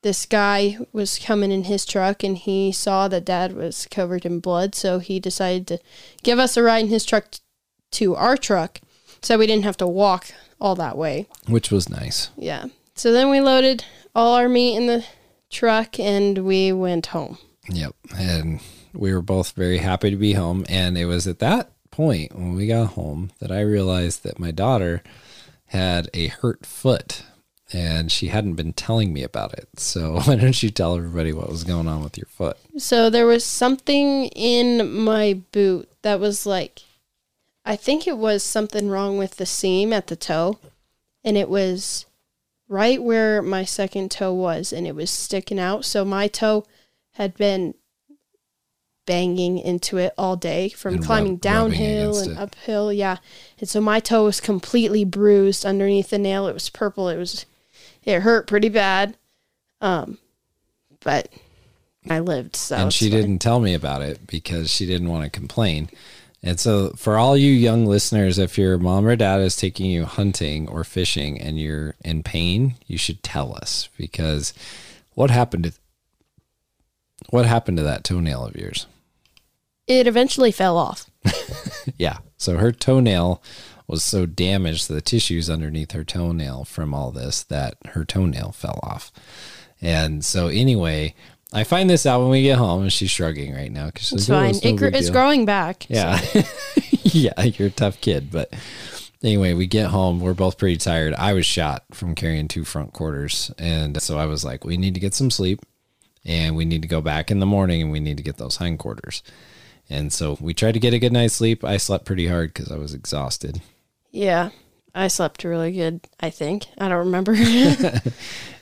this 0.03 0.25
guy 0.25 0.79
was 0.91 1.19
coming 1.19 1.53
in 1.53 1.65
his 1.65 1.85
truck, 1.85 2.25
and 2.25 2.39
he 2.39 2.73
saw 2.73 3.09
that 3.09 3.27
dad 3.27 3.55
was 3.55 3.87
covered 3.91 4.25
in 4.25 4.41
blood, 4.41 4.75
so 4.75 5.01
he 5.01 5.21
decided 5.21 5.67
to 5.67 5.79
give 6.23 6.39
us 6.39 6.57
a 6.57 6.63
ride 6.63 6.85
in 6.85 6.89
his 6.89 7.05
truck 7.05 7.31
t- 7.31 7.41
to 7.91 8.17
our 8.17 8.39
truck, 8.39 8.81
so 9.21 9.37
we 9.37 9.47
didn't 9.47 9.65
have 9.65 9.77
to 9.77 9.87
walk 9.87 10.29
all 10.59 10.75
that 10.77 10.97
way. 10.97 11.27
which 11.47 11.71
was 11.71 11.91
nice. 11.91 12.31
Yeah. 12.35 12.69
So 12.95 13.13
then 13.13 13.29
we 13.29 13.41
loaded 13.41 13.85
all 14.15 14.35
our 14.35 14.49
meat 14.49 14.77
in 14.77 14.87
the 14.87 15.05
truck 15.51 16.01
and 16.01 16.39
we 16.39 16.73
went 16.73 17.07
home. 17.07 17.39
Yep. 17.69 17.95
And 18.17 18.61
we 18.95 19.13
were 19.13 19.23
both 19.23 19.53
very 19.53 19.79
happy 19.79 20.11
to 20.11 20.17
be 20.17 20.33
home. 20.33 20.65
And 20.69 20.97
it 20.99 21.05
was 21.05 21.27
at 21.27 21.39
that 21.39 21.71
point 21.99 22.33
when 22.33 22.55
we 22.55 22.69
got 22.69 22.91
home 22.91 23.33
that 23.41 23.51
I 23.51 23.61
realized 23.61 24.23
that 24.23 24.39
my 24.39 24.53
daughter 24.53 25.03
had 25.67 26.09
a 26.15 26.29
hurt 26.29 26.65
foot 26.65 27.25
and 27.73 28.13
she 28.13 28.29
hadn't 28.29 28.55
been 28.55 28.73
telling 28.73 29.13
me 29.13 29.25
about 29.25 29.53
it. 29.55 29.69
So 29.81 30.21
why 30.25 30.37
don't 30.37 30.63
you 30.63 30.71
tell 30.71 30.97
everybody 30.97 31.33
what 31.33 31.49
was 31.49 31.65
going 31.65 31.89
on 31.89 32.05
with 32.05 32.17
your 32.17 32.29
foot? 32.29 32.57
So 32.77 33.11
there 33.11 33.27
was 33.27 33.45
something 33.45 34.27
in 34.27 34.89
my 35.03 35.41
boot 35.51 35.89
that 36.03 36.21
was 36.21 36.47
like, 36.47 36.83
I 37.65 37.75
think 37.75 38.07
it 38.07 38.17
was 38.17 38.45
something 38.45 38.89
wrong 38.89 39.19
with 39.19 39.37
the 39.37 39.45
seam 39.45 39.93
at 39.93 40.07
the 40.07 40.15
toe. 40.15 40.61
And 41.25 41.37
it 41.37 41.49
was 41.49 42.07
right 42.69 43.03
where 43.03 43.43
my 43.43 43.65
second 43.65 44.13
toe 44.13 44.33
was 44.33 44.73
and 44.73 44.87
it 44.87 44.95
was 44.95 45.11
sticking 45.11 45.59
out. 45.59 45.85
So 45.85 46.05
my 46.05 46.29
toe 46.29 46.65
had 47.15 47.35
been 47.35 47.75
banging 49.09 49.59
into 49.59 49.97
it 49.97 50.13
all 50.19 50.37
day 50.37 50.69
from 50.69 50.97
And 50.97 51.05
climbing 51.05 51.33
rub- 51.33 51.41
downhill 51.41 52.19
and 52.19 52.33
it. 52.33 52.39
uphill. 52.39 52.93
Yeah. 52.93 53.17
And 53.59 53.67
so 53.67 53.81
my 53.81 54.01
toe 54.01 54.25
was 54.27 54.39
completely 54.39 55.03
bruised 55.05 55.65
underneath 55.65 56.11
the 56.11 56.19
nail. 56.19 56.47
It 56.47 56.53
was 56.53 56.69
purple. 56.69 57.09
It 57.09 57.17
was, 57.17 57.47
it 58.05 58.21
hurt 58.21 58.47
pretty 58.47 58.69
bad. 58.69 59.17
Um, 59.81 60.19
but 61.01 61.33
I 62.11 62.19
lived. 62.21 62.55
So 62.55 62.77
and 62.77 62.93
she 62.93 63.09
didn't 63.09 63.39
tell 63.39 63.61
me 63.61 63.73
about 63.73 64.03
it 64.03 64.27
because 64.27 64.71
she 64.71 64.85
didn't 64.85 65.09
want 65.09 65.25
to 65.25 65.31
complain. 65.31 65.89
And 66.43 66.61
so, 66.61 66.91
for 66.91 67.17
all 67.17 67.37
you 67.37 67.51
young 67.51 67.85
listeners, 67.87 68.39
if 68.39 68.57
your 68.57 68.79
mom 68.79 69.07
or 69.07 69.17
dad 69.17 69.41
is 69.41 69.57
taking 69.57 69.87
you 69.91 70.05
hunting 70.05 70.69
or 70.69 70.85
fishing 70.85 71.41
and 71.41 71.59
you're 71.59 71.97
in 72.05 72.23
pain, 72.23 72.75
you 72.87 72.97
should 72.97 73.25
tell 73.25 73.57
us 73.57 73.89
because 73.97 74.55
what 75.15 75.31
happened 75.31 75.65
to 75.65 75.73
what 77.31 77.45
happened 77.45 77.77
to 77.79 77.83
that 77.83 78.05
toenail 78.05 78.45
of 78.45 78.55
yours? 78.55 78.87
It 79.89 80.07
eventually 80.07 80.53
fell 80.53 80.77
off. 80.77 81.11
Yeah. 81.97 82.19
So 82.37 82.59
her 82.59 82.71
toenail 82.71 83.43
was 83.87 84.05
so 84.05 84.27
damaged, 84.27 84.89
the 84.89 85.01
tissues 85.01 85.49
underneath 85.49 85.93
her 85.93 86.05
toenail 86.05 86.65
from 86.65 86.95
all 86.95 87.11
this, 87.11 87.43
that 87.45 87.77
her 87.87 88.05
toenail 88.05 88.53
fell 88.53 88.79
off. 88.83 89.11
And 89.81 90.25
so, 90.25 90.49
anyway, 90.49 91.15
I 91.53 91.65
find 91.65 91.89
this 91.89 92.05
out 92.05 92.21
when 92.21 92.31
we 92.31 92.43
get 92.43 92.59
home, 92.59 92.83
and 92.83 92.93
she's 92.93 93.11
shrugging 93.11 93.55
right 93.55 93.73
now 93.73 93.87
because 93.87 94.13
It's 94.13 94.29
oh, 94.29 94.35
fine. 94.35 94.55
It 94.63 94.77
gr- 94.77 94.87
it's 94.87 95.11
growing 95.11 95.47
back. 95.47 95.89
Yeah. 95.89 96.21
yeah, 97.03 97.43
you're 97.43 97.69
a 97.69 97.73
tough 97.73 98.01
kid. 98.01 98.31
But 98.31 98.53
anyway, 99.23 99.55
we 99.55 99.67
get 99.67 99.87
home. 99.87 100.21
We're 100.21 100.35
both 100.35 100.59
pretty 100.59 100.77
tired. 100.77 101.15
I 101.15 101.33
was 101.33 101.47
shot 101.47 101.85
from 101.93 102.15
carrying 102.15 102.49
two 102.49 102.65
front 102.65 102.93
quarters. 102.93 103.51
And 103.59 104.01
so 104.03 104.19
I 104.19 104.27
was 104.27 104.45
like, 104.45 104.65
we 104.65 104.77
need 104.77 104.95
to 104.95 105.01
get 105.01 105.15
some 105.15 105.31
sleep 105.31 105.61
and 106.25 106.57
we 106.57 106.65
need 106.65 106.83
to 106.83 106.89
go 106.89 107.01
back 107.01 107.31
in 107.31 107.39
the 107.39 107.47
morning 107.47 107.81
and 107.81 107.91
we 107.91 108.01
need 108.01 108.19
to 108.19 108.23
get 108.23 108.37
those 108.37 108.59
hindquarters. 108.59 109.23
And 109.91 110.13
so 110.13 110.37
we 110.41 110.55
tried 110.55 110.73
to 110.73 110.81
get 110.81 110.95
a 110.95 110.99
good 110.99 111.13
night's 111.13 111.35
sleep. 111.35 111.65
I 111.65 111.77
slept 111.77 112.05
pretty 112.05 112.27
hard 112.27 112.53
because 112.53 112.71
I 112.71 112.77
was 112.77 112.95
exhausted. 112.95 113.63
Yeah. 114.11 114.51
I 114.95 115.09
slept 115.09 115.45
really 115.45 115.73
good, 115.73 116.01
I 116.19 116.31
think. 116.31 116.67
I 116.79 116.89
don't 116.89 116.99
remember. 116.99 117.35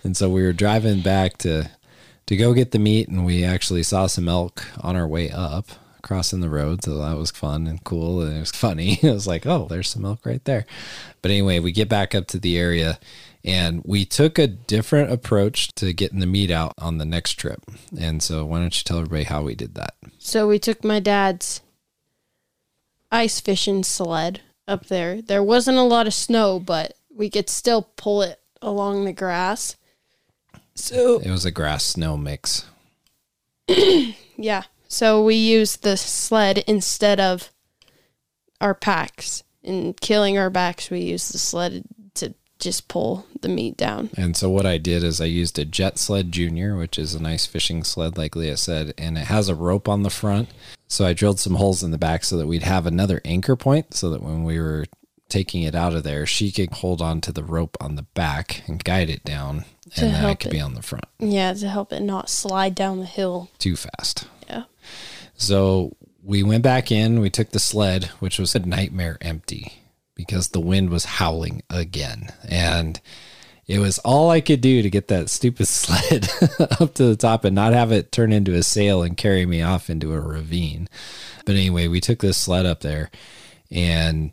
And 0.06 0.16
so 0.16 0.30
we 0.30 0.44
were 0.44 0.52
driving 0.52 1.00
back 1.00 1.36
to 1.38 1.68
to 2.26 2.36
go 2.36 2.54
get 2.54 2.70
the 2.70 2.78
meat 2.78 3.08
and 3.08 3.26
we 3.26 3.42
actually 3.42 3.82
saw 3.82 4.06
some 4.06 4.28
elk 4.28 4.64
on 4.80 4.94
our 4.94 5.06
way 5.06 5.32
up 5.32 5.66
crossing 6.00 6.38
the 6.38 6.48
road 6.48 6.84
so 6.84 6.98
that 6.98 7.16
was 7.16 7.32
fun 7.32 7.66
and 7.66 7.82
cool 7.82 8.22
and 8.22 8.36
it 8.36 8.38
was 8.38 8.52
funny 8.52 9.00
it 9.02 9.10
was 9.10 9.26
like 9.26 9.46
oh 9.46 9.66
there's 9.68 9.88
some 9.88 10.04
elk 10.04 10.24
right 10.24 10.44
there 10.44 10.64
but 11.22 11.32
anyway 11.32 11.58
we 11.58 11.72
get 11.72 11.88
back 11.88 12.14
up 12.14 12.28
to 12.28 12.38
the 12.38 12.56
area 12.56 13.00
and 13.46 13.82
we 13.84 14.04
took 14.04 14.38
a 14.38 14.46
different 14.46 15.10
approach 15.10 15.68
to 15.74 15.92
getting 15.92 16.18
the 16.20 16.26
meat 16.26 16.50
out 16.50 16.74
on 16.78 16.98
the 16.98 17.04
next 17.04 17.34
trip 17.34 17.62
and 17.98 18.22
so 18.22 18.44
why 18.44 18.58
don't 18.58 18.76
you 18.76 18.84
tell 18.84 18.98
everybody 18.98 19.24
how 19.24 19.42
we 19.42 19.54
did 19.54 19.74
that 19.74 19.94
so 20.18 20.46
we 20.46 20.58
took 20.58 20.84
my 20.84 21.00
dad's 21.00 21.62
ice 23.10 23.40
fishing 23.40 23.84
sled 23.84 24.40
up 24.68 24.86
there. 24.86 25.22
There 25.22 25.44
wasn't 25.44 25.78
a 25.78 25.82
lot 25.82 26.08
of 26.08 26.12
snow, 26.12 26.58
but 26.58 26.94
we 27.08 27.30
could 27.30 27.48
still 27.48 27.88
pull 27.96 28.20
it 28.22 28.40
along 28.60 29.04
the 29.04 29.12
grass. 29.12 29.76
So, 30.74 31.20
it 31.20 31.30
was 31.30 31.44
a 31.44 31.52
grass 31.52 31.84
snow 31.84 32.16
mix 32.16 32.66
yeah. 34.36 34.62
So 34.88 35.24
we 35.24 35.34
used 35.34 35.82
the 35.82 35.96
sled 35.96 36.58
instead 36.66 37.20
of 37.20 37.50
our 38.60 38.74
packs. 38.74 39.42
In 39.62 39.94
killing 39.94 40.38
our 40.38 40.50
backs, 40.50 40.90
we 40.90 41.00
used 41.00 41.34
the 41.34 41.38
sled 41.38 41.84
just 42.58 42.88
pull 42.88 43.26
the 43.42 43.48
meat 43.48 43.76
down. 43.76 44.10
And 44.16 44.36
so 44.36 44.48
what 44.50 44.66
I 44.66 44.78
did 44.78 45.04
is 45.04 45.20
I 45.20 45.26
used 45.26 45.58
a 45.58 45.64
Jet 45.64 45.98
Sled 45.98 46.32
Junior, 46.32 46.76
which 46.76 46.98
is 46.98 47.14
a 47.14 47.22
nice 47.22 47.46
fishing 47.46 47.84
sled, 47.84 48.16
like 48.16 48.34
Leah 48.36 48.56
said, 48.56 48.94
and 48.96 49.18
it 49.18 49.26
has 49.26 49.48
a 49.48 49.54
rope 49.54 49.88
on 49.88 50.02
the 50.02 50.10
front. 50.10 50.48
So 50.88 51.04
I 51.04 51.12
drilled 51.12 51.38
some 51.40 51.56
holes 51.56 51.82
in 51.82 51.90
the 51.90 51.98
back 51.98 52.24
so 52.24 52.36
that 52.38 52.46
we'd 52.46 52.62
have 52.62 52.86
another 52.86 53.20
anchor 53.24 53.56
point, 53.56 53.94
so 53.94 54.10
that 54.10 54.22
when 54.22 54.44
we 54.44 54.58
were 54.58 54.86
taking 55.28 55.62
it 55.62 55.74
out 55.74 55.92
of 55.94 56.04
there, 56.04 56.24
she 56.24 56.52
could 56.52 56.72
hold 56.72 57.02
on 57.02 57.20
to 57.20 57.32
the 57.32 57.42
rope 57.42 57.76
on 57.80 57.96
the 57.96 58.02
back 58.14 58.62
and 58.68 58.84
guide 58.84 59.10
it 59.10 59.24
down, 59.24 59.64
To 59.96 60.04
and 60.04 60.14
then 60.14 60.24
I 60.24 60.34
could 60.34 60.48
it. 60.52 60.52
be 60.54 60.60
on 60.60 60.74
the 60.74 60.82
front 60.82 61.06
Yeah, 61.18 61.52
to 61.52 61.68
help 61.68 61.92
it 61.92 62.00
not 62.00 62.30
slide 62.30 62.74
down 62.76 63.00
the 63.00 63.06
hill. 63.06 63.50
too 63.58 63.74
fast. 63.76 64.28
Yeah. 64.48 64.64
So 65.36 65.96
we 66.22 66.42
went 66.42 66.62
back 66.62 66.90
in. 66.92 67.20
We 67.20 67.30
took 67.30 67.50
the 67.50 67.58
sled, 67.58 68.04
which 68.20 68.38
was 68.38 68.54
a 68.54 68.60
nightmare 68.60 69.18
empty 69.20 69.80
because 70.16 70.48
the 70.48 70.60
wind 70.60 70.90
was 70.90 71.04
howling 71.04 71.62
again. 71.70 72.32
And 72.48 73.00
it 73.66 73.78
was 73.78 73.98
all 73.98 74.30
I 74.30 74.40
could 74.40 74.60
do 74.60 74.82
to 74.82 74.90
get 74.90 75.08
that 75.08 75.28
stupid 75.30 75.66
sled 75.68 76.28
up 76.80 76.94
to 76.94 77.04
the 77.04 77.16
top 77.16 77.44
and 77.44 77.54
not 77.54 77.72
have 77.72 77.92
it 77.92 78.10
turn 78.10 78.32
into 78.32 78.54
a 78.54 78.62
sail 78.62 79.02
and 79.02 79.16
carry 79.16 79.46
me 79.46 79.62
off 79.62 79.88
into 79.90 80.12
a 80.12 80.20
ravine. 80.20 80.88
But 81.44 81.54
anyway, 81.56 81.86
we 81.86 82.00
took 82.00 82.18
this 82.20 82.36
sled 82.38 82.66
up 82.66 82.80
there 82.80 83.10
and 83.70 84.32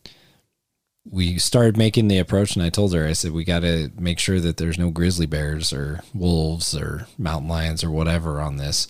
we 1.05 1.37
started 1.37 1.75
making 1.75 2.07
the 2.07 2.17
approach 2.17 2.55
and 2.55 2.63
I 2.63 2.69
told 2.69 2.93
her 2.93 3.05
I 3.05 3.11
said 3.13 3.31
we 3.31 3.43
got 3.43 3.59
to 3.59 3.91
make 3.99 4.19
sure 4.19 4.39
that 4.39 4.55
there's 4.57 4.79
no 4.79 4.89
grizzly 4.89 5.25
bears 5.25 5.73
or 5.73 5.99
wolves 6.13 6.73
or 6.75 7.07
mountain 7.17 7.49
lions 7.49 7.83
or 7.83 7.91
whatever 7.91 8.39
on 8.39 8.55
this. 8.57 8.87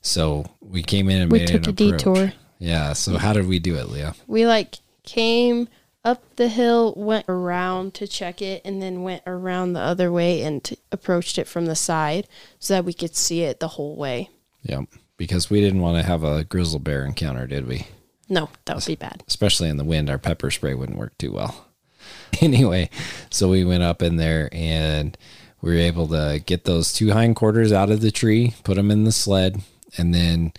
So 0.00 0.46
we 0.60 0.84
came 0.84 1.08
in 1.10 1.22
and 1.22 1.32
We 1.32 1.44
took 1.44 1.66
a 1.66 1.70
approach. 1.70 1.76
detour. 1.98 2.32
Yeah. 2.60 2.92
So 2.92 3.18
how 3.18 3.32
did 3.32 3.48
we 3.48 3.58
do 3.58 3.74
it, 3.74 3.88
Leah? 3.88 4.14
We 4.28 4.46
like 4.46 4.76
came 5.02 5.68
up 6.06 6.22
the 6.36 6.48
hill, 6.48 6.94
went 6.96 7.26
around 7.28 7.94
to 7.94 8.06
check 8.06 8.40
it, 8.40 8.62
and 8.64 8.80
then 8.80 9.02
went 9.02 9.22
around 9.26 9.72
the 9.72 9.80
other 9.80 10.12
way 10.12 10.42
and 10.42 10.62
t- 10.62 10.78
approached 10.92 11.36
it 11.36 11.48
from 11.48 11.66
the 11.66 11.76
side 11.76 12.28
so 12.58 12.74
that 12.74 12.84
we 12.84 12.92
could 12.92 13.16
see 13.16 13.42
it 13.42 13.60
the 13.60 13.68
whole 13.68 13.96
way. 13.96 14.30
Yep. 14.62 14.84
Because 15.16 15.50
we 15.50 15.60
didn't 15.60 15.80
want 15.80 15.96
to 15.96 16.06
have 16.06 16.22
a 16.22 16.44
grizzly 16.44 16.78
bear 16.78 17.04
encounter, 17.04 17.46
did 17.46 17.66
we? 17.66 17.86
No, 18.28 18.48
that 18.64 18.76
would 18.76 18.86
be 18.86 18.96
bad. 18.96 19.24
Especially 19.26 19.68
in 19.68 19.76
the 19.76 19.84
wind, 19.84 20.08
our 20.08 20.18
pepper 20.18 20.50
spray 20.50 20.74
wouldn't 20.74 20.98
work 20.98 21.16
too 21.18 21.32
well. 21.32 21.64
Anyway, 22.40 22.90
so 23.30 23.48
we 23.48 23.64
went 23.64 23.82
up 23.82 24.02
in 24.02 24.16
there 24.16 24.50
and 24.52 25.16
we 25.62 25.72
were 25.72 25.80
able 25.80 26.06
to 26.08 26.42
get 26.44 26.64
those 26.64 26.92
two 26.92 27.08
hindquarters 27.08 27.72
out 27.72 27.90
of 27.90 28.00
the 28.00 28.10
tree, 28.10 28.54
put 28.62 28.76
them 28.76 28.90
in 28.90 29.04
the 29.04 29.12
sled, 29.12 29.62
and 29.96 30.14
then 30.14 30.52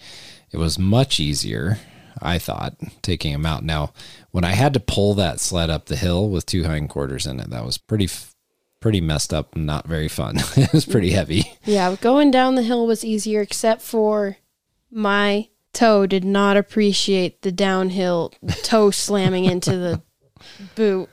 it 0.51 0.57
was 0.57 0.79
much 0.79 1.19
easier, 1.19 1.77
I 2.21 2.39
thought, 2.39 2.75
taking 3.01 3.31
them 3.31 3.45
out. 3.45 3.63
Now, 3.63 3.93
when 4.37 4.45
I 4.45 4.53
had 4.53 4.75
to 4.75 4.79
pull 4.79 5.15
that 5.15 5.39
sled 5.39 5.71
up 5.71 5.87
the 5.87 5.95
hill 5.95 6.29
with 6.29 6.45
two 6.45 6.61
hindquarters 6.61 7.25
in 7.25 7.39
it, 7.39 7.49
that 7.49 7.65
was 7.65 7.79
pretty, 7.79 8.07
pretty 8.79 9.01
messed 9.01 9.33
up 9.33 9.55
not 9.55 9.87
very 9.87 10.07
fun. 10.07 10.35
it 10.55 10.71
was 10.71 10.85
pretty 10.85 11.09
heavy. 11.09 11.57
Yeah, 11.65 11.95
going 11.99 12.29
down 12.29 12.53
the 12.53 12.61
hill 12.61 12.85
was 12.85 13.03
easier, 13.03 13.41
except 13.41 13.81
for 13.81 14.37
my 14.91 15.49
toe 15.73 16.05
did 16.05 16.23
not 16.23 16.55
appreciate 16.55 17.41
the 17.41 17.51
downhill 17.51 18.31
toe 18.61 18.91
slamming 18.91 19.45
into 19.45 19.71
the 19.71 20.03
boot, 20.75 21.09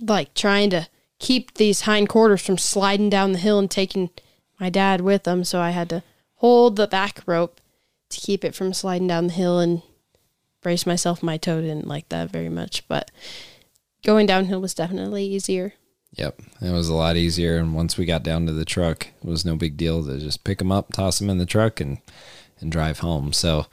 like 0.00 0.32
trying 0.32 0.70
to 0.70 0.88
keep 1.18 1.52
these 1.52 1.82
hindquarters 1.82 2.40
from 2.40 2.56
sliding 2.56 3.10
down 3.10 3.32
the 3.32 3.38
hill 3.38 3.58
and 3.58 3.70
taking 3.70 4.08
my 4.58 4.70
dad 4.70 5.02
with 5.02 5.24
them. 5.24 5.44
So 5.44 5.60
I 5.60 5.68
had 5.68 5.90
to 5.90 6.02
hold 6.36 6.76
the 6.76 6.86
back 6.86 7.20
rope 7.26 7.60
to 8.08 8.18
keep 8.18 8.42
it 8.42 8.54
from 8.54 8.72
sliding 8.72 9.06
down 9.06 9.26
the 9.26 9.34
hill 9.34 9.58
and 9.58 9.82
brace 10.62 10.86
myself. 10.86 11.22
My 11.22 11.36
toe 11.36 11.60
didn't 11.60 11.88
like 11.88 12.08
that 12.08 12.30
very 12.30 12.48
much, 12.48 12.86
but 12.88 13.10
going 14.04 14.26
downhill 14.26 14.60
was 14.60 14.74
definitely 14.74 15.24
easier. 15.24 15.74
Yep, 16.12 16.40
it 16.62 16.72
was 16.72 16.88
a 16.88 16.94
lot 16.94 17.16
easier. 17.16 17.58
And 17.58 17.74
once 17.74 17.98
we 17.98 18.04
got 18.06 18.22
down 18.22 18.46
to 18.46 18.52
the 18.52 18.64
truck, 18.64 19.08
it 19.22 19.28
was 19.28 19.44
no 19.44 19.56
big 19.56 19.76
deal 19.76 20.04
to 20.04 20.18
just 20.18 20.44
pick 20.44 20.58
them 20.58 20.72
up, 20.72 20.92
toss 20.92 21.18
them 21.18 21.30
in 21.30 21.38
the 21.38 21.46
truck, 21.46 21.80
and 21.80 21.98
and 22.60 22.72
drive 22.72 23.00
home. 23.00 23.32
So 23.32 23.66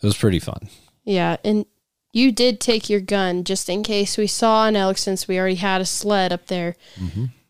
it 0.00 0.06
was 0.06 0.16
pretty 0.16 0.38
fun. 0.38 0.68
Yeah, 1.04 1.36
and 1.44 1.66
you 2.12 2.32
did 2.32 2.60
take 2.60 2.88
your 2.88 3.00
gun 3.00 3.44
just 3.44 3.68
in 3.68 3.82
case 3.82 4.16
we 4.16 4.26
saw 4.26 4.66
an 4.66 4.76
elk 4.76 4.98
since 4.98 5.28
we 5.28 5.38
already 5.38 5.56
had 5.56 5.80
a 5.80 5.86
sled 5.86 6.32
up 6.32 6.46
there. 6.46 6.76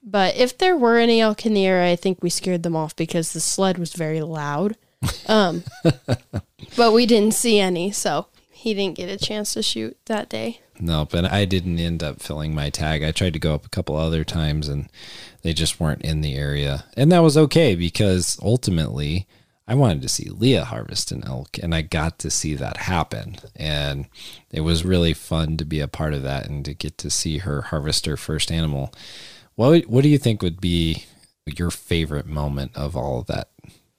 But 0.02 0.36
if 0.36 0.56
there 0.56 0.76
were 0.76 0.96
any 0.96 1.20
elk 1.20 1.44
in 1.44 1.54
the 1.54 1.66
area, 1.66 1.92
I 1.92 1.96
think 1.96 2.22
we 2.22 2.30
scared 2.30 2.62
them 2.62 2.76
off 2.76 2.96
because 2.96 3.32
the 3.32 3.40
sled 3.40 3.78
was 3.78 3.92
very 3.92 4.22
loud. 4.22 4.76
Um, 5.26 5.64
but 6.76 6.92
we 6.92 7.04
didn't 7.04 7.34
see 7.34 7.61
any, 7.61 7.90
so 7.92 8.26
he 8.59 8.74
didn't 8.74 8.96
get 8.96 9.09
a 9.09 9.16
chance 9.16 9.54
to 9.54 9.62
shoot 9.62 9.96
that 10.06 10.28
day. 10.28 10.61
Nope, 10.80 11.14
and 11.14 11.28
I 11.28 11.44
didn't 11.44 11.78
end 11.78 12.02
up 12.02 12.20
filling 12.20 12.56
my 12.56 12.70
tag. 12.70 13.04
I 13.04 13.12
tried 13.12 13.34
to 13.34 13.38
go 13.38 13.54
up 13.54 13.64
a 13.64 13.70
couple 13.70 13.94
other 13.94 14.24
times, 14.24 14.68
and 14.68 14.88
they 15.42 15.52
just 15.52 15.78
weren't 15.78 16.02
in 16.02 16.22
the 16.22 16.34
area, 16.34 16.84
and 16.96 17.12
that 17.12 17.22
was 17.22 17.36
okay 17.36 17.74
because 17.74 18.38
ultimately. 18.42 19.26
I 19.70 19.74
wanted 19.74 20.00
to 20.00 20.09
see 20.09 20.30
Leah 20.30 20.64
harvest 20.64 21.12
an 21.12 21.24
elk, 21.26 21.59
and 21.62 21.74
I 21.74 21.82
got 21.82 22.18
to 22.20 22.30
see 22.30 22.54
that 22.54 22.78
happen. 22.78 23.36
And 23.54 24.06
it 24.50 24.62
was 24.62 24.82
really 24.82 25.12
fun 25.12 25.59
to 25.59 25.66
be 25.66 25.80
a 25.80 25.86
part 25.86 26.14
of 26.14 26.22
that 26.22 26.48
and 26.48 26.64
to 26.64 26.72
get 26.72 26.96
to 26.96 27.11
see 27.11 27.36
her 27.38 27.61
harvest 27.61 28.06
her 28.06 28.16
first 28.16 28.50
animal. 28.50 28.94
What 29.56 29.84
What 29.84 30.04
do 30.04 30.09
you 30.09 30.16
think 30.16 30.40
would 30.40 30.59
be 30.59 31.04
your 31.44 31.70
favorite 31.70 32.24
moment 32.24 32.74
of 32.78 32.96
all 32.96 33.20
of 33.20 33.26
that 33.26 33.50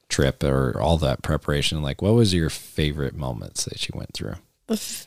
trip 0.09 0.43
or 0.43 0.81
all 0.81 0.97
that 0.97 1.21
preparation? 1.21 1.83
Like, 1.83 2.01
what 2.01 2.15
was 2.15 2.33
your 2.33 2.49
favorite 2.49 3.15
moments 3.15 3.65
that 3.65 3.87
you 3.87 3.93
went 3.95 4.15
through? 4.15 4.37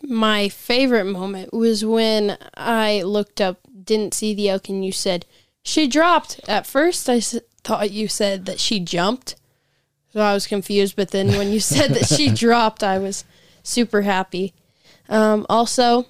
My 0.02 0.48
favorite 0.48 1.04
moment 1.04 1.52
was 1.52 1.84
when 1.84 2.36
I 2.56 3.02
looked 3.02 3.40
up, 3.40 3.60
didn't 3.84 4.14
see 4.14 4.34
the 4.34 4.48
elk, 4.48 4.68
and 4.68 4.84
you 4.84 4.92
said 4.92 5.26
she 5.62 5.86
dropped. 5.86 6.40
At 6.48 6.66
first, 6.66 7.08
I 7.08 7.16
s- 7.16 7.38
thought 7.62 7.90
you 7.92 8.08
said 8.08 8.46
that 8.46 8.58
she 8.60 8.80
jumped, 8.80 9.36
so 10.12 10.20
I 10.20 10.34
was 10.34 10.46
confused. 10.46 10.96
But 10.96 11.10
then 11.12 11.28
when 11.38 11.52
you 11.52 11.60
said 11.74 11.90
that 11.94 12.06
she 12.06 12.30
dropped, 12.30 12.82
I 12.82 12.98
was 12.98 13.24
super 13.62 14.02
happy. 14.02 14.54
Um, 15.08 15.46
also, 15.48 16.06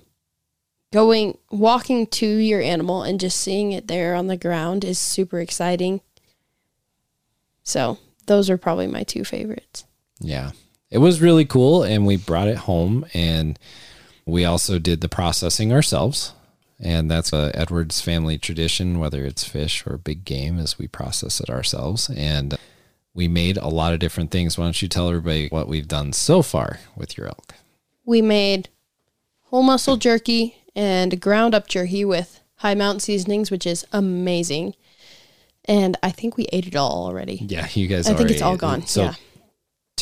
going 0.92 1.36
walking 1.50 2.06
to 2.06 2.26
your 2.26 2.60
animal 2.62 3.02
and 3.02 3.18
just 3.20 3.38
seeing 3.40 3.72
it 3.72 3.86
there 3.88 4.14
on 4.14 4.26
the 4.28 4.36
ground 4.36 4.84
is 4.84 4.98
super 4.98 5.40
exciting. 5.40 6.00
So 7.62 7.98
those 8.26 8.50
are 8.50 8.58
probably 8.58 8.86
my 8.86 9.02
two 9.02 9.24
favorites. 9.24 9.84
Yeah. 10.20 10.52
It 10.92 10.98
was 10.98 11.20
really 11.20 11.44
cool 11.44 11.82
and 11.82 12.06
we 12.06 12.16
brought 12.16 12.48
it 12.48 12.58
home 12.58 13.06
and 13.14 13.58
we 14.26 14.44
also 14.44 14.78
did 14.78 15.00
the 15.00 15.08
processing 15.08 15.72
ourselves. 15.72 16.34
And 16.78 17.10
that's 17.10 17.32
a 17.32 17.50
Edwards 17.54 18.00
family 18.00 18.38
tradition, 18.38 18.98
whether 18.98 19.24
it's 19.24 19.44
fish 19.44 19.86
or 19.86 19.96
big 19.96 20.24
game, 20.24 20.58
as 20.58 20.78
we 20.78 20.88
process 20.88 21.40
it 21.40 21.48
ourselves. 21.48 22.10
And 22.10 22.58
we 23.14 23.28
made 23.28 23.56
a 23.56 23.68
lot 23.68 23.92
of 23.92 24.00
different 24.00 24.30
things. 24.30 24.58
Why 24.58 24.64
don't 24.64 24.82
you 24.82 24.88
tell 24.88 25.08
everybody 25.08 25.48
what 25.48 25.68
we've 25.68 25.88
done 25.88 26.12
so 26.12 26.42
far 26.42 26.80
with 26.96 27.16
your 27.16 27.28
elk? 27.28 27.54
we 28.04 28.22
made 28.22 28.68
whole 29.44 29.62
muscle 29.62 29.96
jerky 29.96 30.56
and 30.74 31.20
ground 31.20 31.54
up 31.54 31.68
jerky 31.68 32.04
with 32.04 32.40
Hi 32.56 32.74
Mountain 32.74 33.00
Seasonings, 33.00 33.50
which 33.50 33.66
is 33.66 33.84
amazing. 33.92 34.74
And 35.66 35.96
I 36.02 36.10
think 36.10 36.36
we 36.36 36.46
ate 36.52 36.66
it 36.66 36.76
all 36.76 37.06
already. 37.06 37.44
Yeah, 37.48 37.68
you 37.74 37.86
guys. 37.86 38.08
I 38.08 38.14
think 38.14 38.30
it's 38.30 38.42
all 38.42 38.52
ate 38.52 38.56
it. 38.56 38.60
gone. 38.60 38.86
So 38.86 39.02
yeah. 39.04 39.14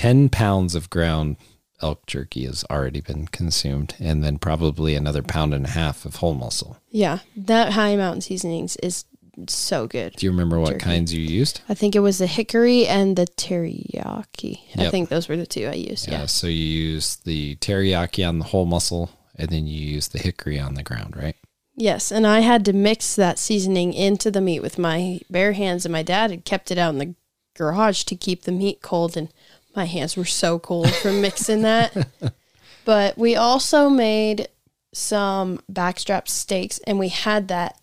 Ten 0.00 0.30
pounds 0.30 0.74
of 0.74 0.88
ground 0.88 1.36
elk 1.82 2.06
jerky 2.06 2.46
has 2.46 2.64
already 2.70 3.02
been 3.02 3.26
consumed, 3.26 3.94
and 4.00 4.24
then 4.24 4.38
probably 4.38 4.94
another 4.94 5.22
pound 5.22 5.52
and 5.52 5.66
a 5.66 5.68
half 5.68 6.06
of 6.06 6.16
whole 6.16 6.32
muscle. 6.32 6.78
Yeah. 6.88 7.18
That 7.36 7.74
Hi 7.74 7.94
Mountain 7.96 8.22
Seasonings 8.22 8.76
is 8.76 9.04
so 9.46 9.86
good. 9.86 10.14
Do 10.14 10.24
you 10.24 10.30
remember 10.30 10.58
what 10.58 10.70
Jerky. 10.70 10.84
kinds 10.86 11.12
you 11.12 11.20
used? 11.20 11.60
I 11.68 11.74
think 11.74 11.94
it 11.94 11.98
was 12.00 12.16
the 12.16 12.26
hickory 12.26 12.86
and 12.86 13.14
the 13.14 13.26
teriyaki. 13.26 14.60
I 14.78 14.88
think 14.88 15.10
those 15.10 15.28
were 15.28 15.36
the 15.36 15.46
two 15.46 15.66
I 15.66 15.74
used. 15.74 16.08
Yeah. 16.08 16.20
Yeah. 16.20 16.26
So 16.26 16.46
you 16.46 16.64
use 16.64 17.16
the 17.16 17.56
teriyaki 17.56 18.26
on 18.26 18.38
the 18.38 18.46
whole 18.46 18.64
muscle, 18.64 19.10
and 19.36 19.50
then 19.50 19.66
you 19.66 19.86
use 19.86 20.08
the 20.08 20.18
hickory 20.18 20.58
on 20.58 20.76
the 20.76 20.82
ground, 20.82 21.14
right? 21.14 21.36
Yes. 21.76 22.10
And 22.10 22.26
I 22.26 22.40
had 22.40 22.64
to 22.64 22.72
mix 22.72 23.14
that 23.16 23.38
seasoning 23.38 23.92
into 23.92 24.30
the 24.30 24.40
meat 24.40 24.60
with 24.60 24.78
my 24.78 25.20
bare 25.28 25.52
hands, 25.52 25.84
and 25.84 25.92
my 25.92 26.02
dad 26.02 26.30
had 26.30 26.46
kept 26.46 26.70
it 26.70 26.78
out 26.78 26.94
in 26.94 26.98
the 26.98 27.14
garage 27.54 28.04
to 28.04 28.16
keep 28.16 28.44
the 28.44 28.52
meat 28.52 28.80
cold. 28.80 29.14
And 29.18 29.28
my 29.74 29.84
hands 29.84 30.16
were 30.16 30.24
so 30.24 30.58
cold 30.58 30.92
from 30.94 31.20
mixing 31.20 31.62
that. 31.62 32.06
But 32.84 33.18
we 33.18 33.36
also 33.36 33.88
made 33.88 34.48
some 34.92 35.60
backstrap 35.70 36.28
steaks, 36.28 36.78
and 36.86 36.98
we 36.98 37.08
had 37.08 37.48
that 37.48 37.78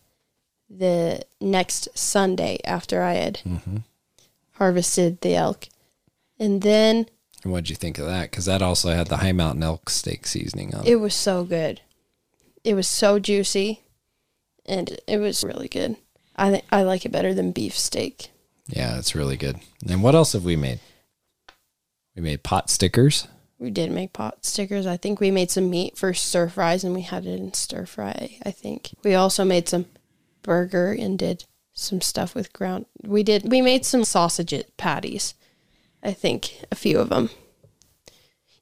the 0.69 1.21
next 1.39 1.87
Sunday 1.97 2.59
after 2.65 3.01
I 3.03 3.13
had 3.13 3.35
mm-hmm. 3.45 3.77
harvested 4.53 5.21
the 5.21 5.35
elk. 5.35 5.69
And 6.39 6.61
then 6.61 7.07
And 7.43 7.53
what'd 7.53 7.69
you 7.69 7.75
think 7.75 7.97
of 7.99 8.05
that? 8.07 8.31
Because 8.31 8.45
that 8.45 8.61
also 8.61 8.89
had 8.89 9.07
the 9.07 9.17
Hi 9.17 9.31
Mountain 9.31 9.63
elk 9.63 9.89
steak 9.89 10.27
seasoning 10.27 10.75
on 10.75 10.85
it. 10.85 10.91
it 10.91 10.95
was 10.97 11.15
so 11.15 11.43
good. 11.43 11.81
It 12.63 12.73
was 12.73 12.87
so 12.87 13.17
juicy, 13.17 13.83
and 14.65 14.99
it 15.07 15.19
was 15.19 15.43
really 15.43 15.69
good. 15.69 15.95
I 16.35 16.51
think 16.51 16.65
I 16.69 16.83
like 16.83 17.05
it 17.05 17.11
better 17.11 17.33
than 17.33 17.53
beef 17.53 17.77
steak. 17.77 18.29
Yeah, 18.67 18.97
it's 18.97 19.15
really 19.15 19.37
good. 19.37 19.61
And 19.87 20.03
what 20.03 20.15
else 20.15 20.33
have 20.33 20.43
we 20.43 20.57
made? 20.57 20.81
We 22.17 22.23
made 22.23 22.41
pot 22.41 22.71
stickers. 22.71 23.27
We 23.59 23.69
did 23.69 23.91
make 23.91 24.11
pot 24.11 24.43
stickers. 24.43 24.87
I 24.87 24.97
think 24.97 25.19
we 25.19 25.29
made 25.29 25.51
some 25.51 25.69
meat 25.69 25.97
for 25.97 26.15
stir 26.15 26.49
fries, 26.49 26.83
and 26.83 26.95
we 26.95 27.01
had 27.01 27.27
it 27.27 27.39
in 27.39 27.53
stir 27.53 27.85
fry. 27.85 28.39
I 28.43 28.49
think 28.49 28.95
we 29.03 29.13
also 29.13 29.45
made 29.45 29.69
some 29.69 29.85
burger 30.41 30.91
and 30.91 31.17
did 31.17 31.45
some 31.73 32.01
stuff 32.01 32.33
with 32.33 32.53
ground. 32.53 32.87
We 33.03 33.21
did. 33.21 33.49
We 33.49 33.61
made 33.61 33.85
some 33.85 34.03
sausage 34.03 34.53
patties. 34.77 35.35
I 36.01 36.11
think 36.11 36.65
a 36.71 36.75
few 36.75 36.99
of 36.99 37.09
them. 37.09 37.29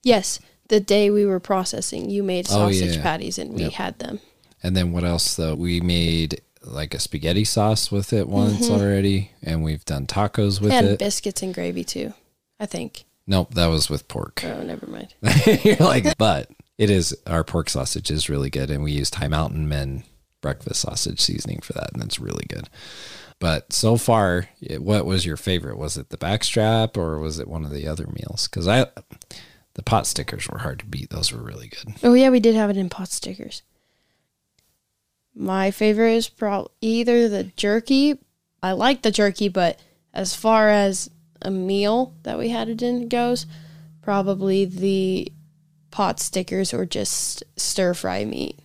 Yes, 0.04 0.40
the 0.68 0.82
day 0.82 1.10
we 1.10 1.26
were 1.26 1.40
processing, 1.40 2.10
you 2.10 2.22
made 2.22 2.48
Oh, 2.50 2.70
sausage 2.70 2.98
yeah. 2.98 3.02
patties, 3.02 3.38
and 3.38 3.54
we 3.54 3.64
Yep. 3.64 3.72
had 3.74 4.00
them. 4.00 4.20
And 4.62 4.76
then 4.76 4.92
what 4.92 5.06
else 5.06 5.36
though? 5.36 5.56
We 5.56 5.80
made 5.80 6.42
like 6.62 6.94
a 6.94 7.00
spaghetti 7.00 7.46
sauce 7.46 7.90
with 7.90 8.12
it 8.12 8.28
once 8.28 8.68
mm-hmm. 8.68 8.74
already, 8.74 9.32
and 9.42 9.64
we've 9.64 9.86
done 9.86 10.08
tacos 10.08 10.60
with 10.60 10.74
and 10.74 10.88
it. 10.88 11.00
biscuits 11.00 11.42
and 11.42 11.54
gravy 11.54 11.86
too. 11.86 12.14
I 12.60 12.66
think. 12.66 13.06
Nope, 13.28 13.54
that 13.56 13.68
was 13.68 13.90
with 13.90 14.08
pork. 14.08 14.44
Oh, 14.46 14.62
never 14.64 14.86
mind. 14.88 15.14
You're 15.64 15.78
like, 15.78 16.18
but 16.18 16.50
it 16.78 16.90
is 16.90 17.16
our 17.26 17.44
pork 17.44 17.70
sausage 17.70 18.12
is 18.12 18.30
really 18.30 18.50
good, 18.50 18.70
and 18.70 18.84
we 18.84 18.92
used 18.92 19.16
Hi 19.16 19.28
Mountain 19.28 19.68
Men 19.68 20.04
breakfast 20.42 20.82
sausage 20.82 21.20
seasoning 21.20 21.60
for 21.62 21.74
that, 21.74 21.92
and 21.94 22.02
that's 22.02 22.20
really 22.20 22.46
good. 22.48 22.70
But 23.40 23.74
so 23.74 23.98
far, 23.98 24.48
it- 24.62 24.84
what 24.84 25.06
was 25.06 25.26
your 25.26 25.38
favorite? 25.38 25.78
Was 25.78 25.98
it 25.98 26.10
the 26.10 26.18
backstrap 26.18 26.98
or 26.98 27.18
was 27.20 27.40
it 27.40 27.48
one 27.48 27.66
of 27.66 27.72
the 27.72 27.88
other 27.88 28.08
meals? 28.08 28.48
Because 28.48 28.68
I, 28.68 28.86
the 29.74 29.84
pot 29.84 30.06
stickers 30.08 30.48
were 30.48 30.60
hard 30.60 30.80
to 30.80 30.86
beat. 30.86 31.10
Those 31.10 31.34
were 31.34 31.42
really 31.44 31.68
good. 31.70 31.96
Oh 32.04 32.14
yeah, 32.14 32.30
we 32.30 32.40
did 32.40 32.56
have 32.56 32.70
it 32.70 32.78
in 32.78 32.90
pot 32.90 33.10
stickers. 33.10 33.64
My 35.34 35.72
favorite 35.72 36.14
is 36.16 36.30
probably 36.30 36.72
either 36.82 37.28
the 37.28 37.46
jerky. 37.58 38.18
I 38.64 38.72
like 38.72 39.02
the 39.02 39.12
jerky, 39.12 39.50
but 39.50 39.80
as 40.14 40.34
far 40.34 40.70
as 40.70 41.10
a 41.42 41.52
meal 41.52 42.14
that 42.24 42.38
we 42.38 42.50
had 42.50 42.70
it 42.70 42.82
in 42.82 43.08
goes, 43.08 43.46
probably 44.02 44.66
the 44.66 45.32
pot 45.92 46.20
stickers 46.20 46.74
or 46.74 46.86
just 46.86 47.44
stir 47.56 47.94
fry 47.94 48.26
meat. 48.26 48.60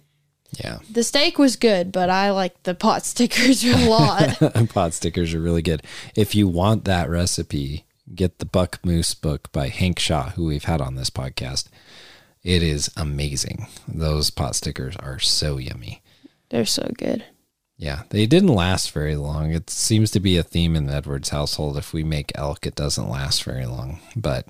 Yeah, 0.52 0.80
The 0.90 1.04
steak 1.04 1.38
was 1.38 1.54
good, 1.54 1.92
but 1.92 2.10
I 2.10 2.32
like 2.32 2.60
the 2.64 2.74
pot 2.74 3.04
stickers 3.06 3.64
a 3.64 3.88
lot. 3.88 4.38
pot 4.70 4.94
stickers 4.94 5.32
are 5.32 5.40
really 5.40 5.62
good. 5.62 5.82
If 6.16 6.34
you 6.34 6.48
want 6.48 6.84
that 6.86 7.08
recipe, 7.08 7.84
get 8.14 8.40
the 8.40 8.46
Buck 8.46 8.80
Moose 8.84 9.14
book 9.14 9.52
by 9.52 9.68
Hank 9.68 10.00
Shaw, 10.00 10.30
who 10.30 10.46
we've 10.46 10.64
had 10.64 10.80
on 10.80 10.96
this 10.96 11.10
podcast. 11.10 11.68
It 12.42 12.62
is 12.62 12.90
amazing. 12.96 13.68
Those 13.86 14.30
pot 14.30 14.56
stickers 14.56 14.96
are 14.96 15.20
so 15.20 15.58
yummy. 15.58 16.02
They're 16.48 16.66
so 16.66 16.90
good. 16.98 17.24
Yeah, 17.80 18.02
they 18.10 18.26
didn't 18.26 18.54
last 18.54 18.90
very 18.90 19.16
long. 19.16 19.52
It 19.52 19.70
seems 19.70 20.10
to 20.10 20.20
be 20.20 20.36
a 20.36 20.42
theme 20.42 20.76
in 20.76 20.84
the 20.84 20.92
Edwards 20.92 21.30
household. 21.30 21.78
If 21.78 21.94
we 21.94 22.04
make 22.04 22.30
elk, 22.34 22.66
it 22.66 22.74
doesn't 22.74 23.08
last 23.08 23.42
very 23.42 23.64
long. 23.64 24.00
But 24.14 24.46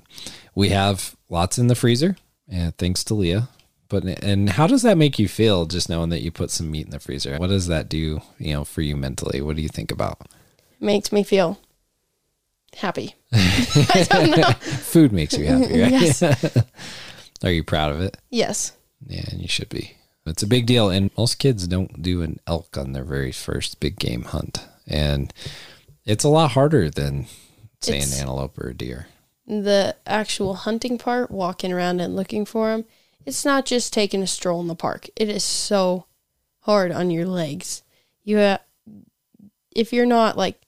we 0.53 0.67
have 0.69 1.15
lots 1.29 1.57
in 1.57 1.67
the 1.67 1.75
freezer, 1.75 2.17
and 2.49 2.77
thanks 2.77 3.05
to 3.05 3.13
Leah. 3.13 3.47
But 3.87 4.03
and 4.03 4.49
how 4.49 4.67
does 4.67 4.81
that 4.81 4.97
make 4.97 5.17
you 5.17 5.29
feel? 5.29 5.65
Just 5.65 5.87
knowing 5.87 6.09
that 6.09 6.21
you 6.21 6.29
put 6.29 6.51
some 6.51 6.69
meat 6.69 6.83
in 6.83 6.91
the 6.91 6.99
freezer. 6.99 7.37
What 7.37 7.47
does 7.47 7.67
that 7.67 7.87
do? 7.87 8.21
You 8.37 8.53
know, 8.53 8.63
for 8.65 8.81
you 8.81 8.97
mentally. 8.97 9.39
What 9.39 9.55
do 9.55 9.61
you 9.61 9.69
think 9.69 9.93
about? 9.93 10.19
Makes 10.81 11.13
me 11.13 11.23
feel 11.23 11.57
happy. 12.75 13.15
I 13.31 14.07
don't 14.09 14.37
know. 14.37 14.51
Food 14.51 15.13
makes 15.13 15.37
you 15.37 15.45
happy, 15.45 15.79
right? 15.79 15.91
Yes. 15.91 16.21
Are 17.43 17.51
you 17.51 17.63
proud 17.63 17.93
of 17.93 18.01
it? 18.01 18.17
Yes. 18.29 18.73
Yeah, 19.07 19.23
and 19.31 19.41
you 19.41 19.47
should 19.47 19.69
be. 19.69 19.95
It's 20.25 20.43
a 20.43 20.47
big 20.47 20.65
deal, 20.67 20.89
and 20.89 21.09
most 21.17 21.39
kids 21.39 21.67
don't 21.67 22.01
do 22.01 22.21
an 22.21 22.39
elk 22.45 22.77
on 22.77 22.93
their 22.93 23.03
very 23.03 23.31
first 23.31 23.79
big 23.79 23.97
game 23.97 24.23
hunt, 24.23 24.65
and 24.87 25.33
it's 26.05 26.23
a 26.23 26.29
lot 26.29 26.51
harder 26.51 26.89
than 26.89 27.25
say 27.81 27.97
It's- 27.97 28.13
an 28.13 28.19
antelope 28.21 28.57
or 28.59 28.69
a 28.69 28.73
deer. 28.75 29.07
the 29.47 29.95
actual 30.05 30.53
hunting 30.53 30.97
part, 30.97 31.31
walking 31.31 31.71
around 31.73 31.99
and 31.99 32.15
looking 32.15 32.45
for 32.45 32.69
them, 32.71 32.85
it's 33.25 33.43
not 33.43 33.65
just 33.65 33.91
taking 33.91 34.21
a 34.23 34.27
stroll 34.27 34.61
in 34.61 34.67
the 34.67 34.75
park. 34.75 35.09
It 35.15 35.27
is 35.29 35.43
so 35.43 36.05
hard 36.61 36.91
on 36.91 37.09
your 37.11 37.25
legs. 37.25 37.81
You 38.23 38.37
ha- 38.37 38.59
if 39.75 39.91
you're 39.91 40.05
not 40.05 40.37
like 40.37 40.61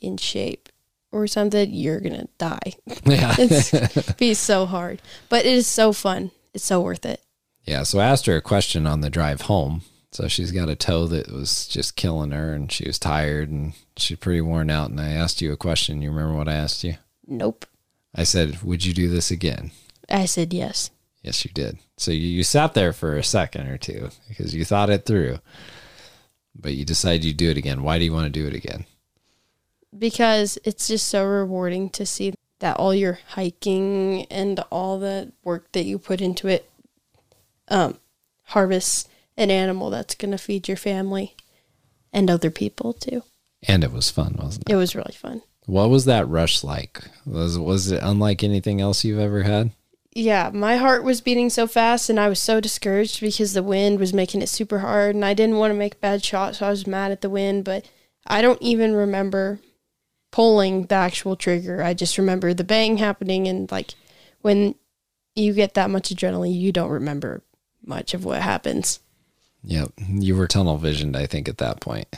in 0.00 0.16
shape 0.16 0.68
or 1.12 1.26
something, 1.26 1.72
you're 1.74 2.00
gonna 2.00 2.28
die. 2.38 2.72
Yeah. 3.04 3.34
It's 3.38 4.12
be 4.18 4.34
so 4.34 4.64
hard, 4.66 5.02
but 5.28 5.44
it 5.44 5.52
is 5.52 5.66
so 5.66 5.92
fun. 5.92 6.30
It's 6.54 6.64
so 6.64 6.80
worth 6.80 7.04
it. 7.04 7.20
Yeah, 7.70 7.84
so 7.84 8.00
I 8.00 8.06
asked 8.06 8.26
her 8.26 8.36
a 8.36 8.42
question 8.42 8.86
on 8.86 9.00
the 9.00 9.10
drive 9.10 9.42
home. 9.42 9.82
So 10.12 10.26
she's 10.26 10.50
got 10.50 10.68
a 10.68 10.74
toe 10.74 11.06
that 11.06 11.30
was 11.30 11.68
just 11.68 11.94
killing 11.94 12.32
her 12.32 12.52
and 12.52 12.70
she 12.70 12.84
was 12.84 12.98
tired 12.98 13.48
and 13.48 13.74
she's 13.96 14.18
pretty 14.18 14.40
worn 14.40 14.68
out. 14.68 14.90
And 14.90 15.00
I 15.00 15.10
asked 15.10 15.40
you 15.40 15.52
a 15.52 15.56
question. 15.56 16.02
You 16.02 16.10
remember 16.10 16.34
what 16.34 16.48
I 16.48 16.54
asked 16.54 16.82
you? 16.82 16.96
Nope. 17.28 17.64
I 18.12 18.24
said, 18.24 18.60
Would 18.62 18.84
you 18.84 18.92
do 18.92 19.08
this 19.08 19.30
again? 19.30 19.70
I 20.08 20.24
said 20.24 20.52
yes 20.52 20.90
Yes, 21.22 21.44
you 21.44 21.52
did. 21.52 21.78
So 21.96 22.10
you, 22.10 22.26
you 22.26 22.42
sat 22.42 22.74
there 22.74 22.92
for 22.92 23.16
a 23.16 23.22
second 23.22 23.68
or 23.68 23.78
two 23.78 24.08
because 24.28 24.52
you 24.52 24.64
thought 24.64 24.90
it 24.90 25.04
through, 25.04 25.38
but 26.58 26.72
you 26.72 26.84
decided 26.84 27.24
you'd 27.24 27.36
do 27.36 27.50
it 27.50 27.58
again. 27.58 27.82
Why 27.82 27.98
do 27.98 28.04
you 28.04 28.12
want 28.12 28.24
to 28.24 28.40
do 28.40 28.46
it 28.46 28.54
again? 28.54 28.86
because 29.96 30.58
it's 30.64 30.88
just 30.88 31.08
so 31.08 31.24
rewarding 31.24 31.90
to 31.90 32.06
see 32.06 32.32
that 32.60 32.76
all 32.76 32.94
your 32.94 33.18
hiking 33.30 34.26
and 34.26 34.60
all 34.70 34.98
the 34.98 35.32
work 35.42 35.72
that 35.72 35.84
you 35.84 35.98
put 35.98 36.20
into 36.20 36.46
it 36.46 36.69
um, 37.70 37.98
harvests 38.44 39.08
an 39.36 39.50
animal 39.50 39.90
that's 39.90 40.14
going 40.14 40.32
to 40.32 40.38
feed 40.38 40.68
your 40.68 40.76
family 40.76 41.34
and 42.12 42.30
other 42.30 42.50
people 42.50 42.92
too. 42.92 43.22
And 43.66 43.84
it 43.84 43.92
was 43.92 44.10
fun, 44.10 44.36
wasn't 44.38 44.68
it? 44.68 44.72
It 44.72 44.76
was 44.76 44.94
really 44.94 45.14
fun. 45.14 45.42
What 45.66 45.90
was 45.90 46.04
that 46.06 46.28
rush 46.28 46.64
like? 46.64 47.02
Was 47.24 47.58
was 47.58 47.90
it 47.90 48.00
unlike 48.02 48.42
anything 48.42 48.80
else 48.80 49.04
you've 49.04 49.18
ever 49.20 49.42
had? 49.44 49.70
Yeah, 50.12 50.50
my 50.52 50.76
heart 50.76 51.04
was 51.04 51.20
beating 51.20 51.50
so 51.50 51.68
fast 51.68 52.10
and 52.10 52.18
I 52.18 52.28
was 52.28 52.42
so 52.42 52.60
discouraged 52.60 53.20
because 53.20 53.52
the 53.52 53.62
wind 53.62 54.00
was 54.00 54.12
making 54.12 54.42
it 54.42 54.48
super 54.48 54.80
hard 54.80 55.14
and 55.14 55.24
I 55.24 55.34
didn't 55.34 55.58
want 55.58 55.70
to 55.70 55.78
make 55.78 56.00
bad 56.00 56.24
shots, 56.24 56.58
so 56.58 56.66
I 56.66 56.70
was 56.70 56.86
mad 56.86 57.12
at 57.12 57.20
the 57.20 57.30
wind, 57.30 57.64
but 57.64 57.88
I 58.26 58.42
don't 58.42 58.60
even 58.60 58.94
remember 58.94 59.60
pulling 60.32 60.86
the 60.86 60.96
actual 60.96 61.36
trigger. 61.36 61.82
I 61.82 61.94
just 61.94 62.18
remember 62.18 62.52
the 62.52 62.64
bang 62.64 62.96
happening 62.96 63.46
and 63.46 63.70
like 63.70 63.94
when 64.40 64.74
you 65.36 65.52
get 65.52 65.74
that 65.74 65.90
much 65.90 66.08
adrenaline, 66.10 66.58
you 66.58 66.72
don't 66.72 66.90
remember 66.90 67.42
much 67.84 68.14
of 68.14 68.24
what 68.24 68.42
happens. 68.42 69.00
Yep. 69.64 69.92
You 70.08 70.36
were 70.36 70.46
tunnel 70.46 70.78
visioned, 70.78 71.16
I 71.16 71.26
think, 71.26 71.48
at 71.48 71.58
that 71.58 71.80
point. 71.80 72.08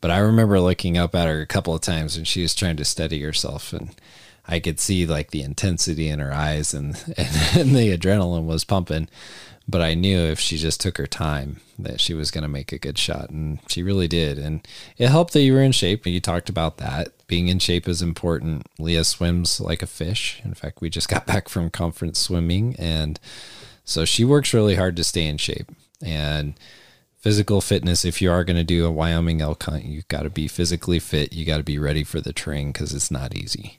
But 0.00 0.10
I 0.10 0.18
remember 0.18 0.60
looking 0.60 0.98
up 0.98 1.14
at 1.14 1.26
her 1.26 1.40
a 1.40 1.46
couple 1.46 1.74
of 1.74 1.80
times 1.80 2.16
when 2.16 2.26
she 2.26 2.42
was 2.42 2.54
trying 2.54 2.76
to 2.76 2.84
steady 2.84 3.22
herself 3.22 3.72
and 3.72 3.94
I 4.46 4.60
could 4.60 4.78
see 4.78 5.06
like 5.06 5.30
the 5.30 5.42
intensity 5.42 6.08
in 6.08 6.18
her 6.18 6.32
eyes 6.32 6.74
and, 6.74 6.94
and, 7.16 7.58
and 7.58 7.74
the 7.74 7.96
adrenaline 7.96 8.44
was 8.44 8.64
pumping. 8.64 9.08
But 9.66 9.80
I 9.80 9.94
knew 9.94 10.18
if 10.18 10.38
she 10.38 10.58
just 10.58 10.80
took 10.80 10.98
her 10.98 11.06
time 11.06 11.60
that 11.78 11.98
she 11.98 12.12
was 12.12 12.30
going 12.30 12.42
to 12.42 12.48
make 12.48 12.70
a 12.70 12.78
good 12.78 12.98
shot. 12.98 13.30
And 13.30 13.60
she 13.66 13.82
really 13.82 14.08
did. 14.08 14.38
And 14.38 14.66
it 14.98 15.08
helped 15.08 15.32
that 15.32 15.40
you 15.40 15.54
were 15.54 15.62
in 15.62 15.72
shape. 15.72 16.04
And 16.04 16.14
you 16.14 16.20
talked 16.20 16.50
about 16.50 16.76
that. 16.76 17.08
Being 17.26 17.48
in 17.48 17.58
shape 17.58 17.88
is 17.88 18.02
important. 18.02 18.66
Leah 18.78 19.04
swims 19.04 19.60
like 19.60 19.82
a 19.82 19.86
fish. 19.86 20.42
In 20.44 20.52
fact, 20.52 20.82
we 20.82 20.90
just 20.90 21.08
got 21.08 21.26
back 21.26 21.48
from 21.48 21.70
conference 21.70 22.18
swimming. 22.18 22.76
And 22.78 23.18
so 23.84 24.04
she 24.04 24.24
works 24.24 24.54
really 24.54 24.76
hard 24.76 24.96
to 24.96 25.04
stay 25.04 25.26
in 25.26 25.36
shape. 25.38 25.70
And 26.04 26.54
physical 27.16 27.60
fitness, 27.60 28.04
if 28.04 28.20
you 28.20 28.30
are 28.30 28.44
going 28.44 28.56
to 28.56 28.64
do 28.64 28.84
a 28.84 28.90
Wyoming 28.90 29.40
elk 29.40 29.62
hunt, 29.62 29.84
you've 29.84 30.08
got 30.08 30.22
to 30.22 30.30
be 30.30 30.48
physically 30.48 30.98
fit. 30.98 31.32
You 31.32 31.44
got 31.44 31.58
to 31.58 31.62
be 31.62 31.78
ready 31.78 32.04
for 32.04 32.20
the 32.20 32.32
terrain 32.32 32.72
because 32.72 32.92
it's 32.92 33.10
not 33.10 33.34
easy. 33.34 33.78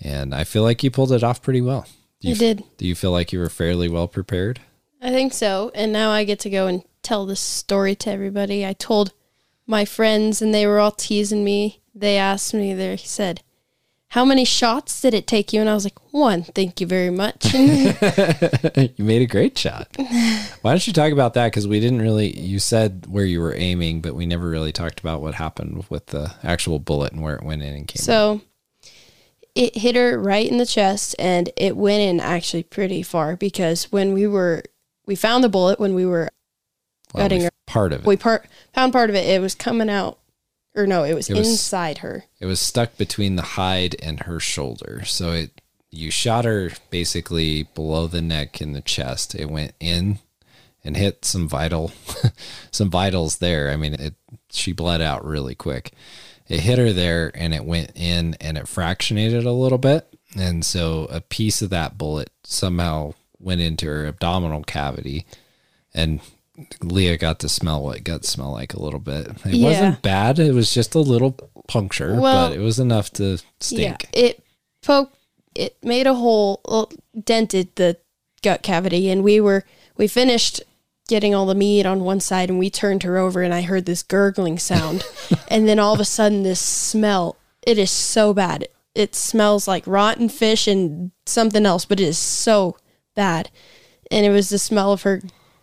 And 0.00 0.34
I 0.34 0.44
feel 0.44 0.62
like 0.62 0.82
you 0.82 0.90
pulled 0.90 1.12
it 1.12 1.22
off 1.22 1.42
pretty 1.42 1.60
well. 1.60 1.86
Do 2.20 2.28
you 2.28 2.34
I 2.34 2.38
did. 2.38 2.64
Do 2.78 2.86
you 2.86 2.94
feel 2.94 3.12
like 3.12 3.32
you 3.32 3.38
were 3.38 3.48
fairly 3.48 3.88
well 3.88 4.08
prepared? 4.08 4.60
I 5.00 5.10
think 5.10 5.32
so. 5.32 5.70
And 5.74 5.92
now 5.92 6.10
I 6.10 6.24
get 6.24 6.40
to 6.40 6.50
go 6.50 6.66
and 6.66 6.82
tell 7.02 7.26
this 7.26 7.40
story 7.40 7.94
to 7.96 8.10
everybody. 8.10 8.66
I 8.66 8.72
told 8.74 9.12
my 9.66 9.84
friends 9.84 10.42
and 10.42 10.52
they 10.52 10.66
were 10.66 10.80
all 10.80 10.90
teasing 10.90 11.44
me. 11.44 11.80
They 11.94 12.18
asked 12.18 12.54
me, 12.54 12.74
they 12.74 12.96
said, 12.96 13.42
How 14.10 14.24
many 14.24 14.44
shots 14.44 15.00
did 15.00 15.14
it 15.14 15.26
take 15.28 15.52
you? 15.52 15.60
And 15.60 15.70
I 15.70 15.74
was 15.74 15.84
like, 15.84 15.98
One, 16.12 16.42
thank 16.42 16.80
you 16.80 16.86
very 16.86 17.10
much. 17.10 17.44
you 17.54 19.04
made 19.04 19.22
a 19.22 19.26
great 19.26 19.56
shot. 19.56 19.88
Why 20.62 20.72
don't 20.72 20.84
you 20.86 20.92
talk 20.92 21.12
about 21.12 21.34
that? 21.34 21.46
Because 21.46 21.68
we 21.68 21.78
didn't 21.78 22.02
really, 22.02 22.36
you 22.38 22.58
said 22.58 23.06
where 23.08 23.24
you 23.24 23.40
were 23.40 23.54
aiming, 23.54 24.00
but 24.00 24.14
we 24.16 24.26
never 24.26 24.48
really 24.50 24.72
talked 24.72 24.98
about 25.00 25.22
what 25.22 25.34
happened 25.34 25.84
with 25.88 26.06
the 26.06 26.34
actual 26.42 26.78
bullet 26.80 27.12
and 27.12 27.22
where 27.22 27.36
it 27.36 27.44
went 27.44 27.62
in 27.62 27.72
and 27.74 27.86
came 27.86 28.00
out. 28.00 28.04
so 28.04 28.40
it 29.54 29.76
hit 29.76 29.94
her 29.96 30.18
right 30.18 30.48
in 30.50 30.58
the 30.58 30.66
chest 30.66 31.14
and 31.18 31.50
it 31.56 31.76
went 31.76 32.00
in 32.00 32.20
actually 32.20 32.62
pretty 32.62 33.02
far 33.02 33.36
because 33.36 33.90
when 33.92 34.12
we 34.12 34.26
were, 34.26 34.62
we 35.06 35.14
found 35.14 35.42
the 35.44 35.48
bullet 35.48 35.78
when 35.80 35.94
we 35.94 36.04
were 36.06 36.30
Well, 37.14 37.24
gutting 37.24 37.38
we- 37.38 37.44
her. 37.44 37.50
part 37.66 37.92
of 37.92 38.00
it. 38.00 38.06
We 38.06 38.16
part, 38.16 38.46
found 38.74 38.92
part 38.92 39.08
of 39.10 39.14
it. 39.16 39.28
It 39.28 39.40
was 39.40 39.54
coming 39.54 39.88
out, 39.90 40.18
or 40.74 40.86
no, 40.86 41.04
it 41.04 41.14
was, 41.14 41.28
It 41.30 41.36
was- 41.36 41.48
inside 41.48 41.98
her. 41.98 42.24
It 42.38 42.46
was 42.46 42.60
stuck 42.60 42.96
between 42.96 43.36
the 43.36 43.42
hide 43.42 43.96
and 44.02 44.20
her 44.20 44.40
shoulder. 44.40 45.02
So 45.04 45.32
it 45.32 45.60
you 45.92 46.10
shot 46.10 46.44
her 46.44 46.70
basically 46.90 47.64
below 47.74 48.06
the 48.06 48.22
neck 48.22 48.60
in 48.60 48.72
the 48.72 48.80
chest. 48.80 49.34
It 49.34 49.50
went 49.50 49.74
in 49.80 50.20
and 50.84 50.96
hit 50.96 51.24
some 51.24 51.48
vital 51.48 51.90
some 52.70 52.90
vitals 52.90 53.38
there. 53.38 53.70
I 53.70 53.76
mean, 53.76 53.94
it 53.94 54.14
she 54.50 54.72
bled 54.72 55.00
out 55.00 55.24
really 55.24 55.54
quick. 55.54 55.92
It 56.48 56.60
hit 56.60 56.78
her 56.78 56.92
there 56.92 57.30
and 57.34 57.54
it 57.54 57.64
went 57.64 57.92
in 57.96 58.36
and 58.40 58.56
it 58.56 58.64
fractionated 58.66 59.44
a 59.44 59.50
little 59.50 59.78
bit. 59.78 60.06
And 60.36 60.64
so 60.64 61.06
a 61.10 61.20
piece 61.20 61.60
of 61.60 61.70
that 61.70 61.98
bullet 61.98 62.30
somehow 62.44 63.14
went 63.40 63.60
into 63.60 63.86
her 63.86 64.06
abdominal 64.06 64.62
cavity 64.62 65.26
and 65.92 66.20
Leah 66.82 67.16
got 67.16 67.38
to 67.40 67.48
smell 67.48 67.82
what 67.82 68.04
guts 68.04 68.28
smell 68.28 68.52
like 68.52 68.74
a 68.74 68.82
little 68.82 69.00
bit. 69.00 69.28
It 69.44 69.54
Yeah. 69.54 69.68
wasn't 69.68 70.02
bad. 70.02 70.38
It 70.38 70.52
was 70.52 70.72
just 70.72 70.94
a 70.94 71.00
little 71.00 71.36
puncture, 71.68 72.20
Well, 72.20 72.48
but 72.50 72.56
it 72.56 72.60
was 72.60 72.78
enough 72.78 73.12
to 73.14 73.38
stink. 73.60 74.08
Yeah, 74.14 74.20
it 74.20 74.42
poked. 74.82 75.16
It 75.54 75.76
made 75.82 76.06
a 76.06 76.14
hole, 76.14 76.60
well, 76.66 76.90
dented 77.24 77.74
the 77.76 77.96
gut 78.42 78.62
cavity, 78.62 79.10
and 79.10 79.22
we 79.24 79.40
were 79.40 79.64
we 79.96 80.06
finished 80.06 80.62
getting 81.08 81.34
all 81.34 81.44
the 81.46 81.54
meat 81.56 81.84
on 81.86 82.04
one 82.04 82.20
side, 82.20 82.48
and 82.48 82.58
we 82.58 82.70
turned 82.70 83.02
her 83.02 83.18
over, 83.18 83.42
and 83.42 83.52
I 83.52 83.62
heard 83.62 83.84
this 83.84 84.02
gurgling 84.02 84.58
sound, 84.58 85.04
and 85.48 85.68
then 85.68 85.78
all 85.78 85.92
of 85.94 86.00
a 86.00 86.04
sudden 86.04 86.42
this 86.44 86.60
smell. 86.60 87.36
It 87.66 87.78
is 87.78 87.90
so 87.90 88.32
bad. 88.32 88.68
It 88.94 89.14
smells 89.14 89.66
like 89.68 89.84
rotten 89.86 90.28
fish 90.28 90.66
and 90.66 91.10
something 91.26 91.66
else, 91.66 91.84
but 91.84 92.00
it 92.00 92.06
is 92.06 92.18
so 92.18 92.76
bad, 93.16 93.50
and 94.10 94.24
it 94.24 94.30
was 94.30 94.48
the 94.50 94.58
smell 94.58 94.92
of 94.92 95.02
her 95.02 95.20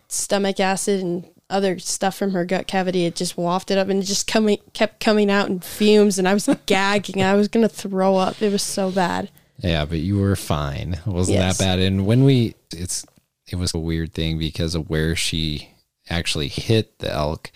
stomach 0.08 0.58
acid 0.60 1.00
and 1.02 1.28
other 1.50 1.78
stuff 1.78 2.16
from 2.16 2.32
her 2.32 2.44
gut 2.44 2.66
cavity. 2.66 3.04
It 3.06 3.16
just 3.16 3.36
wafted 3.38 3.78
up 3.78 3.88
and 3.88 4.02
it 4.02 4.06
just 4.06 4.26
coming 4.26 4.58
kept 4.74 5.00
coming 5.00 5.30
out 5.30 5.48
in 5.48 5.60
fumes, 5.60 6.18
and 6.18 6.28
I 6.28 6.34
was 6.34 6.48
gagging. 6.66 7.22
I 7.22 7.34
was 7.34 7.48
gonna 7.48 7.68
throw 7.68 8.16
up. 8.16 8.40
It 8.42 8.52
was 8.52 8.62
so 8.62 8.90
bad. 8.90 9.30
Yeah, 9.60 9.84
but 9.86 9.98
you 9.98 10.18
were 10.18 10.36
fine. 10.36 10.94
It 10.94 11.06
wasn't 11.06 11.38
Yes. 11.38 11.58
that 11.58 11.64
bad. 11.64 11.78
And 11.80 12.06
when 12.06 12.22
we, 12.22 12.54
it's, 12.72 13.04
it 13.50 13.56
was 13.56 13.74
a 13.74 13.78
weird 13.78 14.12
thing 14.14 14.38
because 14.38 14.76
of 14.76 14.88
where 14.88 15.16
she 15.16 15.70
actually 16.08 16.46
hit 16.48 16.98
the 17.00 17.12
elk. 17.12 17.50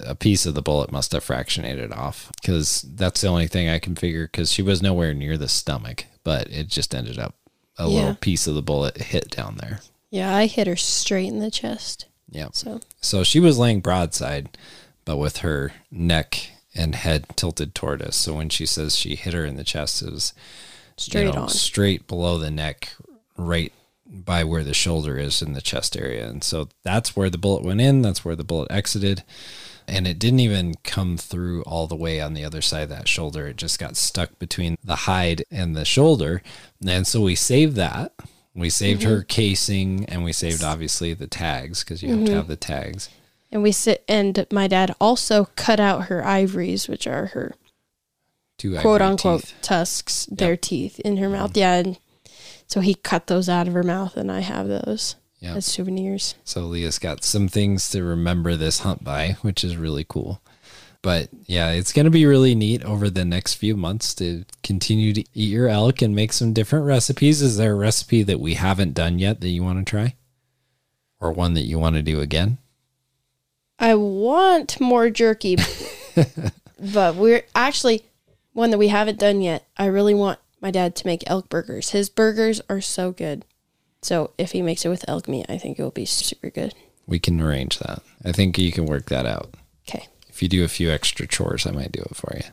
A 0.00 0.14
piece 0.16 0.46
of 0.46 0.54
the 0.54 0.62
bullet 0.62 0.90
must 0.90 1.12
have 1.12 1.24
fractionated 1.24 1.94
off 1.96 2.32
because 2.40 2.82
that's 2.82 3.20
the 3.20 3.28
only 3.28 3.46
thing 3.46 3.68
I 3.68 3.78
can 3.78 3.94
figure. 3.94 4.26
Because 4.26 4.50
she 4.50 4.62
was 4.62 4.82
nowhere 4.82 5.12
near 5.14 5.36
the 5.38 5.48
stomach, 5.48 6.06
but 6.24 6.48
it 6.50 6.66
just 6.68 6.92
ended 6.94 7.18
up 7.20 7.36
a 7.78 7.82
Yeah. 7.84 7.88
little 7.88 8.14
piece 8.16 8.46
of 8.48 8.54
the 8.56 8.62
bullet 8.62 8.96
hit 8.98 9.30
down 9.30 9.58
there. 9.60 9.80
Yeah, 10.12 10.36
I 10.36 10.44
hit 10.44 10.66
her 10.66 10.76
straight 10.76 11.28
in 11.28 11.38
the 11.38 11.50
chest. 11.50 12.04
Yeah. 12.30 12.48
So 12.52 12.80
So 13.00 13.24
she 13.24 13.40
was 13.40 13.58
laying 13.58 13.80
broadside, 13.80 14.58
but 15.06 15.16
with 15.16 15.38
her 15.38 15.72
neck 15.90 16.50
and 16.74 16.94
head 16.94 17.24
tilted 17.34 17.74
toward 17.74 18.02
us. 18.02 18.14
So 18.14 18.34
when 18.34 18.50
she 18.50 18.66
says 18.66 18.94
she 18.94 19.16
hit 19.16 19.32
her 19.32 19.46
in 19.46 19.56
the 19.56 19.64
chest, 19.64 20.02
it 20.02 20.12
was 20.12 20.34
straight 20.98 21.28
you 21.28 21.32
know, 21.32 21.42
on. 21.44 21.48
straight 21.48 22.06
below 22.06 22.36
the 22.36 22.50
neck, 22.50 22.92
right 23.38 23.72
by 24.06 24.44
where 24.44 24.62
the 24.62 24.74
shoulder 24.74 25.16
is 25.16 25.40
in 25.40 25.54
the 25.54 25.62
chest 25.62 25.96
area. 25.96 26.28
And 26.28 26.44
so 26.44 26.68
that's 26.82 27.16
where 27.16 27.30
the 27.30 27.38
bullet 27.38 27.64
went 27.64 27.80
in. 27.80 28.02
That's 28.02 28.22
where 28.22 28.36
the 28.36 28.44
bullet 28.44 28.70
exited. 28.70 29.22
And 29.88 30.06
it 30.06 30.18
didn't 30.18 30.40
even 30.40 30.74
come 30.84 31.16
through 31.16 31.62
all 31.62 31.86
the 31.86 31.96
way 31.96 32.20
on 32.20 32.34
the 32.34 32.44
other 32.44 32.60
side 32.60 32.82
of 32.82 32.88
that 32.90 33.08
shoulder. 33.08 33.48
It 33.48 33.56
just 33.56 33.78
got 33.78 33.96
stuck 33.96 34.38
between 34.38 34.76
the 34.84 34.94
hide 34.94 35.44
and 35.50 35.74
the 35.74 35.86
shoulder. 35.86 36.42
And 36.86 37.06
so 37.06 37.22
we 37.22 37.34
saved 37.34 37.76
that. 37.76 38.12
We 38.54 38.68
saved 38.70 39.02
mm-hmm. 39.02 39.10
her 39.10 39.22
casing 39.22 40.04
and 40.06 40.24
we 40.24 40.32
saved 40.32 40.62
obviously 40.62 41.14
the 41.14 41.26
tags 41.26 41.82
because 41.82 42.02
you 42.02 42.10
have 42.10 42.18
to 42.18 42.24
mm-hmm. 42.24 42.34
have 42.34 42.48
the 42.48 42.56
tags. 42.56 43.08
And 43.50 43.62
we 43.62 43.72
sit 43.72 44.04
and 44.08 44.46
my 44.50 44.66
dad 44.66 44.94
also 45.00 45.46
cut 45.56 45.80
out 45.80 46.04
her 46.04 46.24
ivories, 46.24 46.88
which 46.88 47.06
are 47.06 47.26
her 47.26 47.54
Two 48.58 48.78
quote 48.78 49.02
unquote 49.02 49.42
teeth. 49.42 49.54
tusks, 49.62 50.26
their 50.26 50.56
teeth 50.56 51.00
in 51.00 51.16
her 51.16 51.28
mouth. 51.28 51.50
Mm-hmm. 51.50 51.58
Yeah, 51.58 51.74
and 51.74 51.98
so 52.66 52.80
he 52.80 52.94
cut 52.94 53.26
those 53.26 53.48
out 53.48 53.68
of 53.68 53.74
her 53.74 53.82
mouth, 53.82 54.16
and 54.16 54.30
I 54.30 54.40
have 54.40 54.68
those 54.68 55.16
Yeah. 55.40 55.54
as 55.56 55.66
souvenirs. 55.66 56.36
So 56.44 56.62
Leah's 56.66 56.98
got 56.98 57.24
some 57.24 57.48
things 57.48 57.88
to 57.90 58.04
remember 58.04 58.54
this 58.54 58.80
hunt 58.80 59.02
by, 59.02 59.36
which 59.42 59.64
is 59.64 59.76
really 59.76 60.04
cool. 60.08 60.40
But 61.02 61.30
yeah, 61.46 61.72
it's 61.72 61.92
going 61.92 62.04
to 62.04 62.10
be 62.10 62.26
really 62.26 62.54
neat 62.54 62.84
over 62.84 63.10
the 63.10 63.24
next 63.24 63.54
few 63.54 63.76
months 63.76 64.14
to 64.14 64.44
continue 64.62 65.12
to 65.12 65.24
eat 65.34 65.50
your 65.50 65.68
elk 65.68 66.00
and 66.00 66.14
make 66.14 66.32
some 66.32 66.52
different 66.52 66.86
recipes. 66.86 67.42
Is 67.42 67.56
there 67.56 67.72
a 67.72 67.76
recipe 67.76 68.22
that 68.22 68.38
we 68.38 68.54
haven't 68.54 68.94
done 68.94 69.18
yet 69.18 69.40
that 69.40 69.48
you 69.48 69.64
want 69.64 69.84
to 69.84 69.90
try? 69.90 70.14
Or 71.20 71.32
one 71.32 71.54
that 71.54 71.62
you 71.62 71.78
want 71.78 71.96
to 71.96 72.02
do 72.02 72.20
again? 72.20 72.58
I 73.80 73.96
want 73.96 74.80
more 74.80 75.10
jerky, 75.10 75.56
but 76.78 77.16
we're 77.16 77.44
actually 77.54 78.04
one 78.52 78.70
that 78.70 78.78
we 78.78 78.88
haven't 78.88 79.18
done 79.18 79.40
yet. 79.40 79.66
I 79.76 79.86
really 79.86 80.14
want 80.14 80.38
my 80.60 80.70
dad 80.70 80.94
to 80.96 81.06
make 81.06 81.28
elk 81.28 81.48
burgers. 81.48 81.90
His 81.90 82.08
burgers 82.08 82.60
are 82.68 82.80
so 82.80 83.10
good. 83.10 83.44
So 84.02 84.30
if 84.38 84.52
he 84.52 84.62
makes 84.62 84.84
it 84.84 84.88
with 84.88 85.04
elk 85.08 85.26
meat, 85.26 85.46
I 85.48 85.58
think 85.58 85.78
it 85.78 85.82
will 85.82 85.90
be 85.90 86.04
super 86.04 86.48
good. 86.48 86.74
We 87.06 87.18
can 87.18 87.40
arrange 87.40 87.80
that. 87.80 88.02
I 88.24 88.30
think 88.30 88.56
you 88.56 88.70
can 88.70 88.86
work 88.86 89.06
that 89.06 89.26
out. 89.26 89.54
Okay. 89.88 90.06
If 90.32 90.42
you 90.42 90.48
do 90.48 90.64
a 90.64 90.68
few 90.68 90.90
extra 90.90 91.26
chores, 91.26 91.66
I 91.66 91.72
might 91.72 91.92
do 91.92 92.00
it 92.00 92.16
for 92.16 92.32
you. 92.34 92.44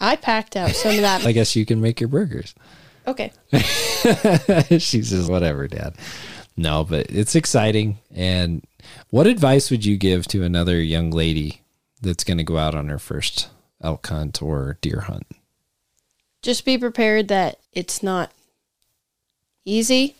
I 0.00 0.16
packed 0.16 0.56
out 0.56 0.70
some 0.70 0.94
of 0.94 1.02
that. 1.02 1.26
I 1.26 1.32
guess 1.32 1.54
you 1.54 1.66
can 1.66 1.80
make 1.80 2.00
your 2.00 2.08
burgers. 2.08 2.54
Okay. 3.06 3.32
she 3.52 5.02
says, 5.02 5.28
whatever, 5.28 5.68
dad. 5.68 5.96
No, 6.56 6.84
but 6.84 7.10
it's 7.10 7.34
exciting. 7.34 7.98
And 8.14 8.66
what 9.10 9.26
advice 9.26 9.70
would 9.70 9.84
you 9.84 9.96
give 9.96 10.26
to 10.28 10.42
another 10.42 10.80
young 10.80 11.10
lady 11.10 11.60
that's 12.00 12.24
going 12.24 12.38
to 12.38 12.44
go 12.44 12.56
out 12.56 12.74
on 12.74 12.88
her 12.88 12.98
first 12.98 13.50
elk 13.82 14.06
hunt 14.06 14.40
or 14.40 14.78
deer 14.80 15.00
hunt? 15.00 15.26
Just 16.42 16.64
be 16.64 16.78
prepared 16.78 17.28
that 17.28 17.58
it's 17.72 18.02
not 18.02 18.32
easy 19.64 20.16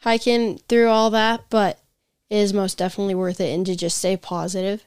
hiking 0.00 0.58
through 0.68 0.88
all 0.88 1.08
that, 1.10 1.44
but 1.48 1.80
it 2.28 2.36
is 2.36 2.52
most 2.52 2.76
definitely 2.76 3.14
worth 3.14 3.40
it. 3.40 3.54
And 3.54 3.64
to 3.66 3.74
just 3.74 3.98
stay 3.98 4.16
positive 4.16 4.84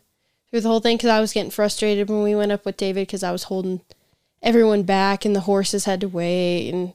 through 0.49 0.61
the 0.61 0.69
whole 0.69 0.79
thing 0.79 0.97
because 0.97 1.09
I 1.09 1.19
was 1.19 1.33
getting 1.33 1.51
frustrated 1.51 2.09
when 2.09 2.23
we 2.23 2.35
went 2.35 2.51
up 2.51 2.65
with 2.65 2.77
David 2.77 3.07
because 3.07 3.23
I 3.23 3.31
was 3.31 3.43
holding 3.43 3.81
everyone 4.41 4.83
back 4.83 5.25
and 5.25 5.35
the 5.35 5.41
horses 5.41 5.85
had 5.85 6.01
to 6.01 6.07
wait 6.07 6.69
and 6.69 6.93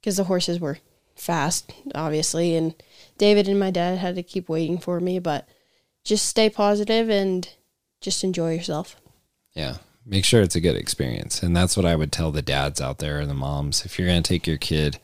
because 0.00 0.16
the 0.16 0.24
horses 0.24 0.58
were 0.58 0.78
fast, 1.14 1.72
obviously, 1.94 2.56
and 2.56 2.74
David 3.18 3.48
and 3.48 3.60
my 3.60 3.70
dad 3.70 3.98
had 3.98 4.14
to 4.16 4.22
keep 4.22 4.48
waiting 4.48 4.78
for 4.78 5.00
me. 5.00 5.18
But 5.18 5.46
just 6.04 6.26
stay 6.26 6.48
positive 6.48 7.08
and 7.10 7.48
just 8.00 8.24
enjoy 8.24 8.54
yourself. 8.54 8.96
Yeah. 9.52 9.76
Make 10.06 10.24
sure 10.24 10.40
it's 10.40 10.56
a 10.56 10.60
good 10.60 10.76
experience. 10.76 11.42
And 11.42 11.54
that's 11.54 11.76
what 11.76 11.84
I 11.84 11.94
would 11.94 12.10
tell 12.10 12.32
the 12.32 12.42
dads 12.42 12.80
out 12.80 12.98
there 12.98 13.20
and 13.20 13.28
the 13.28 13.34
moms. 13.34 13.84
If 13.84 13.98
you're 13.98 14.08
going 14.08 14.22
to 14.22 14.28
take 14.28 14.46
your 14.46 14.56
kid 14.56 14.98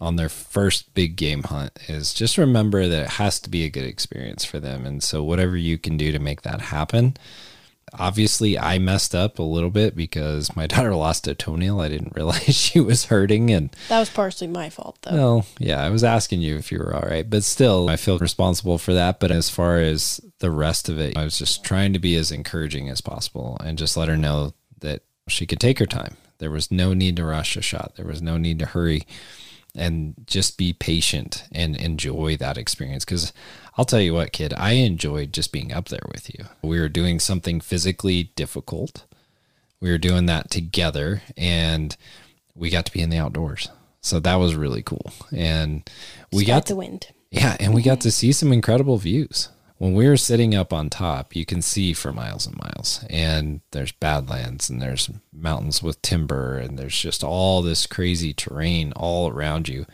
on 0.00 0.16
their 0.16 0.28
first 0.30 0.94
big 0.94 1.16
game 1.16 1.42
hunt 1.42 1.78
is 1.88 2.14
just 2.14 2.38
remember 2.38 2.88
that 2.88 3.02
it 3.02 3.08
has 3.10 3.38
to 3.40 3.50
be 3.50 3.64
a 3.64 3.70
good 3.70 3.84
experience 3.84 4.44
for 4.44 4.58
them. 4.58 4.86
And 4.86 5.02
so 5.02 5.22
whatever 5.22 5.56
you 5.56 5.76
can 5.78 5.96
do 5.96 6.10
to 6.12 6.18
make 6.18 6.42
that 6.42 6.60
happen. 6.60 7.16
Obviously, 7.98 8.56
I 8.56 8.78
messed 8.78 9.16
up 9.16 9.40
a 9.40 9.42
little 9.42 9.68
bit 9.70 9.96
because 9.96 10.54
my 10.54 10.66
daughter 10.68 10.94
lost 10.94 11.26
a 11.26 11.34
toenail. 11.34 11.80
I 11.80 11.88
didn't 11.88 12.12
realize 12.16 12.54
she 12.54 12.78
was 12.80 13.06
hurting 13.06 13.50
and 13.50 13.70
That 13.88 13.98
was 13.98 14.08
partially 14.10 14.46
my 14.46 14.70
fault, 14.70 14.98
though. 15.02 15.12
well, 15.12 15.46
yeah, 15.58 15.82
I 15.82 15.90
was 15.90 16.04
asking 16.04 16.40
you 16.40 16.56
if 16.56 16.70
you 16.70 16.78
were 16.78 16.94
all 16.94 17.08
right, 17.08 17.28
but 17.28 17.42
still, 17.42 17.90
I 17.90 17.96
feel 17.96 18.18
responsible 18.18 18.78
for 18.78 18.94
that. 18.94 19.18
But 19.18 19.32
as 19.32 19.50
far 19.50 19.78
as 19.78 20.20
the 20.38 20.52
rest 20.52 20.88
of 20.88 21.00
it, 21.00 21.16
I 21.16 21.24
was 21.24 21.36
just 21.36 21.64
trying 21.64 21.92
to 21.92 21.98
be 21.98 22.14
as 22.16 22.30
encouraging 22.30 22.88
as 22.88 23.00
possible 23.00 23.56
and 23.62 23.76
just 23.76 23.96
let 23.96 24.08
her 24.08 24.16
know 24.16 24.54
that 24.80 25.02
she 25.28 25.44
could 25.44 25.60
take 25.60 25.78
her 25.80 25.86
time. 25.86 26.16
There 26.38 26.50
was 26.50 26.70
no 26.70 26.94
need 26.94 27.16
to 27.16 27.24
rush 27.24 27.56
a 27.56 27.60
shot, 27.62 27.96
there 27.96 28.06
was 28.06 28.22
no 28.22 28.38
need 28.38 28.60
to 28.60 28.66
hurry 28.66 29.02
and 29.74 30.14
just 30.26 30.58
be 30.58 30.72
patient 30.72 31.44
and 31.52 31.76
enjoy 31.76 32.36
that 32.36 32.58
experience. 32.58 33.04
Because 33.04 33.32
I'll 33.76 33.84
tell 33.84 34.00
you 34.00 34.14
what, 34.14 34.32
kid, 34.32 34.52
I 34.56 34.72
enjoyed 34.72 35.32
just 35.32 35.52
being 35.52 35.72
up 35.72 35.88
there 35.88 36.06
with 36.12 36.30
you. 36.36 36.46
We 36.62 36.80
were 36.80 36.88
doing 36.88 37.18
something 37.20 37.60
physically 37.60 38.24
difficult. 38.36 39.04
We 39.80 39.90
were 39.90 39.98
doing 39.98 40.26
that 40.26 40.50
together 40.50 41.22
and 41.36 41.96
we 42.54 42.68
got 42.70 42.84
to 42.86 42.92
be 42.92 43.00
in 43.00 43.10
the 43.10 43.18
outdoors. 43.18 43.68
So 44.02 44.20
that 44.20 44.36
was 44.36 44.54
really 44.54 44.82
cool. 44.82 45.12
And 45.34 45.88
we 46.32 46.44
Despite 46.44 46.46
got 46.62 46.66
the 46.66 46.76
wind. 46.76 47.08
yeah, 47.30 47.56
and 47.60 47.74
we 47.74 47.82
got 47.82 48.00
to 48.02 48.10
see 48.10 48.32
some 48.32 48.52
incredible 48.52 48.98
views. 48.98 49.48
When 49.80 49.94
we 49.94 50.06
were 50.06 50.18
sitting 50.18 50.54
up 50.54 50.74
on 50.74 50.90
top, 50.90 51.34
you 51.34 51.46
can 51.46 51.62
see 51.62 51.94
for 51.94 52.12
miles 52.12 52.46
and 52.46 52.54
miles. 52.54 53.02
And 53.08 53.62
there's 53.70 53.92
badlands 53.92 54.68
and 54.68 54.82
there's 54.82 55.08
mountains 55.32 55.82
with 55.82 56.02
timber 56.02 56.58
and 56.58 56.78
there's 56.78 57.00
just 57.00 57.24
all 57.24 57.62
this 57.62 57.86
crazy 57.86 58.34
terrain 58.34 58.92
all 58.92 59.30
around 59.30 59.70
you. 59.70 59.86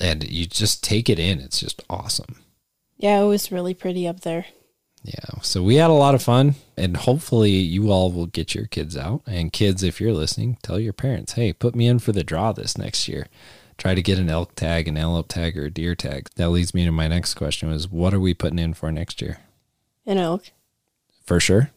And 0.00 0.28
you 0.28 0.44
just 0.44 0.82
take 0.82 1.08
it 1.08 1.20
in. 1.20 1.38
It's 1.38 1.60
just 1.60 1.84
awesome. 1.88 2.40
Yeah, 2.96 3.20
it 3.20 3.26
was 3.26 3.52
really 3.52 3.74
pretty 3.74 4.08
up 4.08 4.22
there. 4.22 4.46
Yeah. 5.04 5.40
So 5.40 5.62
we 5.62 5.76
had 5.76 5.90
a 5.90 5.92
lot 5.92 6.16
of 6.16 6.22
fun 6.24 6.56
and 6.76 6.96
hopefully 6.96 7.52
you 7.52 7.92
all 7.92 8.10
will 8.10 8.26
get 8.26 8.56
your 8.56 8.66
kids 8.66 8.96
out. 8.96 9.22
And 9.24 9.52
kids, 9.52 9.84
if 9.84 10.00
you're 10.00 10.14
listening, 10.14 10.58
tell 10.62 10.80
your 10.80 10.92
parents, 10.92 11.34
hey, 11.34 11.52
put 11.52 11.76
me 11.76 11.86
in 11.86 12.00
for 12.00 12.10
the 12.10 12.24
draw 12.24 12.50
this 12.50 12.76
next 12.76 13.06
year. 13.06 13.28
Try 13.78 13.94
to 13.94 14.02
get 14.02 14.18
an 14.18 14.30
elk 14.30 14.54
tag, 14.54 14.88
an 14.88 14.96
antelope 14.96 15.28
tag, 15.28 15.56
or 15.58 15.66
a 15.66 15.70
deer 15.70 15.94
tag. 15.94 16.28
That 16.36 16.48
leads 16.48 16.72
me 16.72 16.84
to 16.86 16.92
my 16.92 17.08
next 17.08 17.34
question 17.34 17.68
was 17.70 17.88
what 17.90 18.14
are 18.14 18.20
we 18.20 18.32
putting 18.34 18.58
in 18.58 18.74
for 18.74 18.90
next 18.90 19.20
year? 19.20 19.38
An 20.06 20.18
elk. 20.18 20.50
For 21.24 21.40
sure. 21.40 21.70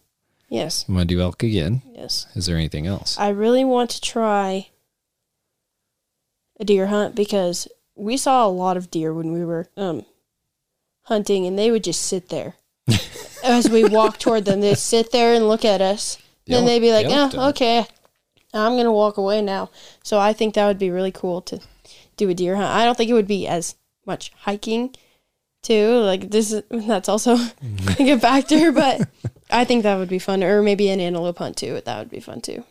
Yes. 0.47 0.88
Want 0.88 1.10
to 1.10 1.16
do 1.16 1.22
elk 1.22 1.43
again? 1.43 1.82
Yes. 1.93 2.28
Is 2.36 2.45
there 2.45 2.56
anything 2.56 2.88
else? 2.88 3.18
I 3.20 3.30
really 3.30 3.66
want 3.66 3.89
to 3.91 4.02
try 4.02 4.70
a 6.60 6.66
deer 6.66 6.88
hunt 6.88 7.16
because 7.16 7.68
we 7.95 8.18
saw 8.18 8.45
a 8.45 8.50
lot 8.50 8.78
of 8.78 8.89
deer 8.89 9.14
when 9.14 9.34
we 9.34 9.43
were 9.43 9.68
um 9.76 10.06
hunting 11.04 11.45
and 11.45 11.58
they 11.58 11.72
would 11.72 11.84
just 11.84 12.02
sit 12.02 12.30
there. 12.30 12.56
As 13.43 13.70
we 13.70 13.86
walk 13.86 14.20
toward 14.20 14.45
them, 14.45 14.62
they'd 14.62 14.78
sit 14.78 15.12
there 15.12 15.34
and 15.34 15.47
look 15.47 15.64
at 15.66 15.82
us. 15.82 16.18
The 16.45 16.54
then 16.54 16.64
elk- 16.64 16.68
they'd 16.68 16.80
be 16.80 16.91
like, 16.91 17.08
the 17.08 17.14
"Oh, 17.14 17.30
don't." 17.30 17.50
okay. 17.50 17.86
I'm 18.54 18.74
going 18.74 18.86
to 18.86 18.91
walk 18.91 19.18
away 19.18 19.41
now." 19.41 19.70
So 20.04 20.18
I 20.20 20.34
think 20.34 20.56
that 20.56 20.68
would 20.68 20.80
be 20.80 20.89
really 20.91 21.12
cool 21.12 21.41
to 21.43 21.60
do 22.20 22.30
a 22.30 22.34
deer 22.34 22.55
hunt. 22.55 22.70
I 22.70 22.86
don't 22.86 22.95
think 22.95 23.09
it 23.09 23.15
would 23.15 23.28
be 23.28 23.47
as 23.47 23.76
much 24.05 24.32
hiking 24.38 24.93
too. 25.61 25.99
Like 25.99 26.30
this 26.30 26.51
is 26.51 26.63
that's 26.70 27.09
also 27.09 27.36
mm-hmm. 27.36 28.03
a 28.09 28.20
factor, 28.20 28.72
but 28.72 29.07
I 29.49 29.65
think 29.65 29.84
that 29.84 29.97
would 29.97 30.09
be 30.09 30.20
fun 30.20 30.43
or 30.43 30.61
maybe 30.61 30.89
an 30.89 30.99
antelope 30.99 31.38
hunt 31.38 31.57
too. 31.57 31.82
That 31.84 31.99
would 31.99 32.09
be 32.09 32.20
fun 32.20 32.41
too. 32.41 32.63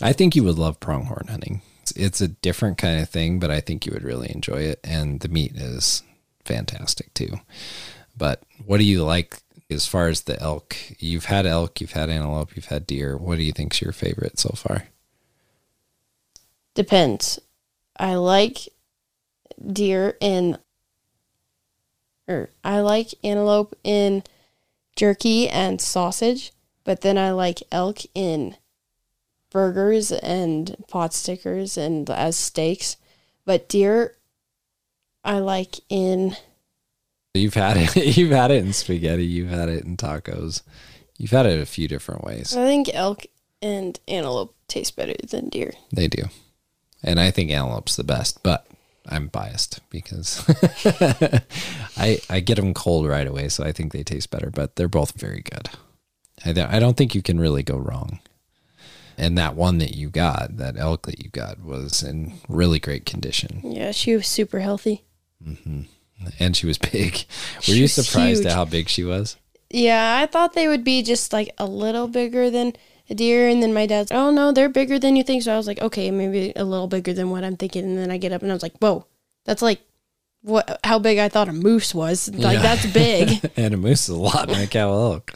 I 0.00 0.12
think 0.12 0.34
you 0.34 0.44
would 0.44 0.58
love 0.58 0.80
pronghorn 0.80 1.26
hunting. 1.28 1.62
It's, 1.82 1.92
it's 1.92 2.20
a 2.20 2.28
different 2.28 2.78
kind 2.78 3.00
of 3.00 3.08
thing, 3.08 3.38
but 3.38 3.50
I 3.50 3.60
think 3.60 3.84
you 3.84 3.92
would 3.92 4.04
really 4.04 4.30
enjoy 4.32 4.62
it. 4.62 4.80
And 4.82 5.20
the 5.20 5.28
meat 5.28 5.56
is 5.56 6.02
fantastic 6.44 7.12
too. 7.14 7.40
But 8.16 8.42
what 8.64 8.78
do 8.78 8.84
you 8.84 9.04
like 9.04 9.40
as 9.70 9.86
far 9.86 10.08
as 10.08 10.22
the 10.22 10.40
elk? 10.40 10.76
You've 10.98 11.26
had 11.26 11.46
elk, 11.46 11.80
you've 11.80 11.92
had 11.92 12.08
antelope, 12.08 12.56
you've 12.56 12.66
had 12.66 12.86
deer. 12.86 13.16
What 13.16 13.36
do 13.36 13.42
you 13.42 13.52
think's 13.52 13.82
your 13.82 13.92
favorite 13.92 14.38
so 14.38 14.50
far? 14.56 14.84
Depends. 16.74 17.38
I 17.98 18.14
like 18.14 18.68
deer 19.66 20.16
in 20.20 20.58
or 22.28 22.50
I 22.62 22.80
like 22.80 23.08
antelope 23.24 23.76
in 23.82 24.22
jerky 24.94 25.48
and 25.48 25.80
sausage, 25.80 26.52
but 26.84 27.00
then 27.00 27.18
I 27.18 27.32
like 27.32 27.62
elk 27.72 27.98
in 28.14 28.56
burgers 29.50 30.12
and 30.12 30.76
pot 30.88 31.12
stickers 31.12 31.76
and 31.76 32.08
as 32.08 32.36
steaks. 32.36 32.96
But 33.44 33.68
deer 33.68 34.16
I 35.24 35.38
like 35.38 35.76
in 35.88 36.36
You've 37.34 37.54
had 37.54 37.76
it. 37.76 37.96
You've 38.16 38.32
had 38.32 38.50
it 38.50 38.64
in 38.64 38.72
spaghetti. 38.72 39.24
You've 39.24 39.50
had 39.50 39.68
it 39.68 39.84
in 39.84 39.96
tacos. 39.96 40.62
You've 41.16 41.30
had 41.30 41.46
it 41.46 41.60
a 41.60 41.66
few 41.66 41.86
different 41.86 42.24
ways. 42.24 42.56
I 42.56 42.64
think 42.64 42.90
elk 42.92 43.26
and 43.62 43.98
antelope 44.08 44.54
taste 44.68 44.96
better 44.96 45.14
than 45.28 45.48
deer. 45.48 45.72
They 45.92 46.08
do. 46.08 46.24
And 47.02 47.20
I 47.20 47.30
think 47.30 47.50
antelope's 47.50 47.96
the 47.96 48.04
best, 48.04 48.42
but 48.42 48.66
I'm 49.10 49.26
biased 49.28 49.80
because 49.90 50.44
I 51.96 52.20
I 52.30 52.40
get 52.40 52.56
them 52.56 52.74
cold 52.74 53.06
right 53.06 53.26
away, 53.26 53.48
so 53.48 53.64
I 53.64 53.72
think 53.72 53.92
they 53.92 54.02
taste 54.02 54.30
better, 54.30 54.50
but 54.50 54.76
they're 54.76 54.88
both 54.88 55.12
very 55.12 55.42
good. 55.42 55.68
I 56.44 56.52
don't, 56.52 56.72
I 56.72 56.78
don't 56.78 56.96
think 56.96 57.14
you 57.14 57.22
can 57.22 57.38
really 57.38 57.62
go 57.62 57.76
wrong. 57.76 58.20
And 59.18 59.36
that 59.36 59.54
one 59.54 59.76
that 59.78 59.94
you 59.94 60.08
got, 60.08 60.56
that 60.56 60.78
elk 60.78 61.02
that 61.06 61.22
you 61.22 61.28
got, 61.28 61.62
was 61.62 62.02
in 62.02 62.34
really 62.48 62.78
great 62.78 63.04
condition, 63.04 63.60
Yeah, 63.62 63.90
she 63.90 64.16
was 64.16 64.26
super 64.26 64.60
healthy. 64.60 65.04
Mm-hmm. 65.46 65.82
and 66.38 66.56
she 66.56 66.66
was 66.66 66.78
big. 66.78 67.24
Were 67.56 67.62
She 67.62 67.80
you 67.80 67.88
surprised 67.88 68.40
huge. 68.42 68.46
at 68.46 68.52
how 68.56 68.64
big 68.64 68.88
she 68.88 69.04
was? 69.04 69.36
Yeah, 69.68 70.18
I 70.22 70.26
thought 70.26 70.54
they 70.54 70.68
would 70.68 70.84
be 70.84 71.02
just 71.02 71.32
like 71.34 71.52
a 71.58 71.66
little 71.66 72.08
bigger 72.08 72.48
than 72.50 72.72
a 73.10 73.14
deer, 73.14 73.48
and 73.48 73.62
then 73.62 73.74
my 73.74 73.86
dad's, 73.86 74.12
oh 74.12 74.30
no, 74.30 74.52
they're 74.52 74.68
bigger 74.68 74.98
than 74.98 75.16
you 75.16 75.22
think. 75.24 75.42
So 75.42 75.52
I 75.52 75.56
was 75.56 75.66
like, 75.66 75.80
okay, 75.80 76.10
maybe 76.10 76.52
a 76.56 76.64
little 76.64 76.86
bigger 76.86 77.12
than 77.12 77.30
what 77.30 77.44
I'm 77.44 77.56
thinking. 77.56 77.84
And 77.84 77.98
then 77.98 78.10
I 78.10 78.16
get 78.18 78.32
up 78.32 78.42
and 78.42 78.50
I 78.50 78.54
was 78.54 78.62
like, 78.62 78.76
whoa, 78.78 79.06
that's 79.44 79.62
like 79.62 79.80
what? 80.42 80.80
How 80.84 80.98
big 80.98 81.18
I 81.18 81.28
thought 81.28 81.48
a 81.48 81.52
moose 81.52 81.94
was. 81.94 82.28
Like 82.32 82.54
Yeah. 82.56 82.62
that's 82.62 82.86
big. 82.92 83.50
and 83.56 83.74
a 83.74 83.76
moose 83.76 84.08
is 84.08 84.14
a 84.14 84.16
lot 84.16 84.48
in 84.48 84.58
a 84.60 84.66
cow 84.66 84.90
elk. 84.90 85.32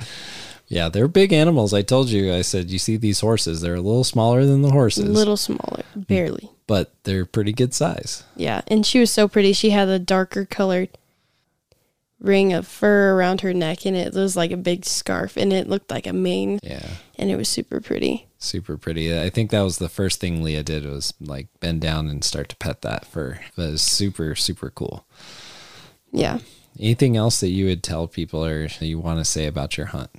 Yeah, 0.67 0.89
they're 0.89 1.09
big 1.09 1.33
animals. 1.35 1.75
I 1.75 1.83
told 1.83 2.09
you. 2.09 2.33
I 2.33 2.41
said, 2.41 2.71
you 2.71 2.79
see 2.79 2.97
these 2.97 3.21
horses? 3.21 3.61
They're 3.61 3.75
a 3.75 3.81
little 3.83 4.03
smaller 4.03 4.47
than 4.47 4.63
the 4.63 4.71
horses. 4.71 5.05
a 5.05 5.13
little 5.13 5.37
smaller, 5.37 5.83
barely. 5.95 6.51
but 6.67 6.95
they're 7.05 7.27
pretty 7.27 7.53
good 7.53 7.75
size. 7.75 8.25
Yeah, 8.35 8.63
and 8.69 8.87
she 8.87 8.99
was 8.99 9.11
so 9.11 9.29
pretty. 9.29 9.53
She 9.53 9.71
had 9.71 9.89
a 9.89 9.99
darker 9.99 10.47
colored 10.47 10.89
ring 12.25 12.53
of 12.53 12.67
fur 12.67 13.15
around 13.15 13.43
her 13.43 13.53
neck, 13.55 13.85
and 13.87 13.97
it 13.97 14.15
was 14.15 14.37
like 14.37 14.51
a 14.51 14.57
big 14.57 14.85
scarf, 14.85 15.37
and 15.37 15.53
it 15.53 15.69
looked 15.69 15.91
like 15.91 16.07
a 16.07 16.13
mane, 16.13 16.59
Yeah, 16.63 16.89
and 17.17 17.31
it 17.31 17.37
was 17.37 17.49
super 17.49 17.81
pretty. 17.81 18.27
super 18.39 18.77
pretty. 18.77 19.17
I 19.19 19.31
think 19.31 19.51
that 19.51 19.61
was 19.63 19.79
the 19.79 19.89
first 19.89 20.21
thing 20.21 20.43
Leah 20.43 20.63
did 20.63 20.85
was 20.87 21.15
like 21.21 21.49
bend 21.61 21.81
down 21.83 22.09
and 22.09 22.25
start 22.25 22.49
to 22.49 22.57
pet 22.57 22.83
that 22.83 23.05
fur. 23.07 23.39
That 23.57 23.71
was 23.71 23.83
super 23.83 24.35
super 24.35 24.71
cool. 24.71 25.07
Yeah. 26.13 26.39
Anything 26.79 27.17
else 27.17 27.39
that 27.41 27.51
you 27.51 27.67
would 27.67 27.83
tell 27.85 28.09
people 28.09 28.45
or 28.45 28.67
you 28.81 28.99
want 28.99 29.19
to 29.21 29.25
say 29.25 29.47
about 29.47 29.77
your 29.77 29.87
hunt? 29.87 30.11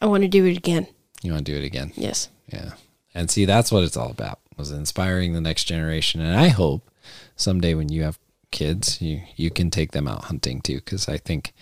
I 0.00 0.06
want 0.06 0.22
to 0.22 0.28
do 0.28 0.46
it 0.46 0.56
again. 0.56 0.86
You 1.22 1.32
want 1.32 1.44
to 1.46 1.52
do 1.52 1.58
it 1.58 1.64
again? 1.66 1.92
Yes. 1.96 2.28
Yeah. 2.48 2.72
And 3.14 3.30
see, 3.30 3.44
that's 3.44 3.70
what 3.70 3.84
it's 3.84 3.96
all 3.96 4.10
about 4.10 4.40
was 4.56 4.70
inspiring 4.70 5.32
the 5.32 5.40
next 5.40 5.64
generation. 5.64 6.20
And 6.20 6.34
I 6.38 6.48
hope 6.48 6.90
someday 7.36 7.74
when 7.74 7.90
you 7.90 8.02
have 8.04 8.18
kids, 8.52 9.02
you, 9.02 9.22
you 9.34 9.50
can 9.50 9.70
take 9.70 9.92
them 9.92 10.06
out 10.06 10.24
hunting 10.24 10.60
too. 10.60 10.80
Cause 10.82 11.08
I 11.08 11.18
think 11.18 11.52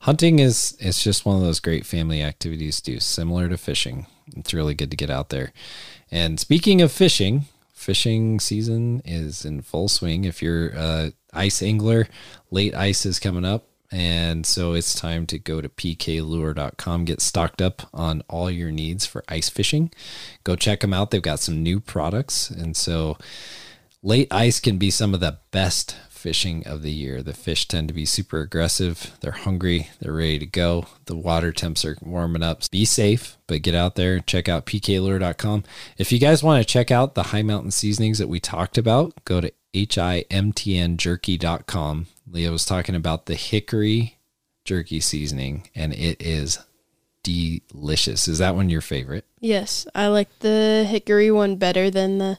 hunting 0.00 0.40
is, 0.40 0.76
it's 0.80 1.02
just 1.02 1.24
one 1.24 1.36
of 1.36 1.42
those 1.42 1.60
great 1.60 1.86
family 1.86 2.22
activities 2.22 2.80
to 2.80 2.92
do 2.92 3.00
similar 3.00 3.48
to 3.48 3.56
fishing. 3.56 4.06
It's 4.36 4.52
really 4.52 4.74
good 4.74 4.90
to 4.90 4.96
get 4.96 5.10
out 5.10 5.28
there. 5.28 5.52
And 6.10 6.40
speaking 6.40 6.82
of 6.82 6.90
fishing, 6.90 7.44
fishing 7.72 8.40
season 8.40 9.00
is 9.04 9.44
in 9.44 9.62
full 9.62 9.88
swing. 9.88 10.24
If 10.24 10.42
you're 10.42 10.70
a 10.70 11.12
ice 11.32 11.62
angler, 11.62 12.08
late 12.50 12.74
ice 12.74 13.06
is 13.06 13.18
coming 13.18 13.44
up. 13.44 13.66
And 13.90 14.44
so 14.44 14.74
it's 14.74 14.94
time 14.94 15.26
to 15.26 15.38
go 15.38 15.62
to 15.62 15.68
pklure.com, 15.68 17.04
get 17.06 17.22
stocked 17.22 17.62
up 17.62 17.88
on 17.94 18.22
all 18.28 18.50
your 18.50 18.70
needs 18.70 19.06
for 19.06 19.24
ice 19.28 19.48
fishing. 19.48 19.90
Go 20.44 20.56
check 20.56 20.80
them 20.80 20.92
out. 20.92 21.10
They've 21.10 21.22
got 21.22 21.40
some 21.40 21.62
new 21.62 21.80
products. 21.80 22.50
And 22.50 22.76
so 22.76 23.16
late 24.02 24.28
ice 24.30 24.60
can 24.60 24.76
be 24.76 24.90
some 24.90 25.14
of 25.14 25.20
the 25.20 25.38
best 25.52 25.96
fishing 26.18 26.66
of 26.66 26.82
the 26.82 26.90
year. 26.90 27.22
The 27.22 27.32
fish 27.32 27.68
tend 27.68 27.88
to 27.88 27.94
be 27.94 28.04
super 28.04 28.40
aggressive. 28.40 29.16
They're 29.20 29.32
hungry. 29.32 29.88
They're 30.00 30.12
ready 30.12 30.38
to 30.40 30.46
go. 30.46 30.86
The 31.06 31.16
water 31.16 31.52
temps 31.52 31.84
are 31.84 31.96
warming 32.02 32.42
up. 32.42 32.68
Be 32.70 32.84
safe, 32.84 33.38
but 33.46 33.62
get 33.62 33.74
out 33.74 33.94
there 33.94 34.16
and 34.16 34.26
check 34.26 34.48
out 34.48 34.66
pklure.com. 34.66 35.64
If 35.96 36.12
you 36.12 36.18
guys 36.18 36.42
want 36.42 36.60
to 36.60 36.70
check 36.70 36.90
out 36.90 37.14
the 37.14 37.22
Hi 37.24 37.42
Mountain 37.42 37.70
Seasonings 37.70 38.18
that 38.18 38.28
we 38.28 38.40
talked 38.40 38.76
about, 38.76 39.24
go 39.24 39.40
to 39.40 39.52
himtnjerky.com. 39.72 42.06
Leah 42.30 42.50
was 42.50 42.64
talking 42.64 42.94
about 42.94 43.26
the 43.26 43.34
hickory 43.34 44.18
jerky 44.64 45.00
seasoning, 45.00 45.68
and 45.74 45.94
it 45.94 46.20
is 46.20 46.58
delicious. 47.22 48.28
Is 48.28 48.38
that 48.38 48.54
one 48.54 48.68
your 48.68 48.80
favorite? 48.80 49.24
Yes, 49.40 49.86
I 49.94 50.08
like 50.08 50.28
the 50.40 50.86
hickory 50.88 51.30
one 51.30 51.56
better 51.56 51.90
than 51.90 52.18
the 52.18 52.38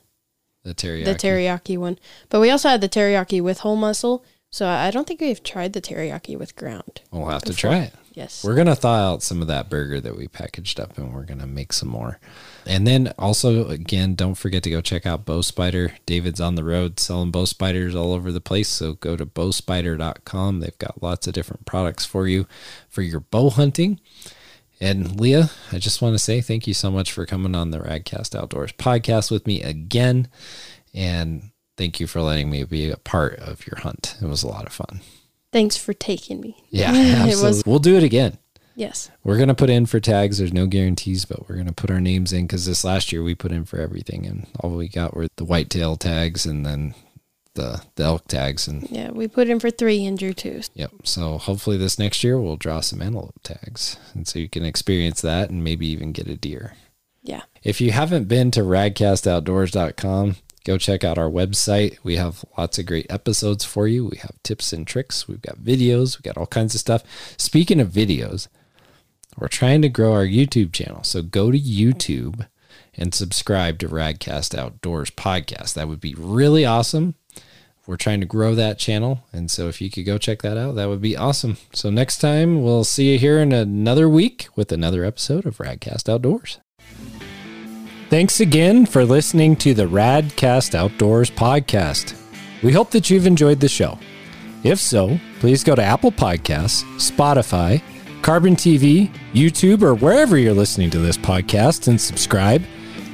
The 0.64 0.74
teriyaki. 0.76 1.06
the 1.06 1.16
teriyaki 1.16 1.78
one. 1.78 1.98
But 2.30 2.42
we 2.42 2.50
also 2.50 2.70
had 2.70 2.82
the 2.82 2.90
teriyaki 2.90 3.42
with 3.42 3.60
whole 3.60 3.76
muscle, 3.76 4.24
so 4.50 4.68
I 4.68 4.92
don't 4.92 5.08
think 5.08 5.22
we've 5.22 5.44
tried 5.44 5.74
the 5.74 5.82
teriyaki 5.82 6.38
with 6.38 6.56
ground. 6.56 7.02
We'll 7.12 7.28
have 7.28 7.44
to 7.44 7.54
try 7.54 7.78
it. 7.80 7.94
Yes. 8.14 8.44
We're 8.44 8.56
gonna 8.56 8.76
thaw 8.76 9.14
out 9.14 9.24
some 9.24 9.42
of 9.42 9.48
that 9.48 9.70
burger 9.70 10.02
that 10.02 10.18
we 10.18 10.28
packaged 10.28 10.80
up, 10.80 10.98
and 10.98 11.14
we're 11.14 11.24
gonna 11.24 11.48
make 11.48 11.72
some 11.72 11.88
more. 11.90 12.20
And 12.66 12.86
then 12.86 13.14
also, 13.18 13.70
again, 13.70 14.16
don't 14.16 14.36
forget 14.36 14.62
to 14.64 14.70
go 14.70 14.82
check 14.82 15.06
out 15.06 15.26
Bow 15.26 15.42
Spider. 15.42 15.96
David's 16.06 16.42
on 16.42 16.56
the 16.56 16.64
road 16.64 17.00
selling 17.00 17.32
bow 17.32 17.46
spiders 17.46 17.96
all 17.96 18.12
over 18.12 18.32
the 18.32 18.42
place. 18.42 18.68
So 18.68 18.94
go 18.94 19.16
to 19.16 19.26
bowspider.com. 19.26 20.60
They've 20.60 20.78
got 20.80 21.02
lots 21.02 21.28
of 21.28 21.34
different 21.34 21.66
products 21.66 22.06
for 22.06 22.28
you 22.28 22.46
for 22.90 23.02
your 23.02 23.22
bow 23.22 23.50
hunting. 23.52 24.00
And 24.82 25.20
Leah, 25.20 25.50
I 25.72 25.78
just 25.78 26.02
want 26.02 26.14
to 26.16 26.20
say 26.20 26.40
thank 26.42 26.66
you 26.66 26.74
so 26.74 26.90
much 26.90 27.12
for 27.12 27.26
coming 27.26 27.54
on 27.56 27.72
the 27.72 27.80
RadCast 27.80 28.34
Outdoors 28.36 28.72
podcast 28.74 29.30
with 29.30 29.46
me 29.46 29.62
again. 29.62 30.30
And 30.94 31.52
thank 31.78 32.00
you 32.00 32.08
for 32.08 32.22
letting 32.22 32.50
me 32.50 32.64
be 32.64 32.90
a 32.90 32.98
part 32.98 33.36
of 33.40 33.66
your 33.68 33.78
hunt. 33.82 34.16
It 34.22 34.26
was 34.26 34.44
a 34.44 34.48
lot 34.48 34.66
of 34.66 34.72
fun. 34.74 35.02
Thanks 35.52 35.76
for 35.76 35.94
taking 35.94 36.40
me. 36.40 36.56
Yeah, 36.70 36.92
it 36.94 37.16
absolutely. 37.16 37.44
was 37.44 37.64
we'll 37.66 37.80
do 37.80 37.98
it 37.98 38.04
again. 38.04 38.38
yes. 38.76 39.10
We're 39.24 39.38
gonna 39.38 39.56
put 39.56 39.70
in 39.70 39.86
for 39.86 40.00
tags. 40.00 40.38
There's 40.38 40.54
no 40.54 40.66
guarantees, 40.68 41.26
but 41.26 41.50
we're 41.50 41.58
gonna 41.58 41.74
put 41.74 41.92
our 41.92 42.00
names 42.00 42.32
in 42.32 42.46
because 42.48 42.66
this 42.66 42.84
last 42.86 43.12
year 43.12 43.22
we 43.24 43.36
put 43.36 43.52
in 43.52 43.66
for 43.66 43.80
everything, 43.80 44.26
and 44.26 44.48
all 44.62 44.72
we 44.72 44.88
got 44.88 45.14
were 45.16 45.28
the 45.36 45.44
whitetail 45.46 45.98
tags 45.98 46.46
and 46.46 46.66
then 46.66 46.94
the 47.60 47.82
the 47.96 48.04
elk 48.04 48.28
tags, 48.28 48.68
and 48.68 48.88
Yeah, 48.90 49.12
we 49.12 49.28
put 49.28 49.50
in 49.50 49.60
for 49.60 49.70
three 49.70 50.06
and 50.06 50.18
drew 50.18 50.34
two. 50.34 50.62
yep. 50.74 50.92
So 51.04 51.38
hopefully 51.38 51.78
this 51.78 52.00
next 52.00 52.24
year 52.24 52.40
we'll 52.40 52.58
draw 52.58 52.80
some 52.82 53.02
antelope 53.02 53.40
tags, 53.44 53.98
and 54.14 54.28
so 54.28 54.40
you 54.40 54.50
can 54.50 54.66
experience 54.66 55.22
that 55.22 55.50
and 55.50 55.64
maybe 55.64 55.88
even 55.88 56.12
get 56.12 56.28
a 56.28 56.36
deer. 56.36 56.74
Yeah. 57.22 57.44
If 57.64 57.82
you 57.82 57.92
haven't 57.92 58.28
been 58.30 58.50
to 58.52 58.62
radcastoutdoors.com, 58.62 60.36
go 60.66 60.78
check 60.78 61.04
out 61.04 61.18
our 61.18 61.30
website. 61.30 61.98
We 62.04 62.16
have 62.16 62.44
lots 62.58 62.80
of 62.80 62.86
great 62.86 63.08
episodes 63.10 63.66
for 63.66 63.88
you. 63.88 64.06
We 64.06 64.18
have 64.18 64.42
tips 64.44 64.74
and 64.74 64.88
tricks. 64.88 65.28
We've 65.28 65.42
got 65.42 65.58
videos. 65.60 66.18
We've 66.18 66.24
got 66.24 66.38
all 66.38 66.48
kinds 66.48 66.74
of 66.74 66.80
stuff. 66.80 67.04
Speaking 67.38 67.80
of 67.80 67.90
videos, 67.90 68.48
we're 69.38 69.48
trying 69.50 69.82
to 69.82 69.90
grow 69.90 70.14
our 70.14 70.26
YouTube 70.26 70.72
channel. 70.74 71.04
So 71.04 71.22
go 71.22 71.52
to 71.52 71.60
YouTube 71.60 72.48
and 72.96 73.14
subscribe 73.14 73.80
to 73.80 73.88
RadCast 73.90 74.58
Outdoors 74.58 75.12
podcast. 75.12 75.74
That 75.74 75.88
would 75.88 76.02
be 76.02 76.16
really 76.18 76.66
awesome. 76.66 77.16
We're 77.90 77.98
trying 77.98 78.20
to 78.20 78.28
grow 78.28 78.54
that 78.54 78.78
channel. 78.78 79.24
And 79.34 79.50
so 79.50 79.68
if 79.68 79.82
you 79.82 79.90
could 79.90 80.06
go 80.06 80.20
check 80.20 80.44
that 80.44 80.60
out, 80.60 80.76
that 80.76 80.90
would 80.90 81.02
be 81.02 81.18
awesome. 81.18 81.58
So 81.74 81.90
next 81.90 82.20
time 82.20 82.62
we'll 82.62 82.84
see 82.84 83.14
you 83.14 83.18
here 83.18 83.40
in 83.40 83.52
another 83.52 84.08
week 84.08 84.48
with 84.56 84.72
another 84.72 85.04
episode 85.04 85.48
of 85.48 85.58
RadCast 85.58 86.08
Outdoors. 86.08 86.60
Thanks 88.12 88.40
again 88.42 88.86
for 88.86 89.06
listening 89.06 89.56
to 89.56 89.74
the 89.74 89.88
RadCast 89.88 90.76
Outdoors 90.76 91.32
podcast. 91.32 92.16
We 92.62 92.74
hope 92.74 92.92
that 92.92 93.10
you've 93.10 93.26
enjoyed 93.26 93.60
the 93.60 93.68
show. 93.68 93.98
If 94.64 94.78
so, 94.78 95.20
please 95.40 95.64
go 95.64 95.74
to 95.74 95.82
Apple 95.82 96.12
Podcasts, 96.12 96.84
Spotify, 97.00 97.82
Carbon 98.22 98.56
TV, 98.56 99.12
YouTube, 99.34 99.82
or 99.82 99.96
wherever 99.96 100.38
you're 100.38 100.54
listening 100.54 100.92
to 100.92 101.00
this 101.00 101.18
podcast 101.18 101.88
and 101.88 102.00
subscribe, 102.00 102.62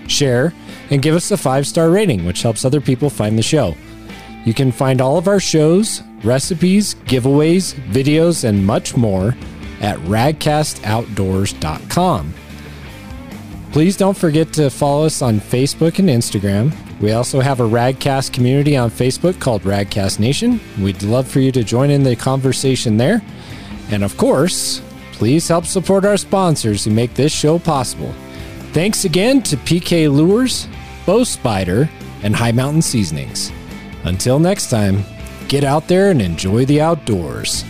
share, 0.07 0.53
and 0.89 1.01
give 1.01 1.15
us 1.15 1.31
a 1.31 1.37
five 1.37 1.65
star 1.65 1.91
rating, 1.91 2.25
which 2.25 2.41
helps 2.41 2.65
other 2.65 2.81
people 2.81 3.09
find 3.09 3.39
the 3.39 3.41
show. 3.41 3.73
You 4.45 4.53
can 4.53 4.71
find 4.71 5.01
all 5.01 5.17
of 5.17 5.27
our 5.27 5.39
shows, 5.39 6.03
recipes, 6.23 6.93
giveaways, 7.05 7.73
videos, 7.91 8.43
and 8.43 8.63
much 8.65 8.95
more 8.95 9.35
at 9.81 9.97
radcastoutdoors.com. 9.99 12.33
Please 13.71 13.97
don't 13.97 14.15
forget 14.15 14.53
to 14.53 14.69
follow 14.69 15.05
us 15.05 15.21
on 15.21 15.41
Facebook 15.41 15.99
and 15.99 16.07
Instagram. 16.07 16.73
We 17.01 17.11
also 17.11 17.41
have 17.41 17.59
a 17.59 17.63
RadCast 17.63 18.31
community 18.31 18.77
on 18.77 18.89
Facebook 18.89 19.41
called 19.41 19.63
RadCast 19.63 20.19
Nation. 20.19 20.61
We'd 20.79 21.03
love 21.03 21.27
for 21.27 21.41
you 21.41 21.51
to 21.51 21.63
join 21.63 21.89
in 21.89 22.03
the 22.03 22.15
conversation 22.15 22.95
there. 22.95 23.21
And 23.89 24.03
of 24.03 24.15
course, 24.15 24.81
please 25.11 25.47
help 25.47 25.65
support 25.65 26.05
our 26.05 26.17
sponsors 26.17 26.85
who 26.85 26.91
make 26.91 27.15
this 27.15 27.33
show 27.33 27.59
possible. 27.59 28.13
Thanks 28.71 29.05
again 29.05 29.41
to 29.43 29.57
PK 29.57 30.09
Lures, 30.09 30.67
Bow 31.05 31.23
Spider, 31.23 31.87
and 32.23 32.35
Hi 32.35 32.51
Mountain 32.51 32.81
Seasonings. 32.81 33.51
Until 34.05 34.39
next 34.39 34.69
time, 34.69 35.03
get 35.47 35.63
out 35.63 35.87
there 35.87 36.11
and 36.11 36.21
enjoy 36.21 36.65
the 36.65 36.79
outdoors. 36.79 37.65